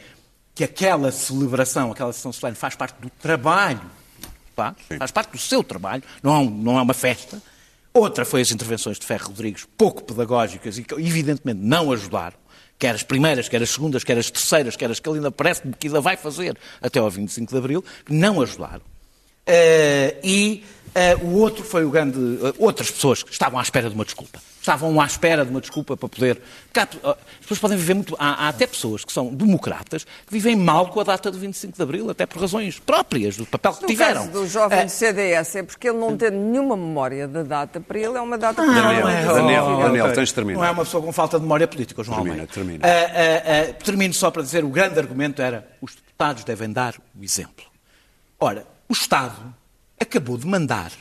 que 0.54 0.66
aquela 0.66 1.12
celebração, 1.14 1.92
aquela 1.94 2.12
sessão 2.12 2.34
solene 2.34 2.58
faz 2.58 2.76
parte 2.76 3.02
do 3.02 3.10
trabalho, 3.10 3.80
pá, 4.54 4.76
faz 5.00 5.10
parte 5.10 5.32
do 5.32 5.38
seu 5.38 5.64
trabalho, 5.64 6.04
não 6.22 6.44
não 6.46 6.78
é 6.78 6.82
uma 6.82 6.94
festa. 6.94 7.42
Outra 7.94 8.26
foi 8.26 8.42
as 8.42 8.52
intervenções 8.52 9.00
de 9.00 9.06
Ferro 9.06 9.28
Rodrigues, 9.28 9.66
pouco 9.78 10.04
pedagógicas 10.04 10.78
e 10.78 10.84
que 10.84 10.94
evidentemente 10.96 11.60
não 11.62 11.92
ajudaram, 11.92 12.36
quer 12.84 12.96
as 12.96 13.04
primeiras, 13.04 13.48
quer 13.48 13.62
as 13.64 13.70
segundas, 13.70 14.04
quer 14.04 14.18
as 14.18 14.30
terceiras, 14.30 14.76
quer 14.76 14.92
as 14.92 15.00
que 15.00 15.10
ainda 15.10 15.32
parece 15.32 15.62
que 15.80 15.88
ainda 15.88 16.02
vai 16.02 16.18
fazer 16.18 16.58
até 16.82 17.00
ao 17.00 17.10
25 17.10 17.50
de 17.50 17.58
Abril, 17.58 17.86
que 18.06 18.14
não 18.14 18.42
ajudaram. 18.42 18.82
Eh, 19.48 20.18
e 20.22 20.66
eh, 20.94 21.16
o 21.16 21.38
outro 21.38 21.64
foi 21.64 21.86
o 21.86 21.90
grande. 21.90 22.20
eh, 22.44 22.54
outras 22.60 22.92
pessoas 22.92 23.24
que 23.24 23.32
estavam 23.32 23.58
à 23.58 23.64
espera 23.64 23.88
de 23.88 23.96
uma 23.96 24.04
desculpa. 24.04 24.38
Estavam 24.64 25.02
à 25.02 25.06
espera 25.06 25.44
de 25.44 25.52
uma 25.52 25.60
desculpa 25.60 25.98
para 25.98 26.08
poder. 26.08 26.42
Há- 26.74 26.84
as 26.84 27.18
pessoas 27.42 27.60
podem 27.60 27.78
viver 27.78 27.96
muito. 27.96 28.16
Há, 28.18 28.46
há 28.46 28.48
até 28.48 28.66
pessoas 28.66 29.04
que 29.04 29.12
são 29.12 29.28
democratas 29.28 30.06
que 30.06 30.32
vivem 30.32 30.56
mal 30.56 30.88
com 30.88 31.02
a 31.02 31.04
data 31.04 31.30
do 31.30 31.38
25 31.38 31.76
de 31.76 31.84
Abril, 31.84 32.10
até 32.10 32.26
por 32.26 32.40
razões 32.40 32.80
próprias 32.80 33.36
do 33.36 33.46
papel 33.46 33.74
que 33.74 33.82
No 33.82 33.88
tiveram. 33.90 34.22
caso 34.22 34.32
do 34.32 34.48
jovem 34.48 34.80
Eh, 34.80 34.86
do 34.86 34.90
CDS, 34.90 35.56
é 35.58 35.64
porque 35.64 35.90
ele 35.90 35.98
não 35.98 36.16
tem 36.16 36.32
nenhuma 36.32 36.78
memória 36.78 37.28
da 37.28 37.44
data. 37.44 37.82
Para 37.82 38.00
ele 38.00 38.18
é 38.18 38.22
uma 38.22 38.38
data 38.38 38.66
Não, 38.66 38.74
Daniel, 38.74 39.02
não 39.02 39.10
é, 39.10 39.26
Daniel, 39.26 39.66
oh, 39.66 39.82
Daniel, 39.84 40.14
tens 40.14 40.30
de 40.30 40.34
terminar. 40.36 40.60
Não 40.62 40.66
é 40.66 40.72
uma 40.72 40.86
pessoa 40.86 41.04
com 41.04 41.12
falta 41.12 41.36
de 41.38 41.44
memória 41.44 41.68
política, 41.68 42.02
João 42.02 42.20
Termina, 42.24 42.36
Almeida. 42.44 42.54
termina. 42.54 42.88
Ah, 42.88 43.68
ah, 43.68 43.70
ah, 43.70 43.74
termino 43.84 44.14
só 44.14 44.32
para 44.32 44.44
dizer, 44.44 44.64
o 44.64 44.70
grande 44.70 44.98
argumento 44.98 45.42
era 45.42 45.68
os 45.82 45.94
deputados 45.94 46.46
devem 46.46 46.72
dar 46.72 46.96
o 47.20 47.22
exemplo. 47.22 47.66
Ora, 48.40 48.66
o 48.88 48.94
Estado 48.94 49.54
acabou 50.00 50.38
de 50.38 50.48
mandar 50.48 50.94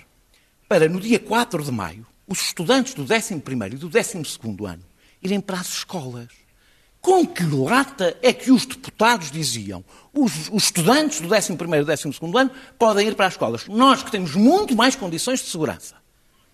para, 0.68 0.88
no 0.88 0.98
dia 0.98 1.20
4 1.20 1.62
de 1.62 1.70
maio, 1.70 2.04
os 2.26 2.40
estudantes 2.42 2.94
do 2.94 3.04
11º 3.04 3.72
e 3.72 3.76
do 3.76 3.88
12º 3.90 4.66
ano 4.68 4.82
irem 5.22 5.40
para 5.40 5.58
as 5.60 5.68
escolas. 5.68 6.28
Com 7.00 7.26
que 7.26 7.42
lata 7.44 8.16
é 8.22 8.32
que 8.32 8.52
os 8.52 8.64
deputados 8.64 9.30
diziam 9.30 9.84
os, 10.14 10.48
os 10.52 10.64
estudantes 10.64 11.20
do 11.20 11.28
11º 11.28 11.52
e 11.80 11.84
do 11.84 11.92
12º 11.92 12.40
ano 12.40 12.50
podem 12.78 13.08
ir 13.08 13.14
para 13.16 13.26
as 13.26 13.32
escolas? 13.32 13.66
Nós 13.66 14.02
que 14.04 14.10
temos 14.10 14.34
muito 14.36 14.76
mais 14.76 14.94
condições 14.94 15.40
de 15.40 15.46
segurança, 15.50 15.96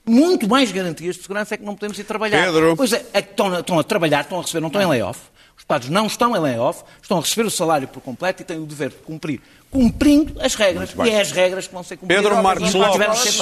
muito 0.07 0.49
mais 0.49 0.73
garantias 0.73 1.17
de 1.17 1.23
segurança 1.23 1.55
é 1.55 1.59
que 1.59 1.65
não 1.65 1.75
podemos 1.75 1.99
ir 1.99 2.05
trabalhar. 2.05 2.47
Pedro. 2.47 2.75
Pois 2.77 2.93
é, 2.95 3.05
é 3.13 3.21
que 3.21 3.31
estão, 3.33 3.53
a- 3.55 3.61
estão 3.61 3.79
a 3.79 3.85
trabalhar, 3.85 4.23
estão 4.23 4.39
a 4.39 4.41
receber, 4.41 4.61
não 4.61 4.69
estão 4.69 4.81
em 4.83 4.87
layoff. 4.87 5.21
Os 5.55 5.63
deputados 5.65 5.89
não 5.91 6.07
estão 6.07 6.35
em 6.35 6.41
layoff, 6.41 6.83
estão 7.03 7.19
a 7.19 7.21
receber 7.21 7.47
o 7.47 7.51
salário 7.51 7.87
por 7.89 8.01
completo 8.01 8.41
e 8.41 8.45
têm 8.47 8.59
o 8.59 8.65
dever 8.65 8.89
de 8.89 8.97
cumprir, 8.97 9.43
cumprindo 9.71 10.41
as 10.41 10.55
regras. 10.55 10.95
E 11.07 11.11
é 11.11 11.21
as 11.21 11.31
regras 11.31 11.67
que 11.67 11.75
vão 11.75 11.83
ser 11.83 11.99
cumpridas. 11.99 12.25
Pedro 12.25 12.43
Marcos 12.43 12.73
Lopes. 12.73 13.39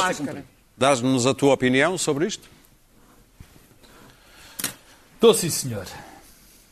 Dás-nos 0.77 1.27
a 1.27 1.35
tua 1.35 1.55
opinião 1.55 1.97
sobre 1.97 2.27
isto? 2.27 2.49
Estou 5.15 5.33
sim, 5.33 5.49
senhor. 5.49 5.87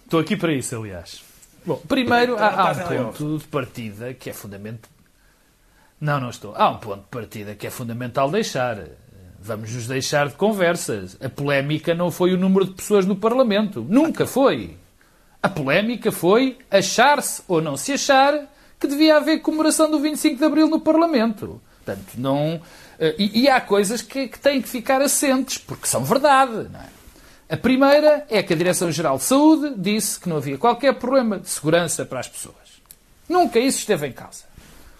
Estou 0.04 0.20
aqui 0.20 0.36
para 0.36 0.52
isso, 0.52 0.76
aliás. 0.76 1.22
Bom, 1.64 1.80
primeiro 1.88 2.36
há, 2.36 2.68
há 2.68 2.72
um 2.72 3.04
ponto 3.04 3.38
de 3.38 3.44
partida 3.46 4.12
que 4.12 4.28
é 4.28 4.32
fundamental. 4.34 4.90
Não, 5.98 6.20
não 6.20 6.28
estou. 6.28 6.54
Há 6.54 6.68
um 6.68 6.76
ponto 6.76 7.00
de 7.00 7.08
partida 7.08 7.54
que 7.54 7.66
é 7.66 7.70
fundamental 7.70 8.30
deixar. 8.30 8.78
Vamos 9.40 9.72
nos 9.72 9.86
deixar 9.86 10.28
de 10.28 10.34
conversas. 10.34 11.16
A 11.22 11.30
polémica 11.30 11.94
não 11.94 12.10
foi 12.10 12.34
o 12.34 12.36
número 12.36 12.66
de 12.66 12.72
pessoas 12.72 13.06
no 13.06 13.16
Parlamento. 13.16 13.86
Nunca 13.88 14.26
foi. 14.26 14.76
A 15.42 15.48
polémica 15.48 16.12
foi 16.12 16.58
achar-se 16.70 17.42
ou 17.48 17.62
não 17.62 17.76
se 17.76 17.92
achar 17.92 18.50
que 18.78 18.86
devia 18.86 19.16
haver 19.16 19.40
comemoração 19.40 19.90
do 19.90 19.98
25 19.98 20.36
de 20.36 20.44
Abril 20.44 20.68
no 20.68 20.80
Parlamento. 20.80 21.60
Portanto, 21.84 22.14
não. 22.16 22.60
eh, 22.98 23.14
E, 23.18 23.42
e 23.42 23.48
há 23.48 23.60
coisas 23.60 24.00
que, 24.00 24.28
que 24.28 24.38
têm 24.38 24.62
que 24.62 24.68
ficar 24.68 25.02
assentes, 25.02 25.58
porque 25.58 25.86
são 25.86 26.02
verdade. 26.02 26.68
É? 27.48 27.54
A 27.54 27.56
primeira 27.56 28.26
é 28.30 28.42
que 28.42 28.54
a 28.54 28.56
Direção-Geral 28.56 29.18
de 29.18 29.24
Saúde 29.24 29.74
disse 29.76 30.18
que 30.18 30.28
não 30.28 30.38
havia 30.38 30.56
qualquer 30.56 30.94
problema 30.94 31.38
de 31.38 31.48
segurança 31.48 32.04
para 32.04 32.20
as 32.20 32.28
pessoas. 32.28 32.54
Nunca 33.28 33.58
isso 33.58 33.78
esteve 33.78 34.06
em 34.06 34.12
causa. 34.12 34.44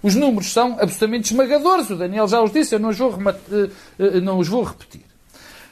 Os 0.03 0.15
números 0.15 0.53
são 0.53 0.73
absolutamente 0.73 1.33
esmagadores. 1.33 1.89
O 1.89 1.97
Daniel 1.97 2.29
já 2.29 2.43
os 2.43 2.53
disse, 2.53 2.75
eu 2.75 2.79
não 2.79 2.91
os 2.91 2.99
vou, 2.99 3.13
eh, 3.13 3.71
eh, 3.99 4.21
não 4.21 4.39
os 4.39 4.49
vou 4.49 4.63
repetir. 4.63 5.05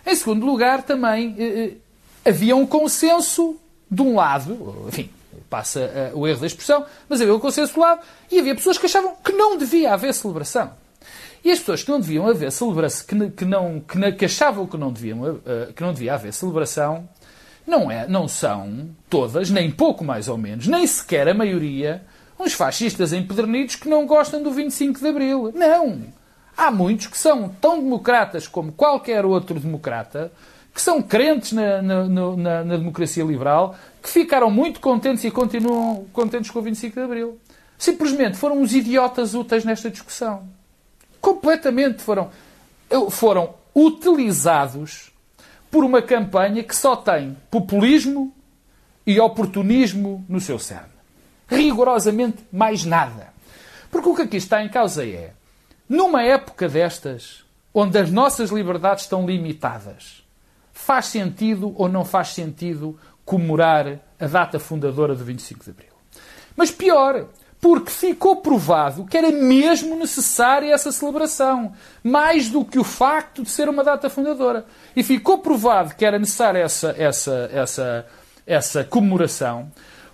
Em 0.06 0.16
segundo 0.16 0.44
lugar, 0.46 0.82
também 0.82 1.78
havia 2.24 2.56
um 2.56 2.66
consenso 2.66 3.56
de 3.88 4.02
um 4.02 4.16
lado, 4.16 4.86
enfim, 4.88 5.08
passa 5.48 6.10
o 6.14 6.26
erro 6.26 6.40
da 6.40 6.46
expressão, 6.48 6.84
mas 7.08 7.20
havia 7.20 7.32
um 7.32 7.38
consenso 7.38 7.74
do 7.74 7.80
lado 7.80 8.00
e 8.28 8.40
havia 8.40 8.52
pessoas 8.52 8.78
que 8.78 8.86
achavam 8.86 9.14
que 9.22 9.30
não 9.30 9.56
devia 9.56 9.92
haver 9.94 10.12
celebração. 10.12 10.72
E 11.44 11.50
as 11.50 11.58
pessoas 11.58 11.82
que 11.82 11.90
não 11.90 12.00
deviam 12.00 12.26
haver 12.28 12.52
celebração, 12.52 13.06
que, 13.06 13.30
que, 13.30 13.44
não, 13.44 13.80
que, 13.80 14.12
que 14.12 14.24
achavam 14.26 14.66
que 14.66 14.76
não, 14.76 14.92
deviam, 14.92 15.40
eh, 15.44 15.72
que 15.74 15.82
não 15.82 15.92
devia 15.92 16.14
haver 16.14 16.32
celebração, 16.32 17.08
não, 17.66 17.90
é, 17.90 18.06
não 18.08 18.28
são 18.28 18.88
todas, 19.10 19.50
nem 19.50 19.70
pouco 19.70 20.04
mais 20.04 20.28
ou 20.28 20.38
menos, 20.38 20.66
nem 20.68 20.86
sequer 20.86 21.28
a 21.28 21.34
maioria, 21.34 22.02
uns 22.38 22.52
fascistas 22.52 23.12
empedernidos 23.12 23.74
que 23.76 23.88
não 23.88 24.06
gostam 24.06 24.42
do 24.42 24.50
25 24.52 25.00
de 25.00 25.08
Abril. 25.08 25.52
Não! 25.54 26.02
Há 26.56 26.70
muitos 26.70 27.06
que 27.08 27.18
são 27.18 27.48
tão 27.60 27.78
democratas 27.80 28.46
como 28.46 28.70
qualquer 28.72 29.24
outro 29.24 29.58
democrata, 29.58 30.30
que 30.74 30.80
são 30.80 31.02
crentes 31.02 31.52
na, 31.52 31.82
na- 31.82 32.06
na- 32.08 32.64
na 32.64 32.76
democracia 32.76 33.24
liberal, 33.24 33.74
que 34.02 34.08
ficaram 34.08 34.50
muito 34.50 34.78
contentes 34.80 35.24
e 35.24 35.30
continuam 35.30 36.06
contentes 36.12 36.50
com 36.50 36.58
o 36.60 36.62
25 36.62 36.94
de 36.94 37.00
Abril. 37.02 37.38
Simplesmente 37.76 38.36
foram 38.36 38.60
uns 38.60 38.72
idiotas 38.74 39.34
úteis 39.34 39.64
nesta 39.64 39.90
discussão 39.90 40.42
completamente 41.22 42.02
foram, 42.02 42.30
foram 43.10 43.54
utilizados 43.74 45.10
por 45.70 45.84
uma 45.84 46.02
campanha 46.02 46.62
que 46.62 46.76
só 46.76 46.94
tem 46.94 47.34
populismo 47.50 48.34
e 49.06 49.18
oportunismo 49.18 50.22
no 50.28 50.40
seu 50.40 50.58
cerne. 50.58 50.92
Rigorosamente 51.48 52.44
mais 52.52 52.84
nada. 52.84 53.32
Porque 53.90 54.08
o 54.08 54.14
que 54.14 54.22
aqui 54.22 54.36
está 54.36 54.62
em 54.62 54.68
causa 54.68 55.06
é, 55.06 55.32
numa 55.88 56.22
época 56.22 56.68
destas, 56.68 57.44
onde 57.72 57.96
as 57.98 58.10
nossas 58.10 58.50
liberdades 58.50 59.04
estão 59.04 59.24
limitadas, 59.24 60.22
faz 60.72 61.06
sentido 61.06 61.72
ou 61.76 61.88
não 61.88 62.04
faz 62.04 62.28
sentido 62.28 62.98
comemorar 63.24 63.98
a 64.18 64.26
data 64.26 64.58
fundadora 64.58 65.14
do 65.14 65.24
25 65.24 65.64
de 65.64 65.70
Abril? 65.70 65.92
Mas 66.56 66.70
pior, 66.70 67.28
porque 67.62 67.92
ficou 67.92 68.34
provado 68.38 69.04
que 69.04 69.16
era 69.16 69.30
mesmo 69.30 69.94
necessária 69.94 70.74
essa 70.74 70.90
celebração, 70.90 71.72
mais 72.02 72.48
do 72.48 72.64
que 72.64 72.76
o 72.76 72.82
facto 72.82 73.44
de 73.44 73.50
ser 73.50 73.68
uma 73.68 73.84
data 73.84 74.10
fundadora. 74.10 74.66
E 74.96 75.02
ficou 75.04 75.38
provado 75.38 75.94
que 75.94 76.04
era 76.04 76.18
necessária 76.18 76.58
essa, 76.58 76.92
essa, 76.98 77.48
essa, 77.52 78.06
essa 78.44 78.82
comemoração, 78.82 79.70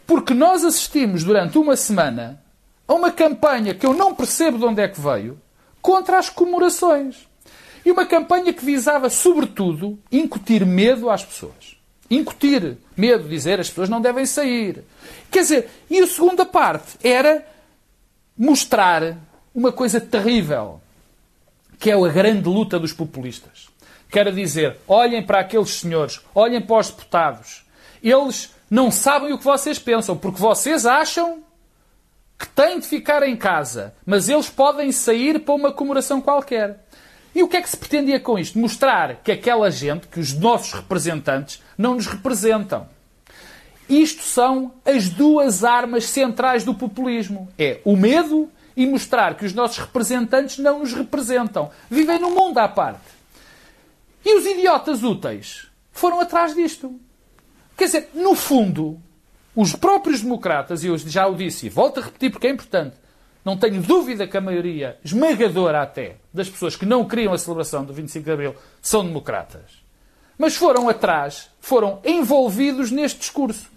porque 0.06 0.34
nós 0.34 0.62
assistimos 0.62 1.24
durante 1.24 1.56
uma 1.56 1.74
semana 1.74 2.38
a 2.86 2.92
uma 2.92 3.10
campanha 3.10 3.74
que 3.74 3.86
eu 3.86 3.94
não 3.94 4.14
percebo 4.14 4.58
de 4.58 4.66
onde 4.66 4.82
é 4.82 4.88
que 4.88 5.00
veio, 5.00 5.40
contra 5.80 6.18
as 6.18 6.28
comemorações. 6.28 7.26
E 7.82 7.90
uma 7.90 8.04
campanha 8.04 8.52
que 8.52 8.62
visava, 8.62 9.08
sobretudo, 9.08 9.98
incutir 10.12 10.66
medo 10.66 11.08
às 11.08 11.24
pessoas. 11.24 11.77
Incutir 12.10 12.78
medo, 12.96 13.28
dizer 13.28 13.60
as 13.60 13.68
pessoas 13.68 13.88
não 13.88 14.00
devem 14.00 14.24
sair. 14.24 14.84
Quer 15.30 15.40
dizer, 15.40 15.70
e 15.90 15.98
a 15.98 16.06
segunda 16.06 16.46
parte 16.46 16.96
era 17.02 17.46
mostrar 18.36 19.16
uma 19.54 19.72
coisa 19.72 20.00
terrível, 20.00 20.80
que 21.78 21.90
é 21.90 21.94
a 21.94 22.08
grande 22.08 22.48
luta 22.48 22.78
dos 22.78 22.92
populistas. 22.92 23.68
Quer 24.10 24.32
dizer, 24.32 24.78
olhem 24.86 25.24
para 25.24 25.40
aqueles 25.40 25.70
senhores, 25.70 26.20
olhem 26.34 26.60
para 26.60 26.78
os 26.78 26.88
deputados. 26.90 27.66
Eles 28.02 28.54
não 28.70 28.90
sabem 28.90 29.32
o 29.32 29.38
que 29.38 29.44
vocês 29.44 29.78
pensam, 29.78 30.16
porque 30.16 30.40
vocês 30.40 30.86
acham 30.86 31.42
que 32.38 32.46
têm 32.46 32.78
de 32.78 32.86
ficar 32.86 33.22
em 33.22 33.36
casa, 33.36 33.94
mas 34.06 34.28
eles 34.28 34.48
podem 34.48 34.92
sair 34.92 35.40
para 35.40 35.54
uma 35.54 35.72
comemoração 35.72 36.20
qualquer. 36.20 36.86
E 37.38 37.42
o 37.44 37.46
que 37.46 37.56
é 37.56 37.62
que 37.62 37.70
se 37.70 37.76
pretendia 37.76 38.18
com 38.18 38.36
isto? 38.36 38.58
Mostrar 38.58 39.22
que 39.22 39.30
aquela 39.30 39.70
gente, 39.70 40.08
que 40.08 40.18
os 40.18 40.32
nossos 40.34 40.72
representantes, 40.72 41.62
não 41.78 41.94
nos 41.94 42.08
representam. 42.08 42.88
Isto 43.88 44.24
são 44.24 44.74
as 44.84 45.08
duas 45.08 45.62
armas 45.62 46.06
centrais 46.06 46.64
do 46.64 46.74
populismo: 46.74 47.48
é 47.56 47.80
o 47.84 47.96
medo 47.96 48.50
e 48.76 48.84
mostrar 48.84 49.36
que 49.36 49.46
os 49.46 49.54
nossos 49.54 49.78
representantes 49.78 50.58
não 50.58 50.80
nos 50.80 50.92
representam. 50.92 51.70
Vivem 51.88 52.18
num 52.18 52.34
mundo 52.34 52.58
à 52.58 52.66
parte. 52.66 53.06
E 54.24 54.36
os 54.36 54.44
idiotas 54.44 55.04
úteis 55.04 55.68
foram 55.92 56.18
atrás 56.18 56.56
disto. 56.56 56.98
Quer 57.76 57.84
dizer, 57.84 58.10
no 58.14 58.34
fundo, 58.34 59.00
os 59.54 59.76
próprios 59.76 60.22
democratas, 60.22 60.82
e 60.82 60.88
eu 60.88 60.98
já 60.98 61.28
o 61.28 61.36
disse 61.36 61.66
e 61.66 61.70
volto 61.70 62.00
a 62.00 62.02
repetir 62.02 62.32
porque 62.32 62.48
é 62.48 62.50
importante, 62.50 62.96
não 63.48 63.56
tenho 63.56 63.80
dúvida 63.80 64.28
que 64.28 64.36
a 64.36 64.42
maioria, 64.42 64.98
esmagadora 65.02 65.80
até, 65.80 66.16
das 66.34 66.50
pessoas 66.50 66.76
que 66.76 66.84
não 66.84 67.08
queriam 67.08 67.32
a 67.32 67.38
celebração 67.38 67.82
do 67.82 67.94
25 67.94 68.22
de 68.22 68.30
Abril 68.30 68.54
são 68.82 69.02
democratas. 69.02 69.62
Mas 70.36 70.54
foram 70.54 70.86
atrás, 70.86 71.48
foram 71.58 71.98
envolvidos 72.04 72.90
neste 72.90 73.20
discurso. 73.20 73.70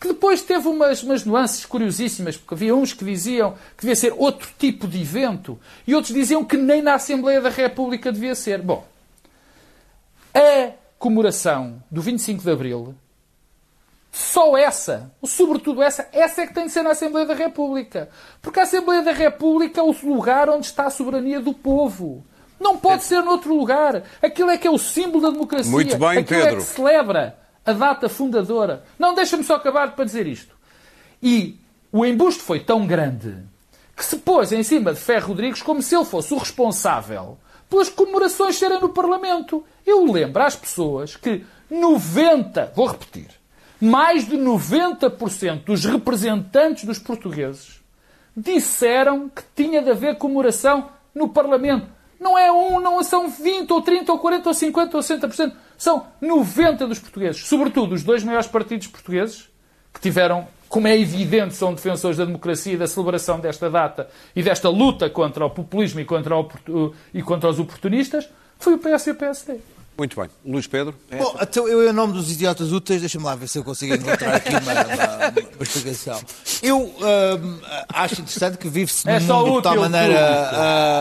Que 0.00 0.08
depois 0.08 0.40
teve 0.40 0.66
umas, 0.66 1.02
umas 1.02 1.26
nuances 1.26 1.66
curiosíssimas, 1.66 2.38
porque 2.38 2.54
havia 2.54 2.74
uns 2.74 2.94
que 2.94 3.04
diziam 3.04 3.52
que 3.76 3.82
devia 3.82 3.94
ser 3.94 4.14
outro 4.16 4.48
tipo 4.58 4.88
de 4.88 5.02
evento 5.02 5.60
e 5.86 5.94
outros 5.94 6.14
diziam 6.14 6.42
que 6.42 6.56
nem 6.56 6.80
na 6.80 6.94
Assembleia 6.94 7.42
da 7.42 7.50
República 7.50 8.10
devia 8.10 8.34
ser. 8.34 8.62
Bom, 8.62 8.88
a 10.32 10.70
comemoração 10.98 11.82
do 11.90 12.00
25 12.00 12.42
de 12.42 12.50
Abril 12.50 12.94
só 14.10 14.56
essa, 14.56 15.12
sobretudo 15.24 15.82
essa, 15.82 16.08
essa 16.12 16.42
é 16.42 16.46
que 16.46 16.54
tem 16.54 16.66
de 16.66 16.72
ser 16.72 16.82
na 16.82 16.90
Assembleia 16.90 17.26
da 17.26 17.34
República. 17.34 18.08
Porque 18.42 18.58
a 18.58 18.64
Assembleia 18.64 19.02
da 19.02 19.12
República 19.12 19.80
é 19.80 19.84
o 19.84 19.94
lugar 20.02 20.48
onde 20.48 20.66
está 20.66 20.86
a 20.86 20.90
soberania 20.90 21.40
do 21.40 21.54
povo. 21.54 22.24
Não 22.58 22.76
pode 22.76 23.04
ser 23.04 23.22
noutro 23.22 23.54
lugar. 23.54 24.02
Aquilo 24.20 24.50
é 24.50 24.58
que 24.58 24.66
é 24.66 24.70
o 24.70 24.78
símbolo 24.78 25.22
da 25.22 25.30
democracia. 25.30 25.70
Muito 25.70 25.96
bem, 25.96 26.18
Aquilo 26.18 26.26
Pedro. 26.26 26.54
é 26.54 26.56
que 26.56 26.62
celebra 26.62 27.38
a 27.64 27.72
data 27.72 28.08
fundadora. 28.08 28.84
Não, 28.98 29.14
deixa-me 29.14 29.44
só 29.44 29.54
acabar 29.54 29.94
para 29.94 30.04
dizer 30.04 30.26
isto. 30.26 30.54
E 31.22 31.58
o 31.92 32.04
embuste 32.04 32.42
foi 32.42 32.60
tão 32.60 32.86
grande 32.86 33.36
que 33.96 34.04
se 34.04 34.16
pôs 34.16 34.50
em 34.52 34.62
cima 34.62 34.92
de 34.92 35.00
Ferro 35.00 35.28
Rodrigues 35.28 35.62
como 35.62 35.82
se 35.82 35.94
ele 35.94 36.04
fosse 36.04 36.34
o 36.34 36.38
responsável 36.38 37.38
pelas 37.68 37.88
comemorações 37.88 38.56
serem 38.56 38.80
no 38.80 38.88
Parlamento. 38.88 39.64
Eu 39.86 40.10
lembro 40.10 40.42
às 40.42 40.56
pessoas 40.56 41.16
que 41.16 41.44
90, 41.70 42.72
vou 42.74 42.86
repetir, 42.86 43.28
mais 43.80 44.28
de 44.28 44.36
90% 44.36 45.64
dos 45.64 45.84
representantes 45.84 46.84
dos 46.84 46.98
portugueses 46.98 47.80
disseram 48.36 49.28
que 49.28 49.42
tinha 49.54 49.82
de 49.82 49.90
haver 49.90 50.16
comemoração 50.16 50.90
no 51.14 51.28
Parlamento. 51.28 51.86
Não 52.18 52.38
é 52.38 52.52
um, 52.52 52.80
não 52.80 53.02
são 53.02 53.30
20 53.30 53.72
ou 53.72 53.80
30 53.80 54.12
ou 54.12 54.18
40 54.18 54.48
ou 54.48 54.54
50 54.54 54.96
ou 54.96 55.02
60%. 55.02 55.52
São 55.78 56.06
90 56.20 56.86
dos 56.86 56.98
portugueses. 56.98 57.46
Sobretudo 57.46 57.94
os 57.94 58.02
dois 58.02 58.22
maiores 58.22 58.46
partidos 58.46 58.86
portugueses, 58.86 59.48
que 59.92 60.00
tiveram, 60.00 60.46
como 60.68 60.86
é 60.86 60.98
evidente, 60.98 61.54
são 61.54 61.72
defensores 61.72 62.18
da 62.18 62.24
democracia 62.26 62.74
e 62.74 62.76
da 62.76 62.86
celebração 62.86 63.40
desta 63.40 63.70
data 63.70 64.08
e 64.36 64.42
desta 64.42 64.68
luta 64.68 65.08
contra 65.08 65.44
o 65.46 65.50
populismo 65.50 66.00
e 66.00 66.04
contra, 66.04 66.36
o, 66.36 66.94
e 67.14 67.22
contra 67.22 67.48
os 67.48 67.58
oportunistas, 67.58 68.28
foi 68.58 68.74
o 68.74 68.78
PS 68.78 69.06
e 69.06 69.10
o 69.12 69.14
PSD. 69.14 69.60
Muito 70.00 70.18
bem. 70.18 70.30
Luís 70.46 70.66
Pedro? 70.66 70.94
Bom, 71.12 71.36
então 71.42 71.68
eu, 71.68 71.86
em 71.86 71.92
nome 71.92 72.14
dos 72.14 72.32
idiotas 72.32 72.72
úteis, 72.72 73.00
deixa-me 73.00 73.22
lá 73.26 73.34
ver 73.34 73.48
se 73.48 73.58
eu 73.58 73.62
consigo 73.62 73.94
encontrar 73.94 74.36
aqui 74.36 74.48
uma, 74.48 74.60
uma- 74.60 75.28
uma 75.56 75.62
explicação. 75.62 76.18
Eu 76.62 76.78
hum, 76.80 77.58
acho 77.86 78.14
interessante 78.22 78.56
que 78.56 78.66
vive-se 78.66 79.06
É 79.06 79.20
mundo 79.20 79.56
de 79.58 79.62
tal 79.62 79.76
maneira 79.76 80.18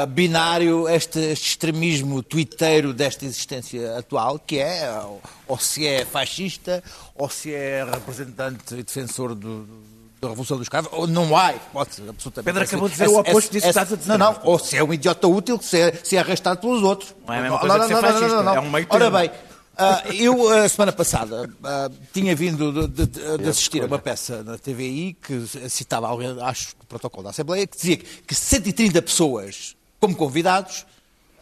ah, 0.02 0.06
binário 0.06 0.90
este, 0.90 1.18
este 1.18 1.48
extremismo 1.52 2.22
tuiteiro 2.22 2.94
desta 2.94 3.24
existência 3.24 3.98
atual, 3.98 4.38
que 4.38 4.60
é 4.60 4.92
ou- 5.02 5.22
ou 5.48 5.58
se 5.58 5.88
é 5.88 6.04
fascista, 6.04 6.84
ou 7.16 7.30
se 7.30 7.54
é 7.54 7.86
representante 7.90 8.76
e 8.76 8.84
defensor 8.84 9.34
do- 9.34 9.64
do- 9.64 9.89
da 10.22 10.28
Revolução 10.30 10.58
dos 10.58 10.68
Cravos, 10.68 10.90
ou 10.94 11.08
não 11.08 11.36
há 11.36 11.54
hipótese 11.54 12.04
absolutamente. 12.10 12.46
Pedro 12.46 12.64
acabou 12.64 12.88
de 12.90 12.94
dizer 12.94 13.08
o 13.08 13.18
oposto 13.20 13.52
disso 13.52 13.64
que 13.64 13.70
estás 13.70 13.94
a 13.94 13.96
dizer. 13.96 14.10
Não, 14.10 14.18
não, 14.18 14.40
ou 14.44 14.60
se 14.60 14.76
é 14.76 14.84
um 14.84 14.94
idiota 14.94 15.28
útil 15.28 15.58
que 15.58 15.66
se 15.66 15.80
é, 15.80 15.94
se 16.04 16.16
é 16.18 16.20
arrastado 16.20 16.60
pelos 16.60 16.84
outros. 16.84 17.16
Não 17.26 17.34
é 17.34 17.40
a 17.40 17.42
mesma 17.42 17.60
coisa 17.60 17.80
que 17.80 17.88
ser 17.88 18.02
fascista, 18.02 18.26
é 18.56 18.60
um 18.60 18.70
meio 18.70 18.88
Ora 18.90 19.10
bem, 19.10 19.32
ah, 19.78 20.04
eu, 20.14 20.50
a 20.52 20.68
semana 20.68 20.92
passada, 20.92 21.50
ah, 21.64 21.90
tinha 22.14 22.36
vindo 22.36 22.88
de, 22.90 23.06
de- 23.06 23.38
de 23.38 23.50
assistir 23.50 23.82
a 23.82 23.86
uma 23.86 23.98
peça 23.98 24.44
na 24.44 24.58
TVI 24.58 25.16
que 25.22 25.46
citava 25.70 26.08
alguém, 26.08 26.36
acho, 26.42 26.76
o 26.82 26.86
protocolo 26.86 27.24
da 27.24 27.30
Assembleia, 27.30 27.66
que 27.66 27.78
dizia 27.78 27.96
que 27.98 28.36
130 28.36 29.02
pessoas, 29.02 29.78
como 30.02 30.14
convidados, 30.18 30.86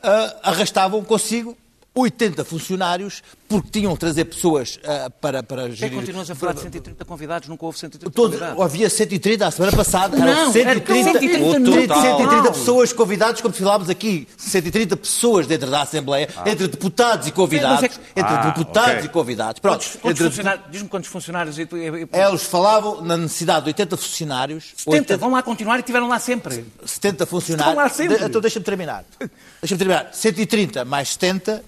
ah, 0.03 0.35
arrastavam 0.43 1.03
consigo 1.03 1.57
80 1.95 2.45
funcionários 2.45 3.23
porque 3.47 3.69
tinham 3.71 3.93
de 3.93 3.99
trazer 3.99 4.25
pessoas 4.25 4.79
ah, 4.85 5.09
para, 5.09 5.41
para 5.41 5.69
gerir... 5.71 5.97
continuas 5.97 6.29
a 6.29 6.35
falar 6.35 6.53
de 6.53 6.61
130 6.61 7.05
convidados? 7.05 7.47
Nunca 7.47 7.65
houve 7.65 7.77
130 7.79 8.11
Todos, 8.13 8.37
convidados. 8.39 8.63
havia 8.63 8.89
130 8.89 9.47
a 9.47 9.51
semana 9.51 9.75
passada, 9.77 10.17
eram 10.17 10.25
Não, 10.45 10.51
130, 10.51 10.91
era 10.93 11.19
130 11.19 11.59
no 11.59 11.59
no 11.59 11.81
total. 11.87 12.01
130 12.01 12.51
pessoas 12.51 12.93
convidados, 12.93 13.41
como 13.41 13.53
falámos 13.53 13.89
aqui, 13.89 14.27
130 14.37 14.97
pessoas 14.97 15.47
dentro 15.47 15.69
da 15.69 15.81
Assembleia, 15.81 16.27
entre 16.45 16.67
deputados 16.67 17.27
e 17.27 17.31
convidados, 17.31 17.83
é 17.83 17.87
que- 17.89 17.99
entre 18.15 18.33
Ah, 18.33 18.45
deputados 18.51 18.91
ok. 18.95 19.05
e 19.05 19.09
convidados. 19.09 19.59
Pronto, 19.59 19.77
Quantos, 19.77 19.95
quantos 20.01 20.19
entre- 20.21 20.29
funcionários, 20.29 20.65
diz-me 20.71 20.89
quantos 20.89 21.09
funcionários. 21.09 21.57
e- 21.57 21.61
e- 21.61 21.65
e- 22.13 22.19
eles 22.19 22.43
falavam 22.43 23.01
na 23.01 23.15
necessidade 23.17 23.61
de 23.63 23.69
80 23.69 23.95
funcionários, 23.97 24.65
70, 24.77 24.89
80 24.91 25.17
vão 25.17 25.31
lá 25.31 25.41
continuar 25.41 25.77
e 25.77 25.79
estiveram 25.79 26.07
lá 26.07 26.19
sempre. 26.19 26.65
70 26.85 27.23
Estão 27.23 27.37
lá 27.37 27.41
funcionários. 27.41 27.93
sempre. 27.95 28.17
De- 28.17 28.25
então 28.25 28.41
deixa-me 28.41 28.65
terminar. 28.65 29.05
Deixa-me 29.61 29.79
terminar. 29.79 30.09
130 30.11 30.83
mais 30.85 31.09
70 31.09 31.63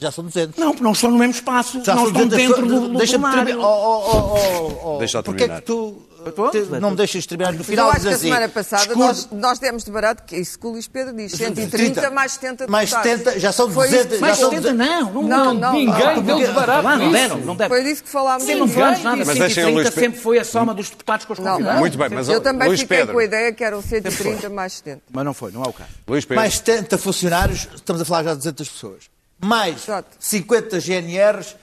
já 0.00 0.10
são 0.10 0.24
200. 0.24 0.56
Não, 0.58 0.70
porque 0.70 0.82
não 0.84 0.92
estão 0.92 1.10
no 1.10 1.18
mesmo 1.18 1.32
espaço, 1.34 1.82
Já 1.84 1.94
não 1.94 2.02
são 2.04 2.12
estão 2.12 2.28
200 2.28 2.56
dentro 2.56 2.66
do, 2.66 2.88
do 2.88 2.98
Deixa-me 2.98 3.30
terminar. 3.30 3.58
Oh, 3.58 3.64
oh, 3.64 4.38
oh, 4.84 4.94
oh. 4.94 4.98
Deixa-o 4.98 5.22
Porquê 5.22 5.44
é 5.44 5.48
que 5.48 5.60
tu 5.62 6.02
Estou? 6.26 6.50
te- 6.50 6.58
não 6.80 6.90
me 6.90 6.96
deixas 6.96 7.24
terminar 7.26 7.52
no 7.52 7.62
final? 7.64 7.86
eu 7.86 7.92
acho 7.92 8.00
que 8.02 8.08
a 8.08 8.10
assim, 8.10 8.26
semana 8.28 8.48
passada 8.48 8.94
nós, 8.96 9.28
nós 9.30 9.58
demos 9.60 9.84
de 9.84 9.90
barato 9.90 10.24
que 10.24 10.34
é 10.34 10.40
isso 10.40 10.58
que 10.58 10.66
o 10.66 10.70
Luís 10.70 10.86
Pedro 10.88 11.14
diz. 11.14 11.32
130 11.32 12.10
mais 12.10 12.32
70 12.32 12.66
Mais 12.66 12.90
deputados. 12.90 13.18
70, 13.24 13.40
já 13.40 13.52
são 13.52 13.70
Foi 13.70 13.86
isso 13.86 13.94
200, 13.96 14.12
que- 14.14 14.20
já 14.20 14.26
Mais 14.26 14.38
são 14.38 14.50
70 14.50 14.72
não, 14.74 15.12
não, 15.12 15.22
Não, 15.22 15.22
não, 15.22 15.54
não, 15.54 15.72
Ninguém 15.72 16.16
não. 16.16 16.22
deu 16.22 16.38
de 16.38 16.46
barato 16.48 16.84
Lá 16.84 16.96
não 16.96 17.06
nisso. 17.06 17.12
deram, 17.12 17.38
não 17.38 17.56
deram. 17.56 17.68
Foi 17.70 17.84
disso 17.84 18.02
que 18.02 18.08
falámos. 18.10 18.42
Sim, 18.44 18.54
não 18.56 18.68
falamos 18.68 19.02
nada. 19.02 19.24
Mas 19.24 19.38
deixem 19.38 19.64
o 19.64 19.74
Luís 19.74 19.86
130 19.86 19.92
Pe- 19.92 20.00
sempre 20.00 20.20
foi 20.20 20.38
a 20.38 20.44
soma 20.44 20.74
dos 20.74 20.90
deputados 20.90 21.24
com 21.24 21.32
os 21.32 21.38
Não, 21.38 21.46
convidados. 21.52 21.74
não. 21.74 21.80
Muito 21.80 21.96
bem, 21.98 22.08
mas 22.10 22.28
Eu 22.28 22.40
também 22.40 22.68
Luís 22.68 22.80
fiquei 22.80 22.98
Pedro. 22.98 23.12
com 23.14 23.20
a 23.20 23.24
ideia 23.24 23.52
que 23.52 23.64
eram 23.64 23.80
130 23.80 24.50
mais 24.50 24.72
70. 24.74 25.02
Mas 25.12 25.24
não 25.24 25.32
foi, 25.32 25.52
não 25.52 25.62
é 25.62 25.68
o 25.68 25.72
caso. 25.72 25.90
Luís 26.06 26.24
Pedro. 26.24 26.40
mais 26.42 26.54
70 26.56 26.98
funcionários, 26.98 27.68
estamos 27.74 28.02
a 28.02 28.04
falar 28.04 28.24
já 28.24 28.30
de 28.32 28.38
200 28.38 28.68
pessoas. 28.68 29.04
Mais 29.40 29.84
Exato. 29.84 30.08
50 30.18 30.78
GNRs, 30.80 31.56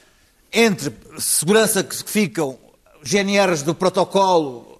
entre 0.51 0.93
segurança 1.17 1.83
que 1.83 1.95
ficam, 2.09 2.57
GNRs 3.03 3.63
do 3.63 3.75
protocolo, 3.75 4.79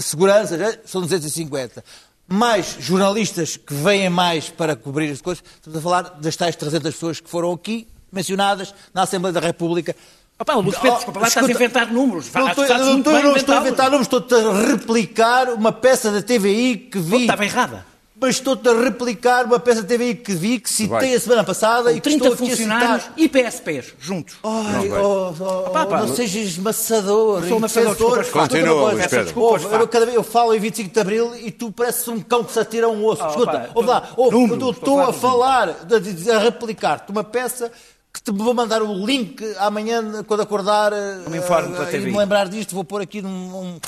segurança, 0.00 0.80
são 0.84 1.00
250. 1.02 1.84
Mais 2.26 2.76
jornalistas 2.78 3.56
que 3.56 3.74
vêm 3.74 4.08
mais 4.08 4.48
para 4.48 4.74
cobrir 4.76 5.10
as 5.10 5.20
coisas. 5.20 5.42
Estamos 5.56 5.78
a 5.78 5.82
falar 5.82 6.02
das 6.20 6.36
tais 6.36 6.54
300 6.56 6.94
pessoas 6.94 7.20
que 7.20 7.28
foram 7.28 7.52
aqui, 7.52 7.86
mencionadas 8.12 8.72
na 8.94 9.02
Assembleia 9.02 9.32
da 9.32 9.40
República. 9.40 9.94
Opa, 10.38 10.54
Luís 10.54 10.78
Pedro, 10.78 10.96
desculpa, 10.96 11.20
lá 11.20 11.28
estás 11.28 11.46
a 11.46 11.50
inventar 11.50 11.92
números. 11.92 12.32
Não 12.32 12.48
estou, 12.48 12.64
estás 12.64 12.80
não 12.80 12.98
estou- 12.98 13.12
não 13.22 13.36
estou 13.36 13.54
a 13.54 13.60
inventar 13.60 13.86
números, 13.90 14.06
estou-te 14.06 14.34
a 14.34 14.52
replicar 14.68 15.50
uma 15.50 15.70
peça 15.72 16.10
da 16.10 16.22
TVI 16.22 16.76
que 16.78 16.98
vi. 16.98 17.22
Estava 17.22 17.44
errada. 17.44 17.86
Mas 18.20 18.36
estou-te 18.36 18.68
a 18.68 18.78
replicar 18.78 19.46
uma 19.46 19.58
peça 19.58 19.82
da 19.82 19.88
TVI 19.88 20.14
que 20.16 20.32
vi, 20.34 20.60
que 20.60 20.68
citei 20.68 20.88
Vai. 20.88 21.14
a 21.14 21.20
semana 21.20 21.42
passada 21.42 21.90
e 21.90 21.94
que 21.96 22.00
30 22.02 22.16
estou 22.28 22.34
aqui 22.34 22.44
a 22.44 22.50
funcionários 22.50 23.10
e 23.16 23.28
PSPs 23.28 23.94
juntos. 23.98 24.36
Ai, 24.44 24.88
vai. 24.88 25.00
oh, 25.00 25.32
oh, 25.40 25.70
Pá, 25.70 25.86
pá, 25.86 26.00
não 26.00 26.14
sejas 26.14 26.58
maçador. 26.58 27.42
sou 27.48 27.60
defensor. 27.60 28.24
Continua, 28.26 28.92
Luís. 28.92 29.06
Pedro. 29.06 29.24
Desculpas, 29.24 29.62
eu, 29.62 29.88
cada 29.88 30.04
vez 30.04 30.16
eu 30.16 30.22
falo 30.22 30.54
em 30.54 30.60
25 30.60 30.92
de 30.92 31.00
Abril 31.00 31.34
e 31.36 31.50
tu 31.50 31.72
pareces 31.72 32.06
um 32.08 32.20
cão 32.20 32.44
que 32.44 32.52
se 32.52 32.58
atira 32.58 32.86
a 32.86 32.90
um 32.90 33.04
osso. 33.04 33.22
Ah, 33.24 33.28
Escuta, 33.30 33.52
pá, 33.52 33.70
ouve 33.74 33.88
lá, 33.88 34.08
ouve, 34.16 34.36
números, 34.36 34.62
eu 34.62 34.70
estou 34.70 35.00
a 35.00 35.08
a 35.08 35.12
falar 35.14 35.72
de- 35.84 36.30
a 36.30 36.38
replicar-te 36.38 37.10
uma 37.10 37.24
peça 37.24 37.72
que 38.12 38.20
te 38.22 38.30
vou 38.32 38.52
mandar 38.52 38.82
o 38.82 39.06
link 39.06 39.42
amanhã 39.58 40.22
quando 40.24 40.40
acordar 40.42 40.92
me 41.28 41.38
informe 41.38 41.72
pela 41.72 41.84
eh, 41.88 41.90
TV. 41.90 42.08
e 42.08 42.12
me 42.12 42.18
lembrar 42.18 42.48
disto, 42.48 42.74
vou 42.74 42.84
pôr 42.84 43.00
aqui 43.00 43.22
num... 43.22 43.30
Um... 43.56 43.80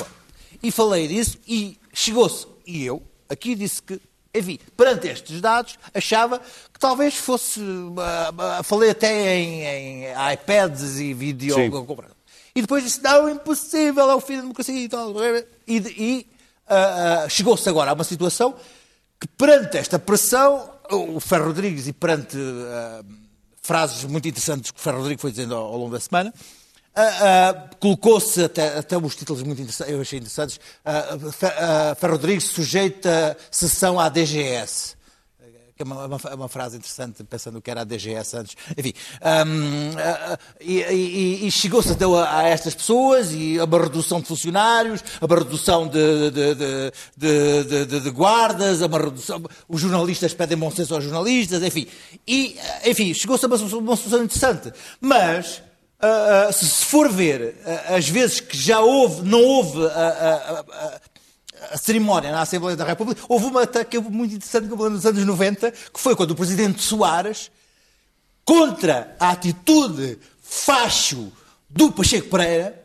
E 0.63 0.71
falei 0.71 1.07
disso 1.07 1.37
e 1.47 1.77
chegou-se, 1.93 2.47
e 2.65 2.85
eu 2.85 3.03
aqui 3.29 3.53
disse 3.53 3.81
que, 3.81 3.99
enfim, 4.33 4.59
perante 4.75 5.07
estes 5.07 5.39
dados, 5.39 5.77
achava 5.93 6.39
que 6.39 6.79
talvez 6.79 7.15
fosse, 7.15 7.61
falei 8.63 8.89
até 8.89 9.35
em, 9.35 9.63
em 9.63 10.33
iPads 10.33 10.99
e 10.99 11.13
vídeo... 11.13 11.55
E 12.55 12.61
depois 12.61 12.83
disse, 12.83 13.01
não, 13.01 13.27
impossível, 13.29 14.09
é 14.11 14.15
o 14.15 14.19
fim 14.19 14.35
da 14.35 14.41
democracia 14.41 14.79
e 14.79 14.87
tal. 14.87 15.11
E, 15.67 15.77
e, 15.77 16.27
ah, 16.67 17.25
chegou-se 17.29 17.67
agora 17.67 17.91
a 17.91 17.93
uma 17.93 18.03
situação 18.03 18.55
que 19.19 19.27
perante 19.27 19.77
esta 19.77 19.97
pressão, 19.97 20.69
o 20.91 21.19
Ferro 21.19 21.45
Rodrigues 21.45 21.87
e 21.87 21.93
perante 21.93 22.37
ah, 22.37 23.03
frases 23.61 24.03
muito 24.03 24.27
interessantes 24.27 24.69
que 24.69 24.79
o 24.79 24.81
Ferro 24.81 24.99
Rodrigues 24.99 25.21
foi 25.21 25.31
dizendo 25.31 25.55
ao, 25.55 25.65
ao 25.65 25.77
longo 25.77 25.91
da 25.91 25.99
semana, 25.99 26.33
ah, 26.95 27.69
colocou-se 27.79 28.43
até, 28.43 28.77
até 28.77 28.97
os 28.97 29.15
títulos 29.15 29.41
muito 29.43 29.61
interessantes, 29.61 29.93
eu 29.93 30.01
achei 30.01 30.19
interessantes, 30.19 30.59
Ferro 31.97 32.13
Rodrigues 32.13 32.45
sujeita 32.45 33.35
sessão 33.51 33.99
à 33.99 34.09
DGS. 34.09 34.95
Que 35.75 35.81
é 35.81 35.85
uma, 35.85 36.05
uma- 36.05 36.35
uma 36.35 36.47
frase 36.47 36.77
interessante, 36.77 37.23
pensando 37.23 37.59
que 37.59 37.71
era 37.71 37.81
a 37.81 37.83
DGS 37.83 38.37
antes. 38.37 38.55
Enfim, 38.77 38.93
ah, 39.19 40.37
e, 40.61 40.81
e- 40.81 41.47
e 41.47 41.51
chegou-se 41.51 41.91
até 41.91 42.05
a, 42.05 42.37
a 42.37 42.43
estas 42.47 42.75
pessoas 42.75 43.31
e 43.31 43.57
a 43.59 43.63
uma 43.63 43.79
redução 43.81 44.21
de 44.21 44.27
funcionários, 44.27 45.03
a 45.19 45.25
uma 45.25 45.35
redução 45.35 45.87
de, 45.87 46.29
de- 46.29 47.85
de- 47.87 47.99
de- 48.01 48.09
guardas, 48.11 48.83
a 48.83 48.85
uma 48.85 48.99
redução. 48.99 49.41
Os 49.67 49.81
jornalistas 49.81 50.31
pedem 50.35 50.55
bom 50.59 50.69
senso 50.69 50.93
aos 50.93 51.03
jornalistas, 51.03 51.63
enfim. 51.63 51.87
E, 52.27 52.55
enfim, 52.85 53.11
chegou-se 53.11 53.43
a 53.43 53.47
uma, 53.47 53.57
uma 53.57 53.95
solução 53.95 54.23
interessante. 54.23 54.71
Mas. 55.01 55.59
Ah, 56.03 56.47
ah, 56.49 56.51
se 56.51 56.85
for 56.85 57.09
ver 57.09 57.55
ah, 57.65 57.95
as 57.95 58.09
vezes 58.09 58.39
que 58.39 58.57
já 58.57 58.81
houve, 58.81 59.21
não 59.21 59.41
houve 59.41 59.85
ah, 59.85 59.89
ah, 59.95 60.43
ah, 60.49 60.65
ah, 60.71 61.01
a 61.71 61.77
cerimónia 61.77 62.31
na 62.31 62.41
Assembleia 62.41 62.75
da 62.75 62.83
República, 62.83 63.21
houve 63.29 63.45
uma 63.45 63.63
ataque 63.63 63.97
muito 63.99 64.35
interessante 64.35 64.67
que 64.67 64.75
nos 64.75 65.05
anos 65.05 65.25
90, 65.25 65.71
que 65.71 65.99
foi 65.99 66.15
quando 66.15 66.31
o 66.31 66.35
presidente 66.35 66.81
Soares, 66.81 67.49
contra 68.43 69.15
a 69.17 69.29
atitude 69.29 70.19
facho 70.41 71.31
do 71.69 71.91
Pacheco 71.91 72.29
Pereira, 72.29 72.83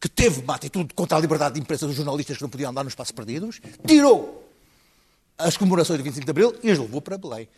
que 0.00 0.08
teve 0.08 0.40
uma 0.40 0.54
atitude 0.54 0.94
contra 0.94 1.18
a 1.18 1.20
liberdade 1.20 1.56
de 1.56 1.60
imprensa 1.60 1.86
dos 1.86 1.96
jornalistas 1.96 2.36
que 2.36 2.42
não 2.42 2.48
podiam 2.48 2.70
andar 2.70 2.84
nos 2.84 2.92
espaços 2.92 3.10
perdidos, 3.10 3.60
tirou 3.84 4.48
as 5.36 5.56
comemorações 5.56 5.98
do 5.98 6.04
25 6.04 6.24
de 6.24 6.30
Abril 6.30 6.54
e 6.62 6.70
as 6.70 6.78
levou 6.78 7.00
para 7.00 7.18
Belém. 7.18 7.48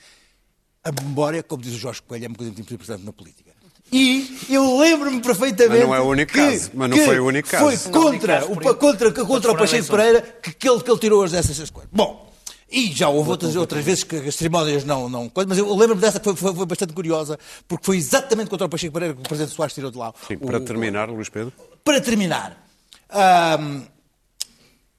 A 0.82 0.90
memória, 0.90 1.42
como 1.42 1.62
diz 1.62 1.74
o 1.74 1.78
Jorge 1.78 2.00
Coelho, 2.00 2.24
é 2.24 2.28
uma 2.28 2.36
coisa 2.36 2.52
muito 2.52 2.72
importante 2.72 3.04
na 3.04 3.12
política. 3.12 3.59
E 3.92 4.46
eu 4.48 4.78
lembro-me 4.78 5.20
perfeitamente. 5.20 5.80
Mas 5.80 5.88
não 5.88 5.94
é 5.94 6.00
o 6.00 6.04
único 6.08 6.32
que- 6.32 6.38
caso. 6.38 6.70
Mas 6.74 6.90
não 6.90 6.96
que 6.96 7.04
foi 7.04 7.18
o 7.20 7.26
único 7.26 7.48
caso. 7.48 7.64
Foi 7.78 7.92
Não, 7.92 8.00
contra, 8.12 8.34
caso 8.40 8.52
o, 8.52 8.74
contra, 8.76 9.12
contra 9.12 9.52
o 9.52 9.56
Pacheco. 9.56 9.86
Pereira 9.88 10.20
que, 10.42 10.52
que, 10.52 10.68
ele, 10.68 10.80
que 10.80 10.90
ele 10.90 10.98
tirou 11.00 11.22
as 11.24 11.32
dessas 11.32 11.70
coisas. 11.70 11.90
Bom, 11.92 12.30
e 12.70 12.92
já 12.92 13.08
houve 13.08 13.30
outras, 13.30 13.56
outras 13.56 13.84
vezes 13.84 14.04
que 14.04 14.14
as 14.14 14.34
cerimónias 14.36 14.84
não. 14.84 15.08
não 15.08 15.28
mas 15.48 15.58
eu 15.58 15.74
lembro-me 15.74 16.00
dessa 16.00 16.20
que 16.20 16.24
foi, 16.24 16.36
foi, 16.36 16.54
foi 16.54 16.66
bastante 16.66 16.92
curiosa, 16.92 17.36
porque 17.66 17.84
foi 17.84 17.96
exatamente 17.96 18.48
contra 18.48 18.66
o 18.66 18.70
Pacheco 18.70 18.92
Pereira 18.92 19.14
que 19.14 19.20
o 19.20 19.24
Presidente 19.24 19.54
Soares 19.56 19.74
tirou 19.74 19.90
de 19.90 19.98
lá. 19.98 20.12
Sim, 20.28 20.38
para 20.38 20.58
o- 20.58 20.60
terminar, 20.60 21.08
Luís 21.10 21.28
Pedro. 21.28 21.52
para 21.84 22.00
terminar, 22.00 22.64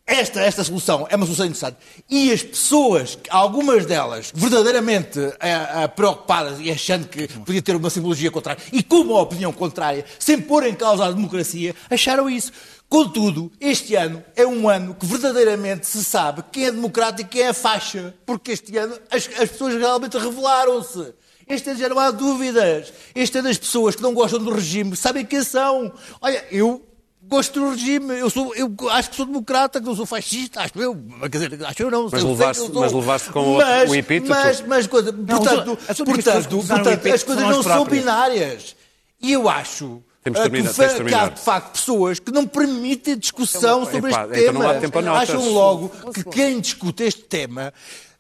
esta, 0.06 0.42
esta 0.42 0.64
solução 0.64 1.08
é 1.10 1.16
uma 1.16 1.26
solução 1.26 1.46
interessante. 1.46 1.78
E 2.10 2.32
as 2.32 2.44
pessoas, 2.44 3.18
algumas 3.30 3.86
delas, 3.86 4.32
verdadeiramente 4.34 5.20
ah, 5.40 5.84
ah, 5.84 5.88
preocupadas 5.88 6.60
e 6.60 6.70
achando 6.70 7.08
que 7.08 7.28
podia 7.28 7.62
ter 7.62 7.76
uma 7.76 7.90
simbologia 7.90 8.30
contrária 8.30 8.62
e 8.72 8.84
com 8.84 8.98
uma 8.98 9.22
opinião 9.22 9.54
contrária, 9.54 10.06
sem 10.20 10.40
pôr 10.40 10.66
em 10.66 10.74
causa 10.74 11.06
a 11.06 11.12
democracia, 11.12 11.76
acharam 11.90 12.30
isso. 12.30 12.52
Contudo, 12.90 13.50
este 13.58 13.96
ano 13.96 14.22
é 14.36 14.46
um 14.46 14.68
ano 14.68 14.94
que 14.94 15.06
verdadeiramente 15.06 15.88
se 15.88 16.04
sabe 16.04 16.44
quem 16.52 16.66
é 16.66 16.72
democrático 16.72 17.22
e 17.22 17.32
quem 17.32 17.44
é 17.44 17.54
faixa. 17.54 18.14
Porque 18.26 18.52
este 18.52 18.76
ano 18.76 18.98
as, 19.10 19.30
as 19.40 19.50
pessoas 19.50 19.76
realmente 19.76 20.18
revelaram-se. 20.18 21.14
Este 21.48 21.70
ano 21.70 21.80
já 21.80 21.88
não 21.88 22.00
há 22.00 22.12
dúvidas. 22.12 22.92
Este 23.16 23.38
ano 23.38 23.48
as 23.48 23.58
pessoas 23.58 23.96
que 23.96 24.02
não 24.02 24.14
gostam 24.14 24.40
do 24.40 24.54
regime 24.54 24.96
sabem 24.98 25.26
quem 25.26 25.42
são. 25.42 25.94
Olha, 26.22 26.44
eu 26.52 26.86
gosto 27.32 27.60
do 27.60 27.70
regime, 27.72 28.20
eu, 28.20 28.30
sou, 28.30 28.54
eu 28.56 28.72
acho 28.92 29.10
que 29.10 29.16
sou 29.16 29.26
democrata, 29.26 29.80
que 29.80 29.86
não 29.86 29.96
sou 29.96 30.06
fascista, 30.06 30.60
acho 30.62 30.74
eu, 30.80 30.96
quer 31.22 31.30
dizer, 31.30 31.66
acho 31.66 31.82
eu 31.82 31.90
não. 31.90 32.10
Mas 32.12 32.24
levaste- 32.24 32.70
que 32.70 33.32
com 33.32 33.40
o- 33.40 33.58
Mas- 33.58 33.90
o 33.90 33.96
epíteto? 33.96 34.30
Mas, 34.30 34.62
mas 34.62 34.88
coisa, 34.88 35.14
portanto, 35.14 35.80
as 35.88 35.98
que 35.98 36.04
portanto, 36.04 36.50
portanto 36.68 36.88
epíteto 36.94 37.16
as 37.16 37.24
coisas 37.24 37.44
não 37.44 37.64
são 37.64 37.86
binárias. 37.86 38.76
E 39.22 39.32
eu 39.32 39.48
acho 39.48 40.04
Temos 40.24 40.40
de 40.40 40.46
ah, 40.46 40.50
terminar, 40.50 40.74
que, 40.74 41.04
de 41.04 41.04
que 41.06 41.14
há 41.16 41.30
de 41.30 41.42
facto 41.42 41.72
pessoas 41.74 42.20
que 42.20 42.32
não 42.32 42.46
permitem 42.46 43.18
discussão 43.18 43.86
sobre 43.86 44.12
Epá, 44.12 44.28
este 44.32 44.42
então 44.42 44.54
não 44.54 44.62
tema. 44.62 44.74
há 44.74 44.80
tempo 44.80 45.00
a 45.00 45.02
notas. 45.02 45.30
Acham 45.30 45.50
logo 45.54 45.90
que 46.14 46.24
quem 46.26 46.60
discute 46.60 47.04
este 47.04 47.22
tema 47.24 47.74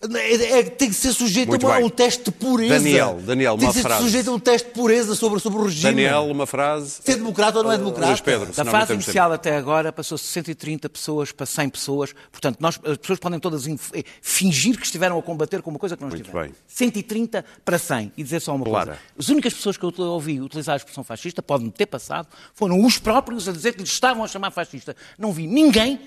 é- 0.04 0.60
é- 0.60 0.64
tem 0.64 0.89
que 0.89 0.95
ser 0.95 1.14
sujeito 1.14 1.49
Muito 1.49 1.68
a, 1.68 1.78
um 1.78 1.89
teste 1.89 2.24
de 2.24 2.32
pureza. 2.32 2.74
Daniel, 2.76 3.20
Daniel, 3.24 3.56
tem 3.58 3.66
uma 3.68 3.72
que 3.74 3.78
ser 3.80 3.84
frase. 3.84 4.04
sujeito 4.04 4.30
a 4.30 4.34
um 4.34 4.39
teste 4.39 4.68
de 4.68 4.74
pureza 4.74 5.16
sobre, 5.16 5.39
sobre 5.39 5.60
o 5.60 5.64
regime. 5.66 5.84
Daniel, 6.04 6.24
uma 6.32 6.47
frase. 6.47 6.99
Ser 7.04 7.16
democrata 7.18 7.60
ou 7.60 7.64
não 7.64 7.72
é 7.72 7.78
democrata? 7.78 8.08
Luís 8.08 8.22
Pedro, 8.22 8.52
Da 8.52 8.66
fase 8.66 8.93
inicial 8.93 9.32
até 9.32 9.56
agora 9.56 9.91
passou 9.93 10.18
de 10.18 10.24
130 10.24 10.89
pessoas 10.89 11.32
para 11.32 11.45
100 11.45 11.70
pessoas. 11.70 12.14
Portanto, 12.32 12.58
nós, 12.60 12.80
as 12.84 12.97
pessoas 12.97 13.20
podem 13.20 13.39
todas 13.39 13.68
eh, 13.68 13.76
fingir 14.22 14.78
que 14.78 14.86
estiveram 14.86 15.20
a 15.20 15.22
combater 15.22 15.62
com 15.62 15.70
uma 15.70 15.80
coisa 15.80 15.95
que 15.95 16.02
não 16.02 16.10
Muito 16.10 16.22
estiveram. 16.22 16.47
bem. 16.47 16.56
130 16.68 17.45
para 17.64 17.78
100. 17.78 18.12
E 18.18 18.24
dizer 18.24 18.39
só 18.39 18.56
uma 18.56 18.66
Clara. 18.66 18.86
coisa. 18.88 19.02
As 19.20 19.30
únicas 19.30 19.54
pessoas 19.54 19.78
que 19.78 19.84
eu 19.86 19.93
ouvi 19.99 20.41
utilizar 20.41 20.74
a 20.74 20.78
expressão 20.78 21.04
fascista, 21.04 21.43
pode-me 21.43 21.70
ter 21.72 21.86
passado, 21.86 22.28
foram 22.56 22.84
os 22.84 22.97
próprios 22.97 23.47
a 23.47 23.52
dizer 23.52 23.74
que 23.74 23.80
lhes 23.82 23.91
estavam 23.91 24.24
a 24.24 24.28
chamar 24.28 24.52
fascista. 24.52 24.95
Não 25.18 25.32
vi 25.32 25.45
ninguém, 25.47 25.99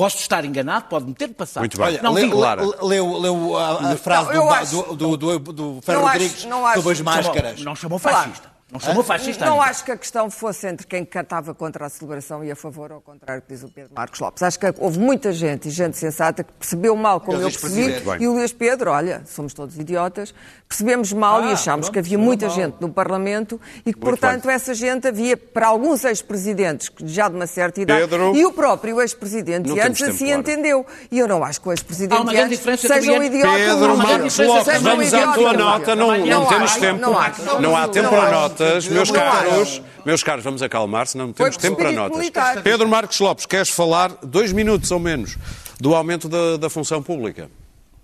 posso 0.00 0.16
estar 0.18 0.44
enganado, 0.44 0.86
pode-me 0.88 1.12
ter 1.14 1.28
passado. 1.28 1.60
Muito 1.62 1.76
bem. 1.76 1.86
Olha, 1.86 2.02
não 2.02 2.12
leu, 2.14 2.28
leu- 2.38 2.74
leu, 2.82 3.18
leu 3.18 3.56
a, 3.58 3.92
a 3.92 3.96
frase 3.96 4.32
Não, 4.32 4.44
do, 4.46 4.50
acho- 4.50 4.82
do, 4.94 5.16
do, 5.16 5.38
do, 5.38 5.52
do 5.52 5.80
Ferro 5.82 6.02
Rodrigues 6.06 6.46
acho- 6.46 6.74
sobre 6.74 6.92
as 6.92 6.98
Chamou- 6.98 7.14
máscaras. 7.14 7.60
Não 7.62 7.76
chamou 7.76 7.98
fascista. 7.98 8.49
Não 8.72 8.78
chamou 8.78 9.02
fascista. 9.02 9.44
Não 9.44 9.60
acho 9.60 9.84
que 9.84 9.90
a 9.92 9.96
questão 9.96 10.30
fosse 10.30 10.66
entre 10.68 10.86
quem 10.86 11.04
cantava 11.04 11.52
contra 11.54 11.86
a 11.86 11.88
celebração 11.88 12.44
e 12.44 12.50
a 12.50 12.56
favor, 12.56 12.92
ao 12.92 13.00
contrário 13.00 13.42
do 13.42 13.46
que 13.46 13.52
diz 13.54 13.62
o 13.64 13.68
Pedro 13.68 13.90
Marcos 13.96 14.20
Lopes. 14.20 14.42
Acho 14.42 14.58
que 14.58 14.66
houve 14.78 14.98
muita 14.98 15.32
gente 15.32 15.68
e 15.68 15.70
gente 15.70 15.96
sensata 15.96 16.44
que 16.44 16.52
percebeu 16.52 16.94
mal 16.94 17.20
como 17.20 17.38
eu 17.38 17.50
percebi. 17.50 18.02
E 18.20 18.28
o 18.28 18.32
Luís 18.32 18.52
Pedro, 18.52 18.90
olha, 18.90 19.22
somos 19.26 19.52
todos 19.52 19.76
idiotas, 19.78 20.32
percebemos 20.68 21.12
mal 21.12 21.42
e 21.44 21.50
Ah, 21.50 21.52
achámos 21.54 21.86
pronto, 21.86 21.92
que 21.94 21.98
havia 21.98 22.18
muita 22.18 22.46
mal. 22.46 22.54
gente 22.54 22.76
no 22.80 22.88
Parlamento 22.90 23.60
e 23.84 23.92
que, 23.92 23.98
portanto, 23.98 24.48
essa 24.48 24.72
gente 24.74 25.08
havia, 25.08 25.36
para 25.36 25.66
alguns 25.66 26.04
ex-presidentes 26.04 26.88
que 26.88 27.06
já 27.08 27.28
de 27.28 27.34
uma 27.34 27.46
certa 27.46 27.80
idade, 27.80 28.00
Pedro. 28.08 28.36
e 28.36 28.46
o 28.46 28.52
próprio 28.52 29.00
ex-presidente 29.00 29.68
antes 29.80 30.02
assim 30.02 30.26
Clara. 30.26 30.40
entendeu. 30.40 30.86
E 31.10 31.18
eu 31.18 31.26
não 31.26 31.42
acho 31.42 31.60
que 31.60 31.68
o 31.68 31.72
ex-presidente 31.72 32.20
antes 32.22 32.48
diferença 32.58 32.86
sejam 32.88 33.14
entre- 33.16 33.26
idiotas. 33.38 33.56
Pedro 33.60 33.96
Marcos. 33.96 34.38
Lopes, 34.38 34.82
vamos 34.82 35.14
à 35.14 35.32
tua 35.32 35.52
nota, 35.52 35.96
não, 35.96 36.16
não 36.26 36.46
temos 36.46 36.76
tempo. 36.76 37.00
Não, 37.00 37.76
há 37.76 37.88
tempo 37.88 38.08
para 38.10 38.22
acho. 38.44 38.59
Notas, 38.60 38.88
meus 38.88 39.10
caros. 39.10 39.82
Meus 40.04 40.22
caros, 40.22 40.44
vamos 40.44 40.62
acalmar-se, 40.62 41.16
não 41.16 41.32
temos 41.32 41.56
tempo 41.56 41.76
para 41.76 41.92
notas. 41.92 42.18
militar. 42.18 42.62
Pedro 42.62 42.88
Marcos 42.88 43.18
Lopes, 43.20 43.46
queres 43.46 43.70
falar 43.70 44.10
dois 44.22 44.52
minutos 44.52 44.90
ou 44.90 44.98
menos 44.98 45.36
do 45.80 45.94
aumento 45.94 46.28
da, 46.28 46.56
da 46.56 46.70
função 46.70 47.02
pública? 47.02 47.50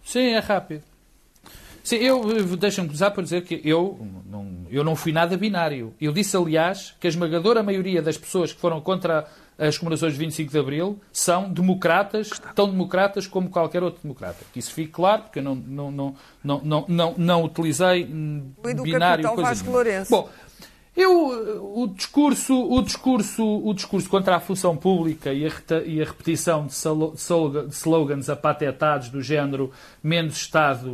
Sim, 0.04 0.34
é 0.34 0.38
rápido. 0.38 0.82
Sim, 1.82 1.96
eu 1.96 2.57
deixa-me 2.57 2.88
começar 2.88 3.12
por 3.12 3.22
dizer 3.22 3.44
que 3.44 3.61
eu 3.64 3.96
não, 4.26 4.66
eu 4.68 4.82
não 4.82 4.96
fui 4.96 5.12
nada 5.12 5.36
binário. 5.36 5.94
Eu 6.00 6.12
disse, 6.12 6.36
aliás, 6.36 6.94
que 6.98 7.07
a 7.07 7.11
esmagadora 7.11 7.62
maioria 7.62 8.02
das 8.02 8.18
pessoas 8.18 8.52
que 8.52 8.61
foram 8.61 8.80
contra 8.80 9.24
as 9.59 9.78
comemorações 9.78 10.12
de 10.12 10.18
25 10.18 10.50
de 10.50 10.59
Abril 10.59 11.00
são 11.12 11.50
democratas, 11.50 12.30
tão 12.54 12.68
democratas 12.68 13.26
como 13.26 13.48
qualquer 13.48 13.82
outro 13.82 14.02
democrata. 14.02 14.44
Que 14.52 14.59
isso 14.59 14.72
fique 14.72 14.90
claro, 14.90 15.22
porque 15.22 15.38
eu 15.38 15.42
não, 15.42 15.54
não, 15.54 15.90
não, 15.90 16.14
não, 16.42 16.61
não, 16.62 16.84
não, 16.88 17.14
não 17.16 17.44
utilizei 17.44 18.04
binário 18.04 19.22
capitão 19.22 19.34
coisa 19.34 19.50
Vasco. 19.50 20.11
Bom, 20.11 20.28
eu, 20.97 21.82
o 21.82 21.86
discurso, 21.88 22.55
o 22.55 22.82
discurso, 22.82 23.44
o 23.44 23.74
discurso 23.74 24.09
contra 24.09 24.36
a 24.36 24.40
função 24.40 24.76
pública 24.76 25.32
e 25.32 25.47
a, 25.47 25.51
e 25.84 26.01
a 26.01 26.05
repetição 26.05 26.66
de, 26.66 26.74
salo- 26.74 27.12
de 27.12 27.20
sloga- 27.20 27.66
de 27.66 27.74
slogans 27.74 28.30
apatetados 28.30 29.11
do 29.11 29.20
género 29.20 29.70
menos 30.03 30.36
Estado, 30.36 30.90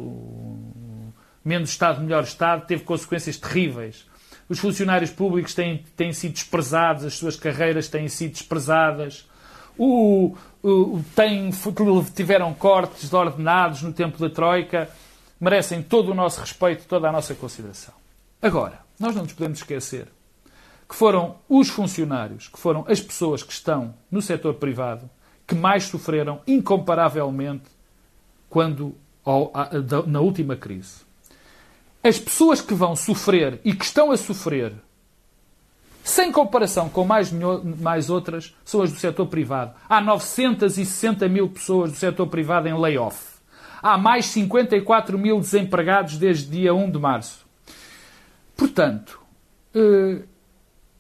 menos 1.45 1.71
Estado, 1.71 2.01
melhor 2.01 2.25
Estado, 2.25 2.67
teve 2.67 2.83
consequências 2.83 3.37
terríveis. 3.37 4.05
Os 4.49 4.59
funcionários 4.59 5.11
públicos 5.11 5.55
têm, 5.55 5.85
têm 5.97 6.13
sido 6.13 6.33
desprezados, 6.33 7.05
as 7.05 7.15
suas 7.15 7.37
carreiras 7.37 7.89
têm 7.89 8.09
sido 8.09 8.33
desprezadas, 8.33 9.27
o, 9.79 10.37
o, 10.63 11.01
tiveram 12.15 12.53
cortes 12.53 13.09
de 13.09 13.17
ordenados 13.17 13.83
no 13.83 13.93
tempo 13.93 14.19
da 14.19 14.29
Troika, 14.29 14.91
merecem 15.41 15.83
todo 15.83 16.11
o 16.11 16.15
nosso 16.15 16.41
respeito, 16.41 16.85
toda 16.87 17.09
a 17.09 17.13
nossa 17.13 17.35
consideração. 17.35 17.95
Agora, 18.43 18.81
nós 19.03 19.15
não 19.15 19.25
nos 19.25 19.33
podemos 19.33 19.59
esquecer 19.59 20.09
que 20.89 20.95
foram 20.95 21.37
os 21.49 21.69
funcionários, 21.69 22.49
que 22.49 22.59
foram 22.59 22.85
as 22.87 23.01
pessoas 23.01 23.43
que 23.43 23.53
estão 23.53 23.95
no 24.11 24.21
setor 24.21 24.55
privado, 24.55 25.09
que 25.47 25.55
mais 25.55 25.85
sofreram 25.85 26.41
incomparavelmente 26.47 27.65
quando 28.49 28.95
na 30.07 30.21
última 30.21 30.55
crise. 30.55 31.01
As 32.05 32.19
pessoas 32.19 32.61
que 32.61 32.75
vão 32.75 32.95
sofrer 32.95 33.59
e 33.65 33.75
que 33.75 33.85
estão 33.85 34.11
a 34.11 34.17
sofrer, 34.17 34.75
sem 36.05 36.31
comparação 36.31 36.89
com 36.89 37.05
mais, 37.05 37.33
mais 37.33 38.11
outras, 38.11 38.55
são 38.65 38.83
as 38.83 38.93
do 38.93 38.99
setor 38.99 39.27
privado. 39.29 39.73
Há 39.89 40.01
960 40.01 41.29
mil 41.29 41.49
pessoas 41.49 41.93
do 41.93 41.97
setor 41.97 42.27
privado 42.27 42.69
em 42.69 42.79
layoff. 42.79 43.33
Há 43.83 43.97
mais 43.97 44.27
54 44.27 45.19
mil 45.19 45.41
desempregados 45.41 46.19
desde 46.19 46.51
dia 46.51 46.75
1 46.75 46.91
de 46.91 46.99
março. 46.99 47.42
Portanto, 48.63 49.21
eh, 49.75 50.23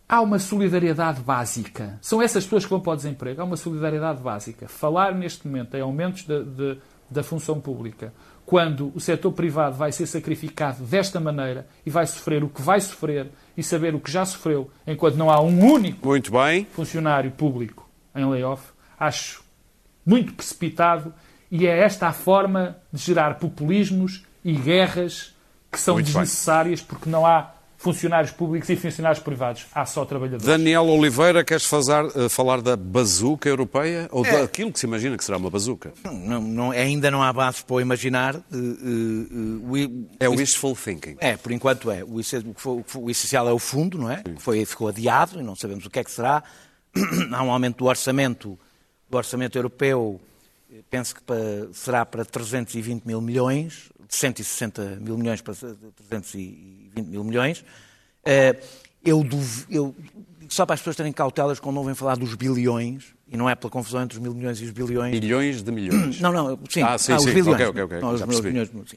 há 0.08 0.20
uma 0.20 0.40
solidariedade 0.40 1.20
básica. 1.20 1.96
São 2.02 2.20
essas 2.20 2.42
pessoas 2.42 2.64
que 2.64 2.70
vão 2.70 2.80
para 2.80 2.94
o 2.94 2.96
desemprego. 2.96 3.40
Há 3.40 3.44
uma 3.44 3.56
solidariedade 3.56 4.20
básica. 4.20 4.66
Falar 4.66 5.14
neste 5.14 5.46
momento 5.46 5.76
em 5.76 5.80
aumentos 5.80 6.24
de, 6.24 6.42
de, 6.42 6.78
da 7.08 7.22
função 7.22 7.60
pública, 7.60 8.12
quando 8.44 8.90
o 8.96 9.00
setor 9.00 9.30
privado 9.30 9.76
vai 9.76 9.92
ser 9.92 10.06
sacrificado 10.06 10.82
desta 10.82 11.20
maneira 11.20 11.68
e 11.86 11.90
vai 11.90 12.04
sofrer 12.04 12.42
o 12.42 12.48
que 12.48 12.60
vai 12.60 12.80
sofrer 12.80 13.30
e 13.56 13.62
saber 13.62 13.94
o 13.94 14.00
que 14.00 14.10
já 14.10 14.24
sofreu, 14.24 14.68
enquanto 14.84 15.14
não 15.14 15.30
há 15.30 15.40
um 15.40 15.64
único 15.64 16.00
funcionário 16.72 17.30
público 17.30 17.88
em 18.12 18.28
layoff, 18.28 18.72
acho 18.98 19.44
muito 20.04 20.34
precipitado 20.34 21.14
e 21.48 21.64
é 21.64 21.78
esta 21.78 22.08
a 22.08 22.12
forma 22.12 22.76
de 22.92 23.00
gerar 23.00 23.38
populismos 23.38 24.26
e 24.44 24.52
guerras 24.52 25.32
que 25.72 25.80
são 25.80 25.94
muito 25.94 26.06
desnecessárias 26.06 26.80
bem. 26.80 26.88
porque 26.88 27.08
não 27.08 27.26
há 27.26 27.50
funcionários 27.82 28.30
públicos 28.30 28.68
e 28.68 28.76
funcionários 28.76 29.20
privados. 29.20 29.66
Há 29.74 29.84
só 29.84 30.04
trabalhadores. 30.04 30.46
Daniel 30.46 30.86
Oliveira, 30.86 31.42
queres 31.42 31.64
fazer, 31.64 32.04
uh, 32.04 32.28
falar 32.28 32.60
da 32.62 32.76
bazuca 32.76 33.48
europeia? 33.48 34.08
Ou 34.12 34.24
é. 34.24 34.40
daquilo 34.40 34.72
que 34.72 34.78
se 34.78 34.86
imagina 34.86 35.18
que 35.18 35.24
será 35.24 35.36
uma 35.36 35.50
bazuca? 35.50 35.92
Não, 36.04 36.40
não, 36.40 36.70
ainda 36.70 37.10
não 37.10 37.22
há 37.22 37.32
bases 37.32 37.62
para 37.62 37.74
o 37.74 37.80
imaginar. 37.80 38.36
Uh, 38.36 39.74
uh, 39.74 40.08
é 40.20 40.28
o 40.28 40.32
wishful 40.32 40.76
thinking. 40.76 41.16
É, 41.18 41.36
por 41.36 41.50
enquanto 41.50 41.90
é. 41.90 42.04
O, 42.04 42.20
o, 42.98 43.10
essencial 43.10 43.48
é 43.48 43.52
o 43.52 43.58
fundo, 43.58 43.98
não 43.98 44.08
é? 44.08 44.22
Foi, 44.38 44.64
ficou 44.64 44.86
adiado 44.86 45.40
e 45.40 45.42
não 45.42 45.56
sabemos 45.56 45.84
o 45.84 45.90
que 45.90 45.98
é 45.98 46.04
que 46.04 46.10
será. 46.10 46.44
há 47.32 47.42
um 47.42 47.50
aumento 47.50 47.78
do 47.78 47.86
orçamento, 47.86 48.56
do 49.10 49.16
orçamento 49.16 49.58
europeu, 49.58 50.20
penso 50.88 51.14
que 51.14 51.22
para, 51.22 51.72
será 51.72 52.06
para 52.06 52.24
320 52.24 53.04
mil 53.04 53.20
milhões, 53.20 53.90
de 54.12 54.18
160 54.18 54.98
mil 55.00 55.16
milhões 55.16 55.40
para 55.40 55.54
320 55.54 57.06
mil 57.06 57.24
milhões. 57.24 57.64
Eh, 58.24 58.56
eu, 59.02 59.26
eu, 59.70 59.94
só 60.48 60.66
para 60.66 60.74
as 60.74 60.80
pessoas 60.80 60.96
terem 60.96 61.12
cautelas 61.12 61.58
quando 61.58 61.78
ouvem 61.78 61.94
falar 61.94 62.16
dos 62.16 62.34
bilhões, 62.34 63.14
e 63.26 63.36
não 63.36 63.48
é 63.48 63.54
pela 63.54 63.70
confusão 63.70 64.02
entre 64.02 64.18
os 64.18 64.22
mil 64.22 64.34
milhões 64.34 64.60
e 64.60 64.64
os 64.64 64.70
bilhões. 64.70 65.18
Bilhões 65.18 65.62
de 65.62 65.72
milhões. 65.72 66.20
Não, 66.20 66.30
não, 66.30 66.58
sim, 66.68 66.82
ah, 66.82 66.98
sim, 66.98 67.12
ah, 67.12 67.16
os 67.16 67.22
sim. 67.22 67.32
bilhões. 67.32 67.54
Ok, 67.54 67.66
ok, 67.66 67.82
ok. 67.84 68.00
Não, 68.00 68.12
os 68.12 68.40
milhões, 68.40 68.68
sim. 68.86 68.96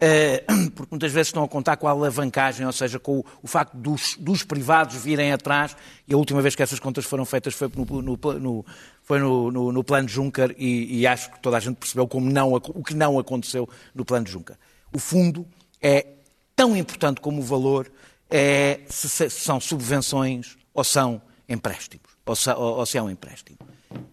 Uh, 0.00 0.70
porque 0.76 0.88
muitas 0.92 1.10
vezes 1.10 1.28
estão 1.28 1.42
a 1.42 1.48
contar 1.48 1.76
com 1.76 1.88
a 1.88 1.90
alavancagem, 1.90 2.64
ou 2.64 2.72
seja, 2.72 3.00
com 3.00 3.18
o, 3.18 3.24
o 3.42 3.48
facto 3.48 3.76
dos, 3.76 4.16
dos, 4.16 4.44
privados 4.44 4.94
virem 4.96 5.32
atrás, 5.32 5.76
e 6.06 6.14
a 6.14 6.16
última 6.16 6.40
vez 6.40 6.54
que 6.54 6.62
essas 6.62 6.78
contas 6.78 7.04
foram 7.04 7.24
feitas 7.24 7.52
foi 7.54 7.68
no, 7.74 8.02
no, 8.02 8.16
no 8.38 8.66
foi 9.02 9.18
no, 9.18 9.50
no, 9.50 9.72
no 9.72 9.82
plano 9.82 10.08
Juncker 10.08 10.54
e, 10.56 11.00
e, 11.00 11.06
acho 11.06 11.32
que 11.32 11.40
toda 11.40 11.56
a 11.56 11.60
gente 11.60 11.76
percebeu 11.76 12.06
como 12.06 12.30
não, 12.30 12.52
o 12.52 12.84
que 12.84 12.94
não 12.94 13.18
aconteceu 13.18 13.68
no 13.94 14.04
plano 14.04 14.26
Juncker. 14.26 14.56
O 14.92 14.98
fundo 14.98 15.46
é 15.82 16.06
tão 16.54 16.76
importante 16.76 17.20
como 17.20 17.40
o 17.40 17.42
valor, 17.42 17.90
é, 18.30 18.80
se, 18.86 19.08
se 19.08 19.30
são 19.30 19.58
subvenções 19.58 20.56
ou 20.72 20.84
são 20.84 21.20
empréstimos, 21.48 22.06
ou 22.24 22.36
se, 22.36 22.50
ou, 22.50 22.78
ou 22.78 22.86
se 22.86 22.98
é 22.98 23.02
um 23.02 23.10
empréstimo. 23.10 23.58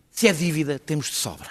Se 0.09 0.27
é 0.27 0.33
dívida, 0.33 0.79
temos 0.79 1.07
de 1.07 1.15
sobra. 1.15 1.49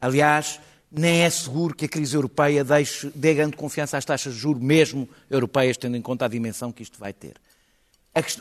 Aliás, 0.00 0.60
nem 0.96 1.22
é 1.22 1.30
seguro 1.30 1.74
que 1.74 1.84
a 1.86 1.88
crise 1.88 2.14
europeia 2.14 2.62
deixe, 2.64 3.10
dê 3.14 3.34
grande 3.34 3.56
confiança 3.56 3.98
às 3.98 4.04
taxas 4.04 4.34
de 4.34 4.40
juros, 4.40 4.62
mesmo 4.62 5.08
europeias, 5.30 5.76
tendo 5.76 5.96
em 5.96 6.02
conta 6.02 6.24
a 6.24 6.28
dimensão 6.28 6.70
que 6.70 6.82
isto 6.82 6.98
vai 6.98 7.12
ter. 7.12 7.34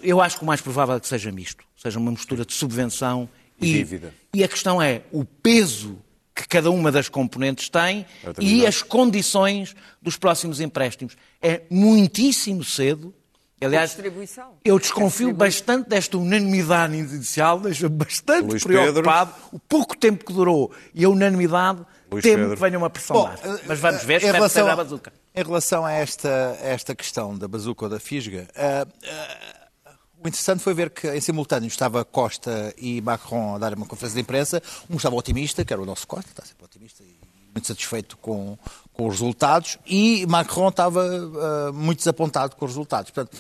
Eu 0.03 0.21
acho 0.21 0.37
que 0.37 0.43
o 0.43 0.45
mais 0.45 0.61
provável 0.61 0.95
é 0.95 0.99
que 0.99 1.07
seja 1.07 1.31
misto, 1.31 1.63
seja 1.75 1.97
uma 1.97 2.11
mistura 2.11 2.45
de 2.45 2.53
subvenção 2.53 3.27
e, 3.59 3.65
dívida. 3.65 4.13
E 4.33 4.43
a 4.43 4.47
questão 4.47 4.81
é 4.81 5.01
o 5.11 5.25
peso 5.25 5.97
que 6.35 6.47
cada 6.47 6.69
uma 6.69 6.91
das 6.91 7.09
componentes 7.09 7.69
tem 7.69 8.05
e 8.39 8.65
as 8.65 8.81
condições 8.81 9.75
dos 10.01 10.17
próximos 10.17 10.59
empréstimos. 10.59 11.15
É 11.41 11.61
muitíssimo 11.69 12.63
cedo. 12.63 13.13
Aliás, 13.61 13.97
eu 14.65 14.77
desconfio 14.77 15.31
bastante 15.33 15.87
desta 15.87 16.17
unanimidade 16.17 16.97
inicial, 16.97 17.61
deixa-me 17.61 17.95
bastante 17.95 18.49
Luís 18.49 18.63
preocupado. 18.63 19.31
Pedro. 19.31 19.49
O 19.53 19.59
pouco 19.59 19.95
tempo 19.97 20.25
que 20.25 20.33
durou 20.33 20.69
e 20.93 21.05
a 21.05 21.09
unanimidade, 21.09 21.85
Luís 22.13 22.23
temo 22.23 22.37
Pedro. 22.37 22.55
que 22.55 22.61
venha 22.61 22.77
uma 22.77 22.89
pressão 22.89 23.15
Bom, 23.15 23.29
Mas 23.65 23.79
vamos 23.79 24.03
ver, 24.03 24.23
em 24.23 24.31
relação, 24.31 24.67
a 24.67 24.75
bazuca. 24.75 25.13
Em 25.35 25.43
relação 25.43 25.85
a 25.85 25.91
esta, 25.91 26.57
a 26.61 26.67
esta 26.67 26.95
questão 26.95 27.37
da 27.37 27.47
bazuca 27.47 27.85
ou 27.85 27.89
da 27.89 27.99
fisga, 27.99 28.47
uh, 28.55 28.87
uh, 28.87 29.53
o 30.23 30.27
interessante 30.27 30.63
foi 30.63 30.73
ver 30.73 30.89
que, 30.89 31.07
em 31.09 31.19
simultâneo, 31.19 31.67
estava 31.67 32.05
Costa 32.05 32.73
e 32.77 33.01
Macron 33.01 33.55
a 33.55 33.57
dar 33.57 33.73
uma 33.73 33.85
conferência 33.85 34.15
de 34.15 34.21
imprensa. 34.21 34.63
Um 34.89 34.95
estava 34.95 35.15
otimista, 35.15 35.65
que 35.65 35.73
era 35.73 35.81
o 35.81 35.85
nosso 35.85 36.07
Costa, 36.07 36.29
está 36.29 36.45
sempre 36.45 36.63
otimista 36.63 37.03
e 37.03 37.33
muito 37.53 37.67
satisfeito 37.67 38.17
com, 38.17 38.57
com 38.93 39.07
os 39.07 39.13
resultados, 39.13 39.77
e 39.85 40.25
Macron 40.25 40.69
estava 40.69 41.05
uh, 41.05 41.73
muito 41.73 41.99
desapontado 41.99 42.55
com 42.55 42.65
os 42.65 42.71
resultados. 42.71 43.11
Portanto, 43.11 43.37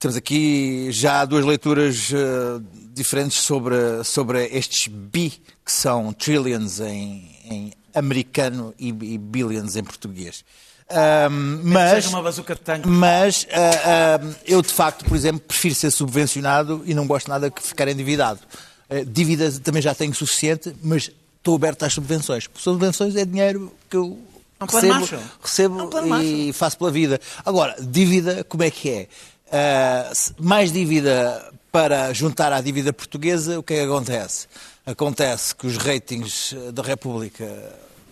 temos 0.00 0.16
aqui 0.16 0.90
já 0.90 1.26
duas 1.26 1.44
leituras 1.44 2.10
uh, 2.10 2.64
diferentes 2.94 3.42
sobre, 3.42 4.02
sobre 4.02 4.46
estes 4.46 4.88
bi, 4.88 5.30
que 5.64 5.70
são 5.70 6.10
trillions 6.14 6.80
em, 6.80 7.36
em 7.44 7.72
americano 7.94 8.74
e, 8.78 8.88
e 8.88 9.18
billions 9.18 9.76
em 9.76 9.84
português. 9.84 10.42
Um, 10.90 11.60
mas, 11.64 12.06
uma 12.06 12.22
bazuca 12.22 12.54
de 12.54 12.62
tanque. 12.62 12.88
mas 12.88 13.44
uh, 13.44 14.26
uh, 14.26 14.34
eu, 14.44 14.62
de 14.62 14.72
facto, 14.72 15.04
por 15.04 15.14
exemplo, 15.14 15.40
prefiro 15.40 15.74
ser 15.74 15.90
subvencionado 15.90 16.82
e 16.84 16.94
não 16.94 17.06
gosto 17.06 17.28
nada 17.28 17.50
de 17.50 17.62
ficar 17.62 17.86
endividado. 17.86 18.40
Uh, 18.88 19.04
dívida 19.04 19.52
também 19.60 19.82
já 19.82 19.94
tenho 19.94 20.14
suficiente, 20.14 20.74
mas 20.82 21.10
estou 21.36 21.54
aberto 21.54 21.84
às 21.84 21.92
subvenções. 21.92 22.46
Porque 22.46 22.62
subvenções 22.62 23.14
é 23.16 23.24
dinheiro 23.26 23.72
que 23.88 23.96
eu 23.96 24.18
é 24.58 24.64
recebo, 24.64 25.06
recebo 25.42 26.16
é 26.16 26.24
e 26.24 26.52
faço 26.54 26.78
pela 26.78 26.90
vida. 26.90 27.20
Agora, 27.44 27.76
dívida, 27.80 28.42
como 28.44 28.62
é 28.62 28.70
que 28.70 28.90
é? 28.90 29.08
Uh, 29.50 30.34
mais 30.38 30.72
dívida 30.72 31.52
para 31.72 32.12
juntar 32.12 32.52
à 32.52 32.60
dívida 32.60 32.92
portuguesa, 32.92 33.58
o 33.58 33.62
que 33.62 33.74
é 33.74 33.76
que 33.78 33.82
acontece? 33.82 34.46
Acontece 34.86 35.54
que 35.54 35.66
os 35.66 35.76
ratings 35.76 36.54
da 36.72 36.82
República 36.82 37.46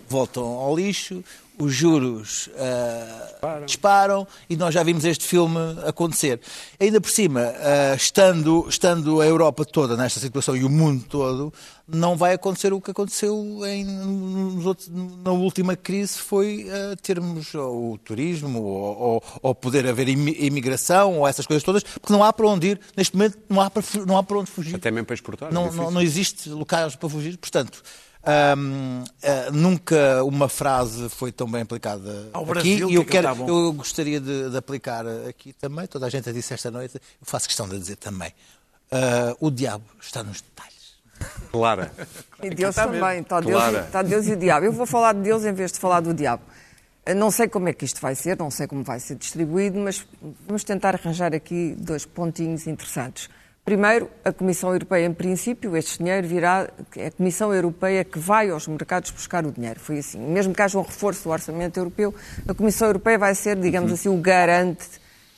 voltam 0.09 0.45
ao 0.45 0.77
lixo, 0.77 1.23
os 1.59 1.75
juros 1.75 2.49
uh, 2.49 3.65
disparam 3.67 4.27
e 4.49 4.57
nós 4.57 4.73
já 4.73 4.83
vimos 4.83 5.05
este 5.05 5.25
filme 5.25 5.59
acontecer. 5.85 6.41
Ainda 6.79 7.01
por 7.01 7.11
cima, 7.11 7.41
uh, 7.41 7.97
estando, 7.97 8.67
estando 8.69 9.21
a 9.21 9.27
Europa 9.27 9.65
toda 9.65 9.97
nesta 9.97 10.21
situação 10.21 10.57
e 10.57 10.65
o 10.65 10.71
mundo 10.71 11.05
todo, 11.09 11.53
não 11.87 12.17
vai 12.17 12.35
acontecer 12.35 12.73
o 12.73 12.81
que 12.81 12.91
aconteceu 12.91 13.61
em, 13.67 13.87
outros, 14.65 14.89
na 14.89 15.33
última 15.33 15.75
crise, 15.75 16.19
foi 16.19 16.67
uh, 16.67 16.97
termos 17.03 17.55
o 17.55 17.99
turismo 18.05 18.63
ou, 18.63 18.99
ou, 18.99 19.23
ou, 19.43 19.55
poder 19.55 19.87
haver 19.87 20.09
imigração 20.09 21.19
ou 21.19 21.27
essas 21.27 21.47
coisas 21.47 21.63
todas, 21.63 21.83
porque 21.83 22.13
não 22.13 22.23
há 22.23 22.33
para 22.33 22.47
onde 22.47 22.69
ir, 22.69 22.81
neste 22.97 23.17
momento 23.17 23.39
não 23.49 23.61
há 23.61 23.71
para, 23.71 23.83
não 24.07 24.19
há 24.19 24.23
para 24.23 24.39
onde 24.39 24.51
fugir. 24.51 24.77
Até 24.77 24.91
mesmo 24.91 25.07
para 25.07 25.15
exportar. 25.15 25.53
Não, 25.53 25.67
é 25.67 25.73
não, 25.73 25.91
não 25.91 26.03
existe 26.03 26.49
locais 26.51 26.95
para 26.95 27.09
fugir, 27.09 27.37
portanto... 27.39 27.83
Um, 28.29 29.05
uh, 29.05 29.05
ah, 29.23 29.51
nunca 29.51 30.23
uma 30.23 30.51
frase 30.51 31.09
foi 31.09 31.33
tão 31.33 31.51
bem 31.51 31.63
aplicada 31.63 32.29
Ao 32.35 32.43
aqui 32.43 32.51
Brasil, 32.51 32.91
e 32.91 32.95
eu, 32.97 33.03
que 33.03 33.13
quero, 33.13 33.35
tá 33.35 33.45
eu 33.47 33.73
gostaria 33.73 34.21
de, 34.21 34.51
de, 34.51 34.57
aplicar 34.57 35.07
aqui 35.27 35.55
também. 35.55 35.87
Toda 35.87 36.05
a 36.05 36.11
gente 36.11 36.29
a 36.29 36.33
disse 36.33 36.53
esta 36.53 36.71
noite, 36.71 36.97
eu 36.97 37.01
faço 37.23 37.47
questão 37.47 37.67
de 37.67 37.79
dizer 37.79 37.97
também. 37.97 38.35
Uh, 38.93 39.47
o 39.47 39.51
diabo 39.51 39.85
está 39.99 40.23
nos 40.23 40.43
detalhes. 40.43 40.99
Clara. 41.51 41.91
E 42.43 42.51
Deus 42.51 42.75
também. 42.75 43.21
Está 43.21 43.41
Deus, 43.41 43.63
está 43.87 44.03
Deus 44.03 44.27
e 44.27 44.33
o 44.33 44.37
diabo. 44.37 44.67
Eu 44.67 44.73
vou 44.73 44.87
falar 44.87 45.15
de 45.15 45.21
Deus 45.21 45.47
em 45.47 45.53
vez 45.55 45.73
de 45.73 45.79
falar 45.79 46.01
do 46.01 46.13
diabo. 46.13 46.43
Não 47.17 47.31
sei 47.31 47.49
como 47.49 47.71
é 47.71 47.73
que 47.73 47.87
isto 47.87 47.99
vai 47.99 48.15
ser, 48.15 48.37
não 48.37 48.51
sei 48.51 48.67
como 48.67 48.85
vai 48.85 49.01
ser 49.01 49.15
distribuído, 49.15 49.79
mas 49.79 50.07
vamos 50.47 50.63
tentar 50.65 50.95
arranjar 50.95 51.35
aqui 51.35 51.75
dois 51.79 52.05
pontinhos 52.05 52.67
interessantes. 52.67 53.31
Primeiro, 53.69 54.09
a 54.25 54.33
Comissão 54.33 54.73
Europeia, 54.73 55.05
em 55.05 55.13
princípio, 55.13 55.77
este 55.77 55.99
dinheiro 55.99 56.27
virá, 56.27 56.71
é 56.97 57.09
a 57.09 57.11
Comissão 57.11 57.53
Europeia 57.53 58.03
que 58.03 58.19
vai 58.19 58.49
aos 58.49 58.67
mercados 58.67 59.11
buscar 59.11 59.45
o 59.45 59.53
dinheiro. 59.53 59.79
Foi 59.79 59.99
assim. 59.99 60.19
Mesmo 60.19 60.55
que 60.55 60.63
haja 60.63 60.79
um 60.79 60.81
reforço 60.81 61.25
do 61.25 61.29
orçamento 61.31 61.77
europeu, 61.79 62.15
a 62.49 62.55
Comissão 62.55 62.89
Europeia 62.89 63.19
vai 63.19 63.35
ser, 63.35 63.57
digamos 63.57 63.93
assim, 63.93 64.09
o 64.09 64.17
garante 64.17 64.87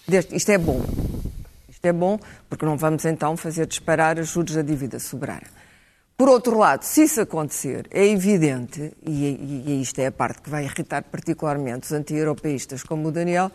deste- 0.07 0.37
isto 0.37 0.49
é 0.49 0.59
bom. 0.59 0.81
Isto 1.69 1.85
é 1.85 1.93
bom 1.93 2.21
porque 2.49 2.65
não 2.65 2.77
vamos 2.77 3.05
então 3.05 3.37
fazer 3.37 3.67
disparar 3.67 4.17
os 4.17 4.29
juros 4.29 4.55
da 4.55 4.63
dívida 4.63 5.01
soberana. 5.01 5.49
Por 6.17 6.29
outro 6.29 6.57
lado, 6.57 6.85
se 6.85 7.03
isso 7.03 7.21
acontecer, 7.21 7.89
é 7.91 8.07
evidente, 8.07 8.93
e, 9.05 9.11
e- 9.25 9.65
e 9.73 9.83
isto 9.83 9.99
é 9.99 10.07
a 10.07 10.13
parte 10.13 10.43
que 10.43 10.51
vai 10.51 10.65
irritar 10.67 11.03
particularmente 11.03 11.87
os 11.87 11.93
anti-europeístas 11.93 12.85
como 12.85 13.09
o 13.09 13.11
Daniel, 13.11 13.51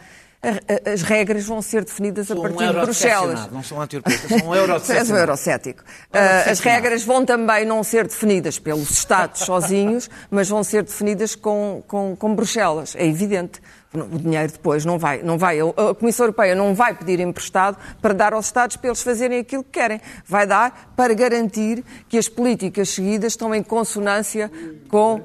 as 0.85 1.01
regras 1.01 1.45
vão 1.45 1.61
ser 1.61 1.83
definidas 1.83 2.29
a 2.29 2.35
Sou 2.35 2.45
um 2.45 2.53
partir 2.53 2.73
de 2.73 2.81
Bruxelas. 2.81 3.51
Não 3.51 3.63
sou 3.63 3.77
um 3.77 3.81
anti-europeísta, 3.81 4.27
sou 4.27 4.47
um 4.47 4.55
és 4.55 5.09
um 5.09 5.17
eurocético. 5.17 5.83
Ah, 6.13 6.49
as 6.49 6.59
regras 6.59 7.03
vão 7.03 7.25
também 7.25 7.65
não 7.65 7.83
ser 7.83 8.07
definidas 8.07 8.59
pelos 8.59 8.91
Estados 8.91 9.41
sozinhos, 9.45 10.09
mas 10.29 10.47
vão 10.47 10.63
ser 10.63 10.83
definidas 10.83 11.35
com, 11.35 11.83
com, 11.87 12.15
com 12.15 12.35
Bruxelas. 12.35 12.95
É 12.95 13.05
evidente. 13.05 13.61
O 13.93 14.19
dinheiro 14.19 14.51
depois 14.51 14.83
não 14.83 14.99
vai, 14.99 15.23
não 15.23 15.37
vai. 15.37 15.57
A 15.61 15.95
Comissão 15.97 16.25
Europeia 16.25 16.53
não 16.53 16.75
vai 16.75 16.93
pedir 16.93 17.21
emprestado 17.21 17.77
para 18.01 18.13
dar 18.13 18.33
aos 18.33 18.47
Estados 18.47 18.75
para 18.75 18.89
eles 18.89 19.01
fazerem 19.01 19.39
aquilo 19.39 19.63
que 19.63 19.71
querem. 19.71 20.01
Vai 20.25 20.45
dar 20.45 20.91
para 20.97 21.13
garantir 21.13 21.81
que 22.09 22.17
as 22.17 22.27
políticas 22.27 22.89
seguidas 22.89 23.33
estão 23.33 23.55
em 23.55 23.63
consonância 23.63 24.51
com 24.89 25.21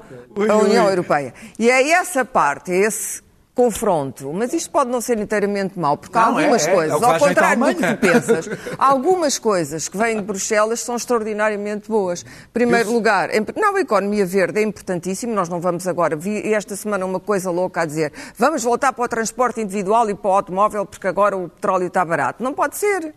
a 0.49 0.55
União 0.55 0.89
Europeia. 0.89 1.33
E 1.59 1.69
é 1.69 1.89
essa 1.89 2.23
parte, 2.23 2.71
é 2.71 2.77
esse 2.77 3.21
confronto. 3.53 4.31
Mas 4.33 4.53
isto 4.53 4.69
pode 4.71 4.89
não 4.89 5.01
ser 5.01 5.19
inteiramente 5.19 5.77
mau, 5.77 5.97
porque 5.97 6.17
há 6.17 6.27
Não, 6.27 6.39
é, 6.39 6.43
algumas 6.43 6.65
é. 6.67 6.71
É 6.71 6.73
coisas, 6.73 6.97
que 6.99 7.05
ao 7.05 7.19
contrário 7.19 7.65
do 7.65 7.75
que 7.75 7.87
tu 7.87 7.97
pensas, 7.97 8.49
algumas 8.77 9.37
coisas 9.39 9.87
que 9.87 9.97
vêm 9.97 10.17
de 10.17 10.21
Bruxelas 10.23 10.79
são 10.79 10.95
extraordinariamente 10.95 11.87
boas. 11.89 12.23
Em 12.23 12.53
primeiro 12.53 12.91
lugar, 12.91 13.33
em- 13.33 13.45
não, 13.55 13.75
a 13.75 13.81
economia 13.81 14.25
verde 14.25 14.59
é 14.59 14.63
importantíssimo, 14.63 15.33
nós 15.33 15.49
não 15.49 15.59
vamos 15.59 15.87
agora, 15.87 16.15
vi 16.15 16.53
esta 16.53 16.75
semana 16.75 17.05
uma 17.05 17.19
coisa 17.19 17.51
louca 17.51 17.81
a 17.81 17.85
dizer, 17.85 18.11
vamos 18.37 18.63
voltar 18.63 18.93
para 18.93 19.03
o 19.05 19.07
transporte 19.07 19.61
individual 19.61 20.09
e 20.09 20.15
para 20.15 20.29
o 20.29 20.33
automóvel 20.33 20.85
porque 20.85 21.07
agora 21.07 21.35
o 21.37 21.49
petróleo 21.49 21.87
está 21.87 22.03
barato. 22.05 22.43
Não 22.43 22.53
pode 22.53 22.77
ser. 22.77 23.13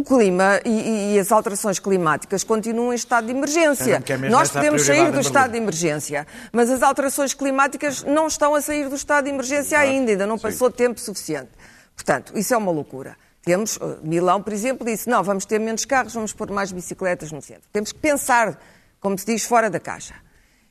O 0.00 0.04
clima 0.04 0.60
e, 0.64 1.14
e- 1.14 1.18
as 1.18 1.30
alterações 1.30 1.78
climáticas 1.78 2.42
continuam 2.42 2.92
em 2.92 2.96
estado 2.96 3.26
de 3.26 3.32
emergência. 3.32 4.02
é 4.12 4.16
Nós 4.30 4.48
podemos 4.50 4.82
sair 4.86 4.98
do 5.12 5.20
estado 5.20 5.50
de 5.52 5.56
emergência, 5.58 6.26
mas 6.52 6.70
as 6.70 6.82
alterações 6.82 7.34
climáticas 7.34 8.02
não 8.04 8.26
estão 8.26 8.54
a 8.54 8.60
sair 8.62 8.88
do 8.88 8.94
estado 8.96 9.24
de 9.24 9.30
emergência 9.30 9.78
ainda, 9.78 10.10
ainda 10.12 10.26
não 10.26 10.38
passou 10.38 10.70
tempo 10.70 10.98
suficiente. 10.98 11.50
Portanto, 11.94 12.32
isso 12.34 12.54
é 12.54 12.56
uma 12.56 12.72
loucura. 12.72 13.14
Temos, 13.42 13.78
eh, 13.80 13.96
Milão, 14.02 14.42
por 14.42 14.52
exemplo, 14.52 14.86
disse, 14.86 15.08
não, 15.08 15.22
vamos 15.22 15.44
ter 15.44 15.58
menos 15.58 15.84
carros, 15.84 16.14
vamos 16.14 16.32
pôr 16.32 16.50
mais 16.50 16.72
bicicletas 16.72 17.30
no 17.32 17.42
centro. 17.42 17.64
Temos 17.72 17.92
que 17.92 17.98
pensar, 17.98 18.58
como 19.00 19.18
se 19.18 19.26
diz, 19.26 19.44
fora 19.44 19.68
da 19.68 19.78
caixa. 19.80 20.14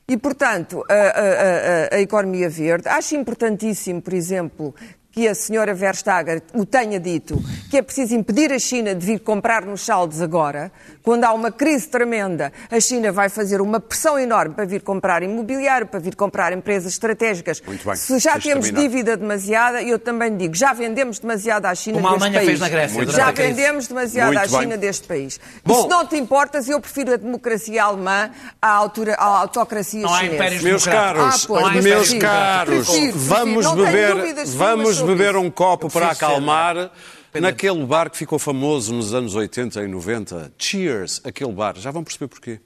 E, 0.08 0.16
portanto, 0.16 0.84
a, 0.88 0.92
a- 0.94 1.94
a- 1.94 1.96
a 1.96 2.00
economia 2.00 2.48
verde, 2.50 2.88
acho 2.88 3.14
importantíssimo, 3.14 4.02
por 4.02 4.12
exemplo, 4.12 4.74
que 5.20 5.28
a 5.28 5.34
senhora 5.34 5.74
Verstager 5.74 6.42
o 6.54 6.64
tenha 6.64 6.98
dito, 6.98 7.38
que 7.68 7.76
é 7.76 7.82
preciso 7.82 8.14
impedir 8.14 8.50
a 8.54 8.58
China 8.58 8.94
de 8.94 9.04
vir 9.04 9.20
comprar 9.20 9.66
nos 9.66 9.82
saldos 9.82 10.22
agora, 10.22 10.72
quando 11.02 11.24
há 11.24 11.32
uma 11.32 11.50
crise 11.50 11.88
tremenda, 11.88 12.52
a 12.70 12.78
China 12.80 13.10
vai 13.12 13.28
fazer 13.28 13.60
uma 13.60 13.80
pressão 13.80 14.18
enorme 14.18 14.54
para 14.54 14.64
vir 14.64 14.82
comprar 14.82 15.22
imobiliário, 15.22 15.86
para 15.86 15.98
vir 16.00 16.14
comprar 16.14 16.52
empresas 16.52 16.92
estratégicas. 16.92 17.60
Muito 17.66 17.84
bem. 17.84 17.96
Se 17.96 18.18
já 18.18 18.32
Deixa 18.34 18.48
temos 18.48 18.66
terminar. 18.66 18.88
dívida 18.88 19.16
demasiada, 19.16 19.82
eu 19.82 19.98
também 19.98 20.36
digo, 20.36 20.54
já 20.54 20.72
vendemos 20.72 21.18
demasiado 21.18 21.66
à 21.66 21.74
China 21.74 21.96
Como 21.96 22.08
a 22.08 22.10
deste 22.12 22.22
Alemanha 22.24 22.38
país. 22.40 22.48
fez 22.48 22.60
na 22.60 22.68
Grécia 22.68 22.96
Muito 22.96 23.12
Já 23.12 23.28
a 23.28 23.32
vendemos 23.32 23.88
demasiado 23.88 24.26
Muito 24.32 24.38
à 24.38 24.46
bem. 24.46 24.60
China 24.60 24.76
deste 24.76 25.06
país. 25.06 25.40
Bom. 25.64 25.78
E 25.78 25.82
se 25.82 25.88
não 25.88 26.06
te 26.06 26.16
importas, 26.16 26.68
eu 26.68 26.80
prefiro 26.80 27.14
a 27.14 27.16
democracia 27.16 27.82
alemã 27.84 28.30
à, 28.60 28.68
altura, 28.70 29.14
à 29.14 29.24
autocracia 29.40 30.02
Não 30.02 30.12
há 30.14 30.18
chinesa. 30.18 30.34
impérios 30.34 30.62
Meus 30.62 30.84
caros, 30.86 31.44
Ah, 31.44 31.46
pois, 31.46 31.62
Não 31.62 31.68
há 31.70 31.82
meus 31.82 32.14
caros, 32.14 32.88
Prefiro, 32.90 33.18
vamos 33.18 33.66
beber, 33.74 34.44
vamos 34.46 35.00
beber 35.02 35.36
um 35.36 35.50
copo 35.50 35.88
para 35.90 36.10
acalmar 36.10 36.90
naquele 37.38 37.84
bar 37.84 38.10
que 38.10 38.16
ficou 38.16 38.38
famoso 38.38 38.92
nos 38.92 39.14
anos 39.14 39.34
80 39.34 39.82
e 39.82 39.86
90. 39.86 40.52
Cheers, 40.58 41.20
aquele 41.22 41.52
bar. 41.52 41.76
Já 41.76 41.90
vão 41.90 42.02
perceber 42.02 42.28
porquê. 42.28 42.60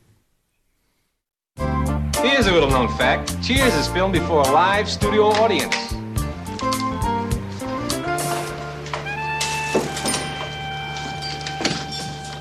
Here's 2.22 2.46
a 2.46 2.50
little 2.50 2.70
known 2.70 2.88
fact 2.96 3.30
Cheers 3.42 3.74
is 3.74 3.86
filmed 3.88 4.12
before 4.12 4.48
a 4.48 4.50
live 4.50 4.88
studio 4.88 5.26
audience. 5.26 5.76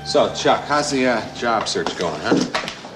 So, 0.06 0.32
Chuck, 0.32 0.64
how's 0.68 0.90
the 0.90 1.06
uh, 1.06 1.34
job 1.34 1.68
search 1.68 1.98
going, 1.98 2.20
huh? 2.20 2.38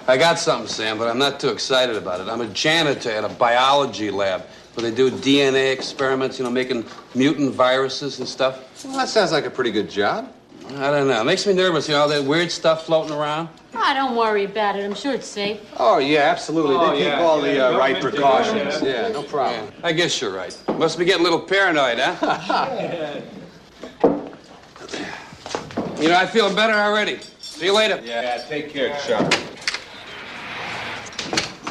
I 0.06 0.16
got 0.16 0.38
something, 0.38 0.68
Sam, 0.68 0.96
but 0.96 1.08
I'm 1.08 1.18
not 1.18 1.40
too 1.40 1.48
excited 1.48 1.96
about 1.96 2.20
it. 2.20 2.28
I'm 2.28 2.40
a 2.40 2.46
janitor 2.46 3.10
at 3.10 3.24
a 3.24 3.28
biology 3.28 4.10
lab 4.10 4.46
where 4.78 4.88
they 4.88 4.96
do 4.96 5.10
DNA 5.10 5.72
experiments, 5.72 6.38
you 6.38 6.44
know, 6.44 6.50
making 6.50 6.84
mutant 7.12 7.52
viruses 7.52 8.20
and 8.20 8.28
stuff. 8.28 8.84
Well, 8.84 8.96
that 8.96 9.08
sounds 9.08 9.32
like 9.32 9.44
a 9.44 9.50
pretty 9.50 9.72
good 9.72 9.90
job. 9.90 10.32
I 10.76 10.92
don't 10.92 11.08
know. 11.08 11.20
It 11.20 11.24
makes 11.24 11.44
me 11.48 11.52
nervous, 11.52 11.88
you 11.88 11.94
know, 11.94 12.02
all 12.02 12.08
that 12.08 12.22
weird 12.22 12.52
stuff 12.52 12.86
floating 12.86 13.12
around. 13.12 13.48
Oh, 13.74 13.94
don't 13.94 14.14
worry 14.14 14.44
about 14.44 14.76
it. 14.76 14.84
I'm 14.84 14.94
sure 14.94 15.14
it's 15.14 15.26
safe. 15.26 15.58
Oh, 15.78 15.98
yeah, 15.98 16.20
absolutely. 16.20 16.76
Oh, 16.76 16.90
they 16.90 16.98
take 16.98 17.06
yeah, 17.06 17.20
all 17.20 17.44
yeah, 17.44 17.54
the 17.54 17.74
uh, 17.74 17.78
right 17.78 18.00
precautions. 18.00 18.80
that. 18.80 18.86
Yeah, 18.86 19.08
no 19.08 19.24
problem. 19.24 19.72
I 19.82 19.92
guess 19.92 20.20
you're 20.20 20.30
right. 20.30 20.56
Must 20.68 20.96
be 20.96 21.04
getting 21.04 21.22
a 21.22 21.24
little 21.24 21.40
paranoid, 21.40 21.98
huh? 21.98 23.20
you 25.98 26.08
know, 26.08 26.16
I 26.16 26.26
feel 26.26 26.54
better 26.54 26.74
already. 26.74 27.18
See 27.40 27.66
you 27.66 27.74
later. 27.74 28.00
Yeah, 28.04 28.44
take 28.48 28.70
care, 28.70 28.96
Chuck. 29.04 29.34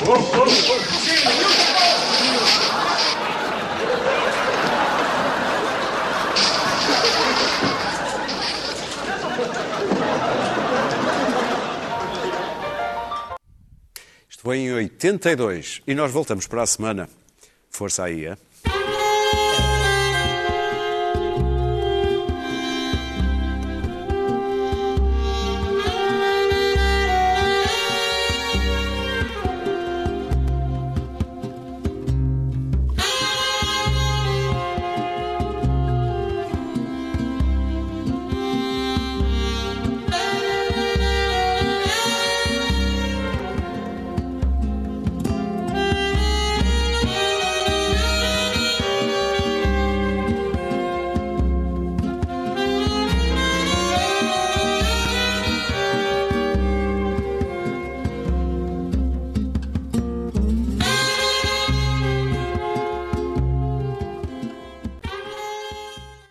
Isto 0.08 1.18
foi 14.48 14.60
em 14.60 14.72
82 14.72 15.82
e 15.86 15.94
nós 15.94 16.10
voltamos 16.10 16.48
para 16.48 16.64
a 16.64 16.66
semana. 16.66 17.10
Força 17.70 18.06
aí, 18.06 18.28
é? 18.28 18.38